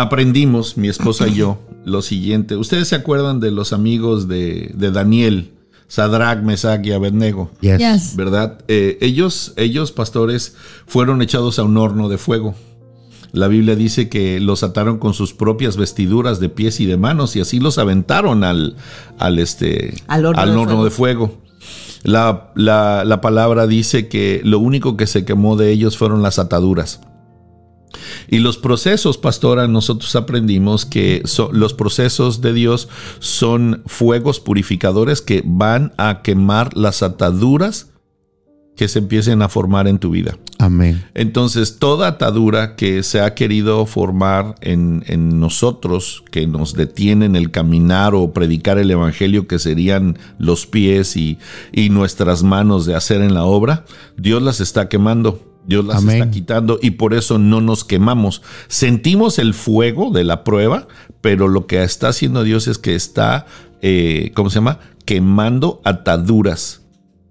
[0.00, 2.56] aprendimos, mi esposa y yo, lo siguiente.
[2.56, 5.52] ¿Ustedes se acuerdan de los amigos de, de Daniel,
[5.88, 7.50] Sadrach, Mesach y Abednego?
[7.60, 7.78] Yes.
[7.78, 8.16] Yes.
[8.16, 8.58] ¿Verdad?
[8.68, 10.54] Eh, ellos, ellos, pastores,
[10.86, 12.54] fueron echados a un horno de fuego.
[13.32, 17.36] La Biblia dice que los ataron con sus propias vestiduras de pies y de manos
[17.36, 18.76] y así los aventaron al,
[19.18, 20.84] al, este, Al horno de fuego.
[20.84, 21.38] de fuego.
[22.02, 26.38] La, la- la palabra dice que lo único que se quemó de ellos fueron las
[26.40, 27.00] ataduras.
[28.28, 32.88] Y los procesos, pastora, nosotros aprendimos que so- los procesos de Dios
[33.18, 37.86] son fuegos purificadores que van a quemar las ataduras
[38.76, 40.38] que se empiecen a formar en tu vida.
[40.58, 41.04] Amén.
[41.12, 47.50] Entonces, toda atadura que se ha querido formar en, en nosotros, que nos detienen el
[47.50, 51.38] caminar o predicar el Evangelio, que serían los pies y,
[51.72, 53.84] y nuestras manos de hacer en la obra,
[54.16, 55.44] Dios las está quemando.
[55.66, 56.16] Dios las Amén.
[56.16, 58.42] está quitando y por eso no nos quemamos.
[58.68, 60.88] Sentimos el fuego de la prueba,
[61.20, 63.46] pero lo que está haciendo Dios es que está,
[63.82, 64.80] eh, ¿cómo se llama?
[65.04, 66.82] Quemando ataduras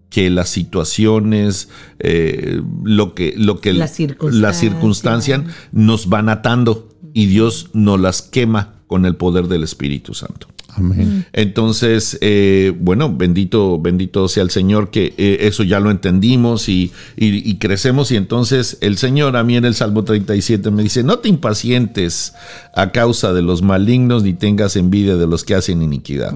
[0.09, 1.69] que las situaciones,
[1.99, 4.41] eh, lo que, lo que Las circunstancias.
[4.41, 5.41] las circunstancias
[5.71, 10.47] nos van atando y Dios nos las quema con el poder del Espíritu Santo.
[10.75, 11.25] Amén.
[11.33, 16.91] Entonces, eh, bueno, bendito, bendito sea el Señor que eh, eso ya lo entendimos y,
[17.17, 18.11] y- y crecemos.
[18.11, 22.33] Y entonces el Señor a mí en el Salmo 37 me dice, no te impacientes
[22.75, 26.33] a causa de los malignos ni tengas envidia de los que hacen iniquidad.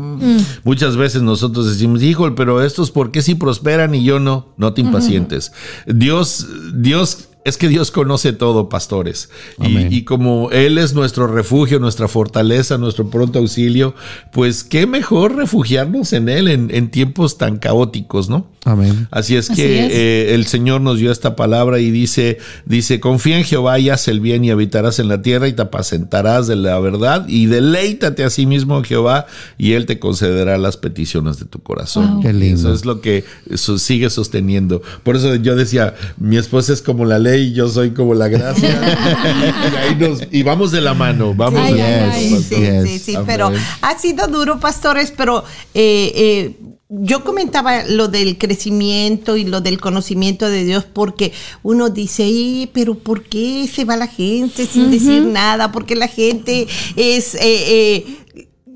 [0.64, 4.49] Muchas veces nosotros decimos, híjole, pero estos, ¿por qué si prosperan y yo no?
[4.57, 5.51] No te impacientes.
[5.88, 7.30] Dios, Dios...
[7.45, 9.29] Es que Dios conoce todo, pastores.
[9.59, 13.95] Y, como Él es nuestro refugio, nuestra fortaleza, nuestro pronto auxilio,
[14.31, 18.47] pues qué mejor refugiarnos en Él en, en tiempos tan caóticos, ¿no?
[18.65, 19.07] Amén.
[19.11, 19.91] Así es Así que es.
[19.91, 24.07] eh, el Señor nos dio esta palabra y dice, dice, confía en Jehová y haz
[24.07, 28.23] el bien y habitarás en la tierra y te apacentarás de la verdad y deleítate
[28.23, 29.25] a sí mismo en Jehová
[29.57, 32.15] y Él te concederá las peticiones de tu corazón.
[32.15, 32.21] Wow.
[32.21, 32.59] Qué lindo.
[32.59, 34.81] Eso es lo que eso sigue sosteniendo.
[35.03, 38.69] Por eso yo decía, mi esposa es como la ley, yo soy como la gracia.
[39.73, 42.41] y, ahí nos- y vamos de la mano, vamos Ay, de la ay, mano.
[42.43, 42.89] Sí, sí, Yes.
[42.89, 43.27] sí, sí, Amén.
[43.27, 43.51] pero
[43.81, 45.43] ha sido duro, pastores, pero
[45.73, 46.57] eh, eh,
[46.89, 51.31] yo comentaba lo del crecimiento y lo del conocimiento de Dios porque
[51.64, 55.72] uno dice, "Y, pero ¿por qué se va la gente sin decir nada?
[55.72, 57.34] Porque la gente es...
[57.35, 58.05] eh, eh,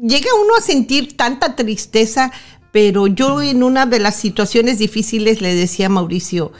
[0.01, 2.31] llega uno a sentir tanta tristeza,
[2.71, 6.51] pero yo en una de las situaciones difíciles le decía a Mauricio,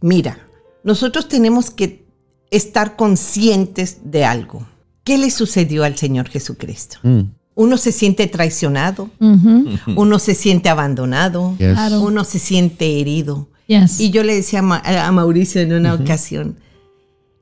[0.00, 0.38] mira,
[0.84, 2.06] nosotros tenemos que
[2.50, 4.66] estar conscientes de algo.
[5.04, 6.98] ¿Qué le sucedió al Señor Jesucristo?
[7.02, 7.20] Mm.
[7.54, 9.10] Uno se siente traicionado,
[9.96, 11.76] uno se siente abandonado, Yes.
[12.00, 13.48] Uno se siente herido.
[13.66, 14.00] Yes.
[14.00, 16.56] Y yo le decía a, Ma- a Mauricio en una ocasión,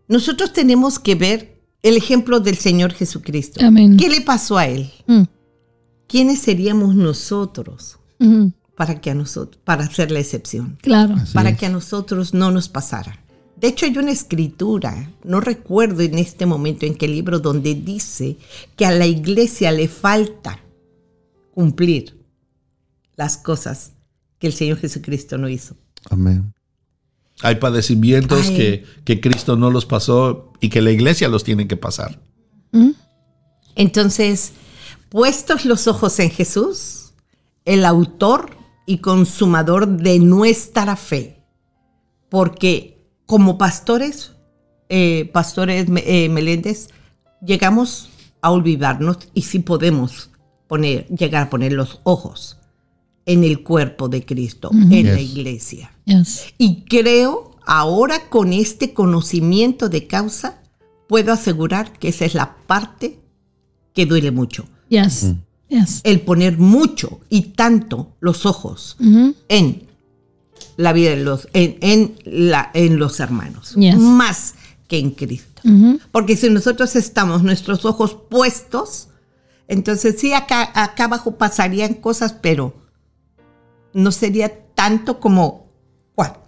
[0.08, 3.64] nosotros tenemos que ver el ejemplo del Señor Jesucristo.
[3.64, 3.96] Amén.
[3.96, 4.90] ¿Qué le pasó a él?
[5.06, 5.22] Mm.
[6.08, 7.98] ¿Quiénes seríamos nosotros
[8.76, 10.78] para que a nosotros para hacer la excepción?
[10.80, 11.14] Claro.
[11.16, 11.58] Así para es.
[11.58, 13.18] que a nosotros no nos pasara.
[13.66, 18.36] De hecho, hay una escritura, no recuerdo en este momento en qué libro, donde dice
[18.76, 20.60] que a la iglesia le falta
[21.52, 22.16] cumplir
[23.16, 23.94] las cosas
[24.38, 25.74] que el Señor Jesucristo no hizo.
[26.10, 26.54] Amén.
[27.42, 28.56] Hay padecimientos Ay.
[28.56, 32.20] que, que Cristo no los pasó y que la iglesia los tiene que pasar.
[33.74, 34.52] Entonces,
[35.08, 37.14] puestos los ojos en Jesús,
[37.64, 38.56] el autor
[38.86, 41.42] y consumador de nuestra fe,
[42.28, 42.95] porque
[43.26, 44.32] como pastores,
[44.88, 46.88] eh, pastores eh, Meléndez,
[47.44, 48.08] llegamos
[48.40, 50.30] a olvidarnos y si podemos
[50.68, 52.58] poner, llegar a poner los ojos
[53.26, 55.92] en el cuerpo de Cristo, en la iglesia.
[56.04, 56.54] Yes.
[56.58, 60.62] Y creo, ahora con este conocimiento de causa,
[61.08, 63.18] puedo asegurar que esa es la parte
[63.94, 64.66] que duele mucho.
[64.88, 65.34] Yes.
[65.68, 66.02] Yes.
[66.04, 68.96] El poner mucho y tanto los ojos
[69.48, 69.85] en
[70.76, 73.74] la vida de los, en, en la, en los hermanos.
[73.74, 73.96] Yes.
[73.98, 74.54] Más
[74.88, 75.62] que en Cristo.
[76.12, 79.08] Porque si nosotros estamos nuestros ojos puestos,
[79.66, 82.72] entonces sí, acá, acá abajo pasarían cosas, pero
[83.92, 85.72] no sería tanto como
[86.14, 86.38] cua-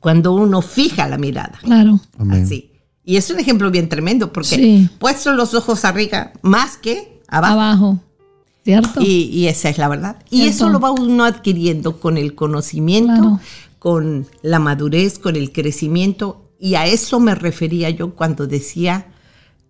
[0.00, 1.58] cuando uno fija la mirada.
[1.62, 2.00] Claro.
[2.18, 2.44] Amén.
[2.44, 2.72] Así.
[3.04, 4.88] Y es un ejemplo bien tremendo, porque Sí.
[4.98, 7.54] puestos los ojos arriba, más que abajo.
[7.54, 8.00] Abajo.
[8.66, 9.00] ¿Cierto?
[9.00, 10.16] Y, y esa es la verdad.
[10.28, 10.50] Y Cierto.
[10.56, 13.40] eso lo va uno adquiriendo con el conocimiento, Claro.
[13.78, 16.50] con la madurez, con el crecimiento.
[16.58, 19.06] Y a eso me refería yo cuando decía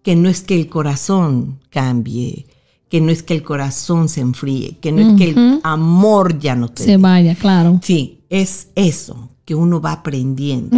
[0.02, 2.47] que no es que el corazón cambie,
[2.89, 6.55] que no es que el corazón se enfríe, que no es que el amor ya
[6.55, 6.85] no te...
[6.85, 7.81] Se vaya, claro.
[7.82, 10.77] Sí, es eso que uno va aprendiendo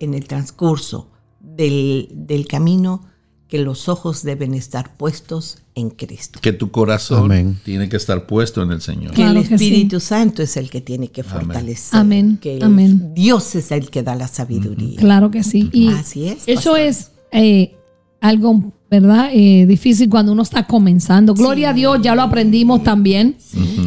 [0.00, 3.02] en el transcurso del, del camino,
[3.48, 6.38] que los ojos deben estar puestos en Cristo.
[6.42, 7.58] Que tu corazón Amén.
[7.64, 9.10] tiene que estar puesto en el Señor.
[9.10, 9.64] Que Claro el que sí.
[9.66, 11.98] Espíritu Santo es el que tiene que fortalecer.
[11.98, 13.12] Amén, Que el- amén.
[13.14, 14.98] Dios es el que da la sabiduría.
[14.98, 15.68] Claro que sí.
[15.72, 16.80] Y Así es, Eso pastor.
[16.80, 17.74] es eh,
[18.20, 19.30] algo, ¿verdad?
[19.32, 21.32] Eh, difícil cuando uno está comenzando.
[21.34, 23.36] Gloria a Dios, ya lo aprendimos también.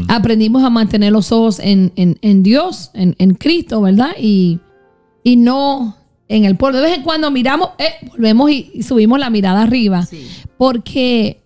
[0.07, 4.11] Aprendimos a mantener los ojos en, en- en Dios, en, en Cristo, ¿verdad?
[4.19, 4.59] Y,
[5.23, 5.97] y no
[6.29, 6.79] en el pueblo.
[6.79, 10.03] De vez en cuando miramos, eh, volvemos y, y subimos la mirada arriba.
[10.05, 10.25] Sí.
[10.57, 11.42] Porque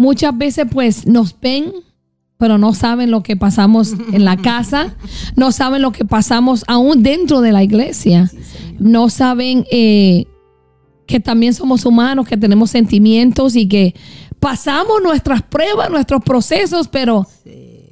[0.00, 1.72] muchas veces pues nos ven,
[2.38, 4.96] pero no saben lo que pasamos en la casa,
[5.36, 8.30] no saben lo que pasamos aún dentro de la iglesia,
[8.78, 10.24] no saben eh,
[11.06, 13.94] que también somos humanos, que tenemos sentimientos y que
[14.40, 17.26] pasamos nuestras pruebas, nuestros procesos, pero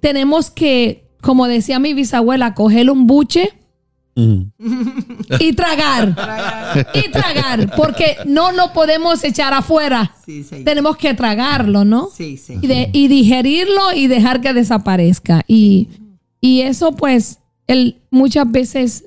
[0.00, 3.52] tenemos que, como decía mi bisabuela, coger un buche
[5.40, 6.08] y tragar.
[6.94, 10.12] y tragar, porque no lo podemos echar afuera.
[10.26, 10.44] Sí.
[10.64, 12.08] Tenemos que tragarlo, ¿no?
[12.14, 12.54] Sí, sí.
[12.60, 15.42] Y, de- y digerirlo y dejar que desaparezca.
[15.46, 15.88] Y,
[16.40, 19.04] y eso pues, el, muchas veces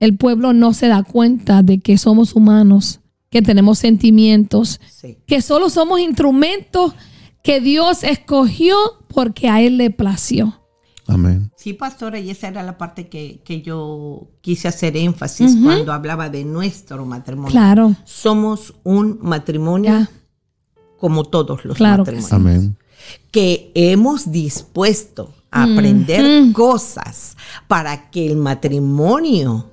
[0.00, 3.00] el pueblo no se da cuenta de que somos humanos,
[3.30, 4.80] que tenemos sentimientos,
[5.26, 6.92] que solo somos instrumentos
[7.42, 8.76] que Dios escogió
[9.08, 10.60] porque a Él le plació.
[11.66, 16.28] Sí, pastora, y esa era la parte que, que yo quise hacer énfasis cuando hablaba
[16.28, 17.50] de nuestro matrimonio.
[17.50, 20.10] Claro, Somos un matrimonio ya,
[21.00, 22.32] como todos los Claro que matrimonios.
[22.32, 22.76] Amén.
[23.32, 27.36] que hemos dispuesto a aprender cosas
[27.66, 29.68] para que el matrimonio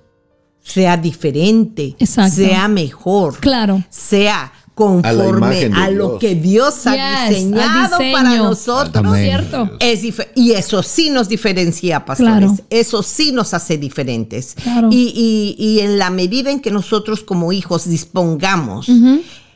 [0.64, 2.38] sea diferente, Exacto.
[2.38, 3.84] sea mejor, claro.
[3.92, 8.96] sea conforme a, lo que Dios ha Yes, diseñado para nosotros.
[9.06, 9.26] Amén.
[9.26, 9.70] ¿Cierto?
[9.80, 10.02] Es
[10.36, 12.50] y eso sí nos diferencia, pastores.
[12.52, 12.66] Claro.
[12.70, 14.56] Eso sí nos hace diferentes.
[14.62, 14.90] Claro.
[14.92, 18.88] Y, y- y en la medida en que nosotros como hijos dispongamos.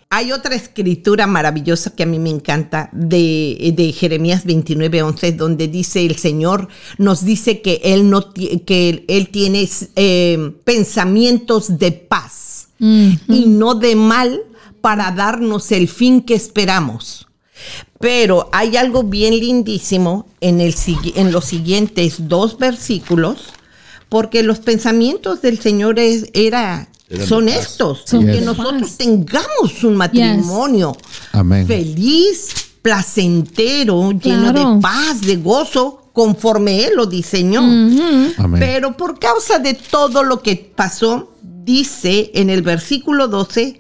[0.10, 5.68] Hay otra escritura maravillosa que a mí me encanta de, de Jeremías 29, 11, donde
[5.68, 9.68] dice el Señor, nos dice que Él, no, que él tiene
[9.98, 14.40] eh, pensamientos de paz y no de mal
[14.88, 17.28] para darnos el fin que esperamos.
[18.00, 20.74] Pero hay algo bien lindísimo en, el,
[21.16, 23.48] en los siguientes dos versículos,
[24.08, 28.96] porque los pensamientos del Señor es- era, Eran son estos, Son que nosotros paz.
[28.98, 30.96] tengamos un matrimonio
[31.68, 32.48] feliz,
[32.82, 34.76] placentero, lleno Claro.
[34.76, 37.62] de paz, de gozo, conforme Él lo diseñó.
[38.58, 43.80] Pero por causa de todo lo que pasó, dice en el versículo 12,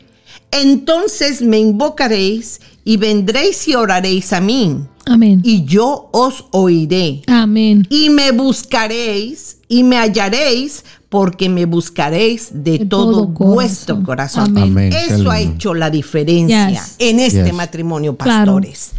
[0.61, 5.41] entonces me invocaréis y vendréis y oraréis a mí, Amén.
[5.43, 7.21] y yo os oiré.
[7.27, 7.85] Amén.
[7.89, 13.53] Y me buscaréis y me hallaréis porque me buscaréis de, De todo, todo corazón.
[13.55, 14.57] vuestro corazón.
[14.57, 14.91] Amén.
[14.93, 16.95] Eso ha hecho la diferencia Yes.
[16.99, 17.53] en este Yes.
[17.53, 18.53] matrimonio, Claro.
[18.53, 18.91] pastores.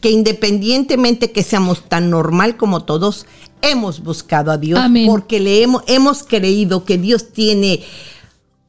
[0.00, 3.26] Que independientemente que seamos tan normal como todos,
[3.62, 5.06] hemos buscado a Dios Amén.
[5.06, 7.80] porque le hemos, hemos creído que Dios tiene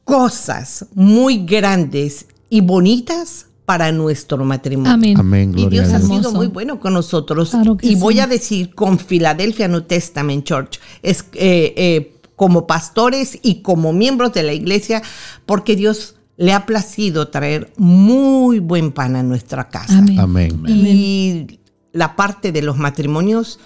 [0.04, 4.94] cosas muy grandes y bonitas para nuestro matrimonio.
[4.94, 5.20] Amén.
[5.20, 5.50] Amén.
[5.52, 6.10] Y Gloria Dios ha Dios.
[6.10, 7.50] sido muy bueno con nosotros.
[7.52, 8.20] Claro que y voy sí.
[8.22, 14.32] a decir con Philadelphia New Testament Church, es, eh, eh, como pastores y como miembros
[14.34, 15.02] de la iglesia,
[15.46, 19.98] porque Dios le ha placido traer muy buen pan a nuestra casa.
[19.98, 20.20] Amén.
[20.20, 20.54] Amén.
[20.68, 21.60] Y
[21.92, 23.60] la parte de los matrimonios,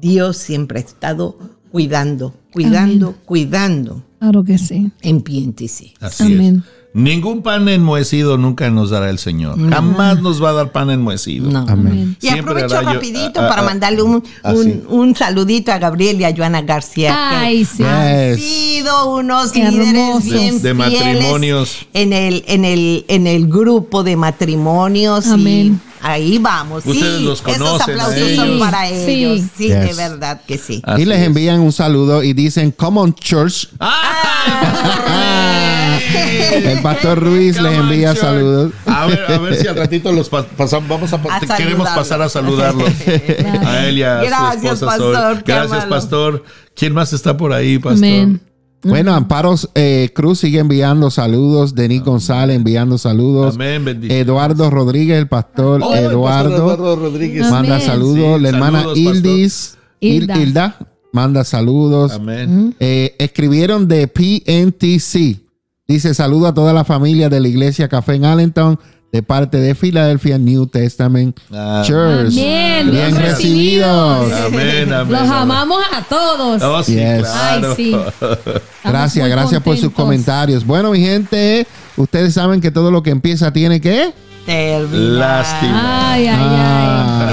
[0.00, 1.38] Dios siempre ha estado
[1.70, 4.90] cuidando, cuidando, cuidando Claro que sí.
[5.00, 5.94] en PNTC.
[6.00, 6.64] Así Amén.
[6.66, 6.81] es.
[6.94, 9.56] Ningún pan enmohecido nunca nos dará el Señor.
[9.70, 11.50] Jamás nos va a dar pan enmohecido.
[11.50, 11.60] No.
[11.66, 12.16] Amén.
[12.20, 14.82] Y Siempre aprovecho yo- rapidito para mandarle un, ah, un, sí.
[14.88, 17.08] un saludito a Gabriel y a Joana García.
[17.30, 17.82] que Ay, sí.
[17.82, 20.24] Han sido unos Qué líderes hermosos.
[20.24, 21.86] bien De- de fieles matrimonios.
[21.94, 25.28] en el, en el, en el grupo de matrimonios.
[25.28, 25.80] Amén.
[26.02, 26.84] Y ahí vamos.
[26.84, 28.60] Ustedes sí, los esos conocen a aplausos son ellos.
[28.60, 28.94] para Sí.
[29.08, 29.40] ellos.
[29.56, 29.96] Sí, de Yes.
[29.96, 30.82] verdad que sí.
[30.84, 31.26] Así y les es.
[31.26, 33.68] envían un saludo y dicen, come on church.
[33.80, 35.78] ¡Ah!
[36.64, 38.72] El pastor Ruiz les envía on, saludos.
[38.86, 42.28] A ver, a ver si al ratito los pa- pasamos, vamos a, queremos pasar a
[42.28, 42.90] saludarlos.
[43.66, 45.12] a él y a Gracias, su esposa Sol.
[45.14, 46.44] pastor, Gracias, pastor.
[46.74, 48.40] ¿Quién más está por ahí, pastor?
[48.84, 51.74] Bueno, Amparo eh, Cruz sigue enviando saludos.
[51.76, 53.54] Denis González enviando saludos.
[53.54, 54.18] Amén, bendición.
[54.18, 57.48] Eduardo Rodríguez, el pastor Oh, el pastor Eduardo, Eduardo Rodríguez.
[57.48, 57.86] manda Amén.
[57.86, 58.36] saludos.
[58.38, 58.98] Sí, la hermana saludos.
[58.98, 60.36] Ildis, Il- Hilda.
[60.36, 60.76] Hilda,
[61.12, 62.10] manda saludos.
[62.12, 62.74] Amén.
[62.80, 65.40] Eh, escribieron de PNTC.
[65.88, 68.78] Dice saludo a toda la familia de la iglesia Café en Allentown
[69.10, 71.82] de parte de Philadelphia New Testament Ah.
[71.84, 72.32] Church.
[72.32, 72.90] Amén.
[72.90, 74.32] Bien Bien recibidos.
[74.32, 75.12] Amén, amén.
[75.12, 75.32] Los amén.
[75.32, 76.62] amamos a todos.
[76.62, 77.20] Oh, sí, Yes.
[77.22, 77.68] claro.
[77.70, 77.92] Ay, sí.
[77.92, 78.38] Estamos
[78.84, 80.64] Gracias, gracias por sus comentarios.
[80.64, 84.14] Bueno, mi gente, ustedes saben que todo lo que empieza tiene que.
[84.46, 85.18] Terminar.
[85.18, 86.12] Lástima.
[86.12, 87.28] Ay, ay, Ah.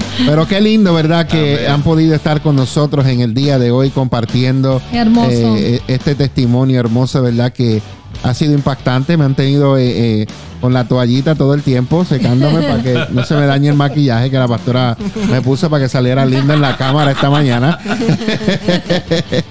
[0.26, 1.26] Pero qué lindo, ¿verdad?
[1.26, 1.70] Que Amén.
[1.70, 5.56] han podido estar con nosotros en el día de hoy compartiendo Hermoso.
[5.56, 7.52] eh, este testimonio hermoso, ¿verdad?
[7.52, 7.82] Que
[8.24, 9.16] ha sido impactante.
[9.16, 10.26] Me han tenido eh, eh,
[10.60, 14.30] con la toallita todo el tiempo secándome para que no se me dañe el maquillaje
[14.30, 14.96] que la pastora
[15.30, 17.78] me puso para que saliera linda en la cámara esta mañana.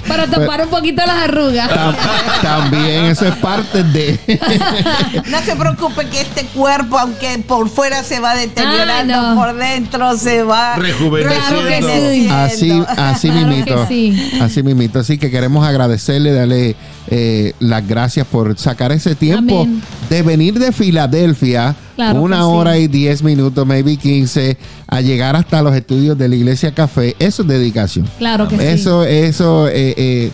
[0.07, 1.69] Para tapar un poquito las arrugas.
[1.69, 1.95] Tam-
[2.41, 4.19] También eso es parte de...
[5.29, 9.41] No se preocupe que este cuerpo, aunque por fuera se va deteriorando, Ah, no.
[9.41, 12.09] por dentro se va Rejuveneciendo.
[12.11, 12.27] Sí.
[12.31, 13.87] Así, así Claro mimito.
[13.87, 14.31] sí.
[14.41, 14.99] Así mimito.
[14.99, 16.75] Así que queremos agradecerle, darle
[17.07, 19.81] eh, las gracias por sacar ese tiempo Amén.
[20.09, 22.43] de venir de Filadelfia, Claro una sí.
[22.45, 24.57] hora y diez minutos, maybe 15,
[24.87, 27.15] a llegar hasta los estudios de la Iglesia Café.
[27.19, 28.07] Eso es dedicación.
[28.17, 28.63] Claro que sí.
[28.63, 30.31] Eso, eso, eh, eh,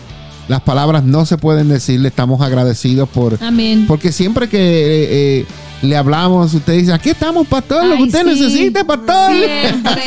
[0.48, 2.00] las palabras no se pueden decir.
[2.00, 3.84] Le estamos agradecidos por, Amén.
[3.86, 5.46] porque siempre que eh, eh,
[5.82, 8.26] le hablamos, usted dice, aquí estamos, pastor, lo que usted sí.
[8.26, 9.32] necesite, pastor.
[9.32, 10.02] Siempre.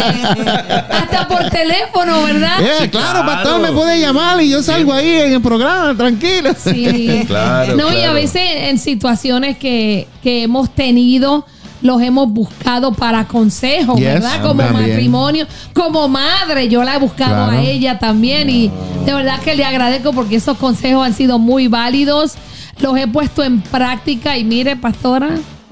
[0.90, 2.58] Hasta por teléfono, ¿verdad?
[2.80, 3.26] Sí, claro, claro.
[3.26, 6.52] pastor, me puede llamar y yo salgo ahí en el programa, tranquilo.
[6.58, 7.24] Sí.
[7.28, 11.46] Claro, No, y a veces en situaciones que, que hemos tenido,
[11.82, 14.42] los hemos buscado para consejos, Yes, ¿verdad?
[14.42, 14.90] Como también.
[14.90, 17.52] matrimonio, como madre, yo la he buscado Claro.
[17.58, 18.72] a ella también y
[19.06, 22.34] de verdad que le agradezco porque esos consejos han sido muy válidos,
[22.80, 25.30] los he puesto en práctica y mire, pastora,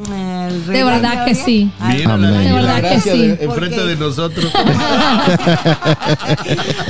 [0.10, 1.72] de rey verdad que sí.
[1.88, 2.32] Mira Amén.
[2.32, 3.28] la, De verdad que sí.
[3.28, 4.52] de- ¿Por enfrente de nosotros.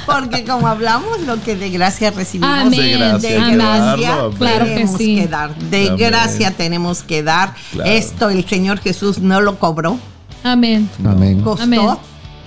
[0.05, 2.79] Porque como hablamos, lo que de gracia recibimos, Amén.
[2.79, 3.57] De gracia, de Amén.
[3.57, 5.15] gracia Claro, claro que tenemos sí.
[5.15, 5.55] que dar.
[5.55, 5.97] De Amén.
[5.97, 7.55] gracia tenemos que dar.
[7.71, 7.89] Claro.
[7.89, 9.97] Esto el Señor Jesús no lo cobró,
[10.43, 10.89] Amén.
[11.05, 11.41] Amén.
[11.41, 11.81] costó Amén.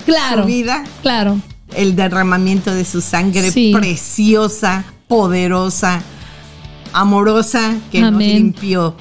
[0.05, 0.43] Claro.
[0.43, 1.39] su vida, Claro.
[1.75, 3.73] el derramamiento de su sangre Sí.
[3.75, 6.01] preciosa, poderosa,
[6.93, 8.95] amorosa, que nos limpió.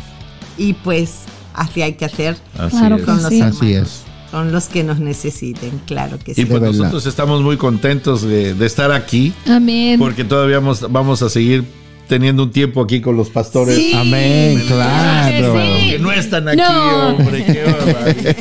[0.57, 1.23] Y pues
[1.55, 3.37] así hay que hacer Así Claro con los sí.
[3.39, 3.57] hermanos.
[3.59, 4.03] Así es.
[4.31, 6.43] Con los que nos necesiten, claro que sí.
[6.43, 6.79] Y pues De verdad.
[6.79, 9.99] nosotros estamos muy contentos de, de estar aquí, Amén.
[9.99, 11.65] porque todavía vamos, vamos a seguir
[12.09, 13.77] teniendo un tiempo aquí con los pastores.
[13.77, 13.93] Sí.
[13.95, 15.39] Amén, claro.
[15.39, 15.91] Claro que sí.
[15.93, 17.09] Que no están aquí, No.
[17.17, 17.45] hombre.
[17.47, 18.35] Qué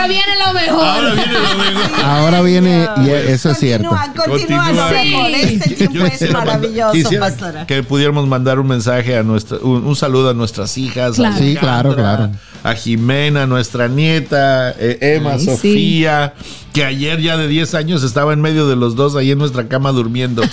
[0.09, 0.85] viene lo mejor.
[0.85, 2.05] Ahora viene lo mejor.
[2.05, 3.91] Ahora viene, y eso es cierto.
[4.17, 5.31] Continúa, lo mejor.
[5.31, 7.67] Este tiempo es maravilloso, quisiera pastora.
[7.67, 11.35] Que pudiéramos mandar un mensaje a nuestra, un, un saludo a nuestras hijas, Claro.
[11.35, 12.31] a Sí, claro, claro.
[12.63, 15.47] A Jimena, nuestra nieta, eh, Emma, Ay, sí.
[15.47, 16.35] Sofía,
[16.73, 19.69] que ayer ya de 10 años estaba en medio de los dos ahí en nuestra
[19.69, 20.43] cama durmiendo.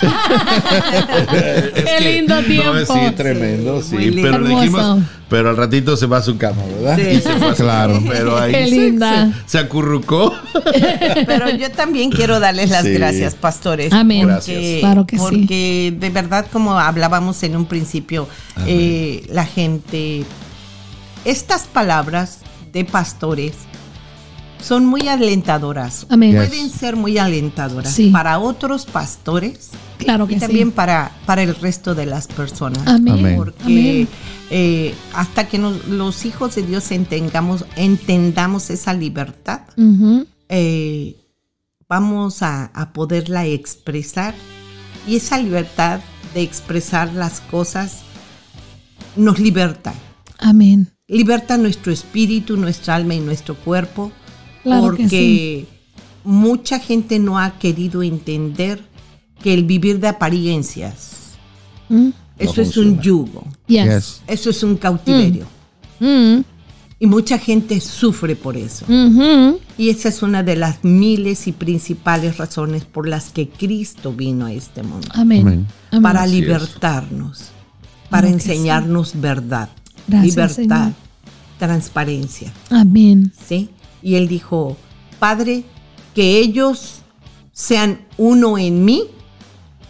[1.74, 2.72] Es Qué lindo tiempo.
[2.72, 3.94] No, sí, tremendo, Sí, sí.
[3.96, 4.22] muy lindo.
[4.22, 6.96] pero le dijimos, pero al ratito se va a su cama, ¿verdad?
[6.96, 7.16] Sí.
[7.16, 7.94] Y se fue a su Claro.
[7.94, 9.32] cama, Pero ahí Qué se- linda.
[9.46, 10.32] Se, se acurrucó.
[11.26, 12.92] Pero yo también quiero darles las Sí.
[12.92, 13.92] gracias, pastores.
[13.92, 14.20] Amén.
[14.22, 14.80] Porque, Gracias.
[14.80, 15.22] Claro que sí.
[15.22, 18.28] porque de verdad, como hablábamos en un principio,
[18.66, 20.24] eh, la gente,
[21.26, 22.38] estas palabras
[22.72, 23.52] de pastores
[24.62, 26.06] son muy alentadoras.
[26.08, 26.32] Amén.
[26.32, 26.48] Yes.
[26.48, 28.10] Pueden ser muy alentadoras Sí.
[28.10, 30.40] para otros pastores Claro que y sí.
[30.40, 32.86] también para, para el resto de las personas.
[32.86, 33.34] Amén.
[33.36, 34.08] Porque Amén.
[34.50, 39.60] eh, hasta que nos- los hijos de Dios entendamos, entendamos esa libertad,
[40.48, 41.16] eh,
[41.88, 44.34] vamos a, a poderla expresar
[45.06, 46.00] y esa libertad
[46.34, 48.00] de expresar las cosas
[49.16, 49.94] nos liberta.
[50.38, 50.92] Amén.
[51.16, 54.10] Liberta nuestro espíritu, nuestra alma y nuestro cuerpo
[54.64, 55.66] Claro que porque sí.
[56.24, 58.80] mucha gente no ha querido entender
[59.40, 61.12] que el vivir de apariencias,
[61.88, 62.08] Mm.
[62.38, 64.20] eso es un yugo, Yes.
[64.26, 65.46] Eso es un cautiverio.
[66.00, 66.40] Mm.
[66.98, 68.84] Y mucha gente sufre por eso.
[68.88, 69.60] Ujú.
[69.78, 74.46] Y esa es una de las miles y principales razones por las que Cristo vino
[74.46, 75.06] a este mundo.
[75.12, 75.66] Amén.
[76.02, 77.50] Para libertarnos,
[78.10, 78.32] para sí.
[78.32, 79.68] enseñarnos verdad,
[80.06, 80.92] Gracias, libertad, Señor.
[81.58, 82.52] transparencia.
[82.70, 83.32] Amén.
[83.46, 83.70] ¿sí?
[84.02, 84.76] Y él dijo,
[85.18, 85.64] Padre,
[86.14, 87.00] que ellos
[87.52, 89.04] sean uno en mí,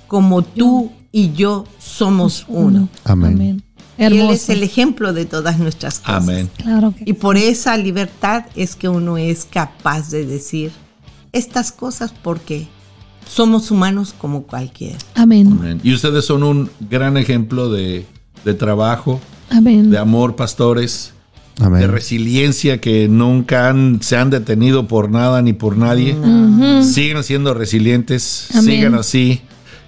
[0.06, 2.88] como tú y yo somos uno.
[3.04, 3.62] Amén.
[3.98, 4.32] Y él Hermoso.
[4.34, 6.22] es el ejemplo de todas nuestras cosas.
[6.22, 6.50] Amén.
[6.58, 10.70] Claro que Y por esa libertad es que uno es capaz de decir
[11.32, 12.68] estas cosas porque
[13.28, 14.98] somos humanos como cualquiera.
[15.14, 15.48] Amén.
[15.50, 15.80] Amén.
[15.82, 18.06] Y ustedes son un gran ejemplo de,
[18.44, 19.18] de trabajo,
[19.50, 19.90] Amén.
[19.90, 21.12] de amor, pastores,
[21.58, 26.14] de resiliencia que nunca han, se han detenido por nada ni por nadie.
[26.84, 28.64] Sigan siendo resilientes, Amén.
[28.64, 29.40] sigan así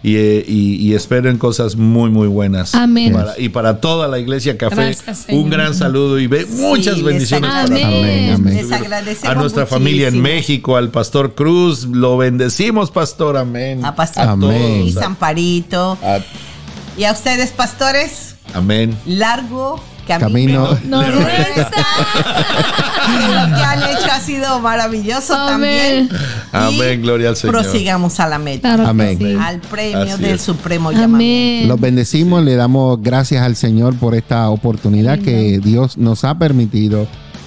[0.02, 2.74] y, y- y esperen cosas muy, muy buenas.
[2.74, 3.12] Amén.
[3.12, 7.04] Para- y para toda la iglesia Café, Gracias, un gran saludo y ve muchas les
[7.04, 7.82] bendiciones para Amén.
[7.82, 7.94] todos.
[8.04, 8.54] Amén, amén.
[8.56, 10.22] Les agradecemos A nuestra familia en.
[10.22, 13.84] México, al pastor Cruz, lo bendecimos, pastor, amén.
[13.84, 14.82] A Pastor Amén.
[14.82, 15.98] Luis, Amparito.
[16.02, 16.20] A-
[16.96, 18.96] Y a ustedes, pastores, amén.
[19.06, 20.78] largo, Camino.
[20.84, 21.86] No de resta.
[23.08, 26.08] Lo que han hecho ha sido maravilloso Amén.
[26.08, 26.26] también.
[26.52, 27.56] Amén, Y gloria al Señor.
[27.62, 29.18] Prosigamos a la meta, Claro Amén.
[29.18, 29.36] sí.
[29.40, 30.42] al premio Así del es.
[30.42, 31.14] supremo llamamiento.
[31.58, 31.68] Amén.
[31.68, 37.06] Los bendecimos, le damos gracias al Señor por esta oportunidad que Dios nos ha permitido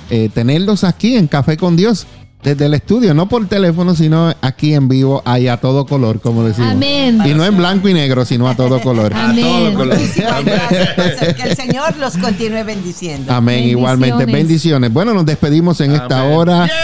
[0.09, 2.05] eh, tenerlos aquí en Café con Dios,
[2.43, 6.43] desde el estudio, no por teléfono, sino aquí en vivo, ahí a todo color, como
[6.43, 6.71] decimos.
[6.71, 7.19] Amén.
[7.25, 9.13] Y no en blanco y negro, sino a todo color.
[9.15, 9.43] A Amén.
[9.45, 9.97] todo color.
[10.15, 13.31] Gracias, que el Señor los continúe bendiciendo.
[13.31, 13.71] Amén, Bendiciones.
[13.71, 14.25] igualmente.
[14.25, 14.91] Bendiciones.
[14.91, 16.69] Bueno, nos despedimos en esta hora.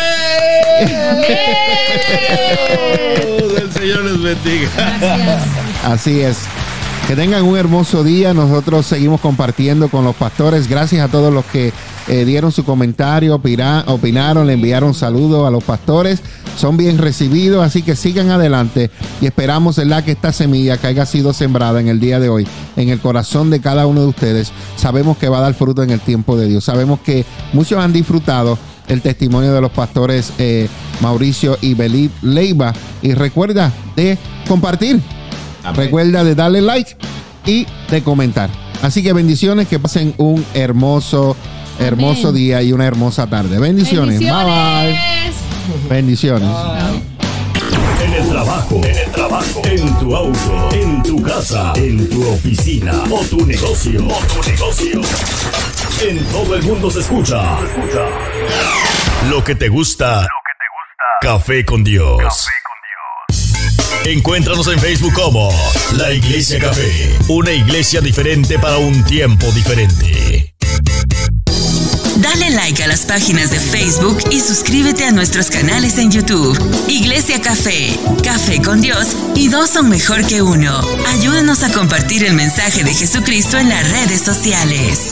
[3.39, 4.69] Oh, el Señor les bendiga.
[4.75, 5.43] Gracias.
[5.83, 6.37] Así es.
[7.07, 8.33] Que tengan un hermoso día.
[8.33, 10.67] Nosotros seguimos compartiendo con los pastores.
[10.67, 11.71] Gracias a todos los que
[12.09, 16.21] eh, dieron su comentario, opina- opinaron, le enviaron saludos a los pastores.
[16.57, 18.89] Son bien recibidos, así que sigan adelante
[19.21, 20.03] y esperamos ¿verdad?
[20.03, 23.51] que esta semilla que haya sido sembrada en el día de hoy, en el corazón
[23.51, 26.47] de cada uno de ustedes, sabemos que va a dar fruto en el tiempo de
[26.47, 26.63] Dios.
[26.65, 28.57] Sabemos que muchos han disfrutado
[28.87, 30.67] el testimonio de los pastores eh,
[31.01, 32.73] Mauricio y Belí Leiva.
[33.01, 34.17] Y recuerda de
[34.47, 34.99] compartir.
[35.63, 35.75] Amén.
[35.75, 36.95] Recuerda de darle like
[37.45, 38.49] y de comentar.
[38.81, 41.35] Así que bendiciones, que pasen un hermoso,
[41.79, 42.35] hermoso Amén.
[42.35, 43.59] día y una hermosa tarde.
[43.59, 44.19] Bendiciones.
[44.19, 45.17] Bye bye.
[45.89, 46.49] Bendiciones.
[48.03, 52.93] En el trabajo, en el trabajo, en tu auto, en tu casa, en tu oficina
[53.11, 55.01] o tu negocio, o tu negocio.
[56.07, 57.57] En todo el mundo se escucha.
[59.29, 60.27] Lo que te gusta.
[61.21, 62.47] Café con Dios.
[64.07, 65.49] Encuéntranos en Facebook como
[65.97, 70.53] La Iglesia Café, una iglesia diferente para un tiempo diferente.
[72.15, 76.57] Dale like a las páginas de Facebook y suscríbete a nuestros canales en YouTube.
[76.87, 80.79] Iglesia Café, Café con Dios y dos son mejor que uno.
[81.09, 85.11] Ayúdanos a compartir el mensaje de Jesucristo en las redes sociales.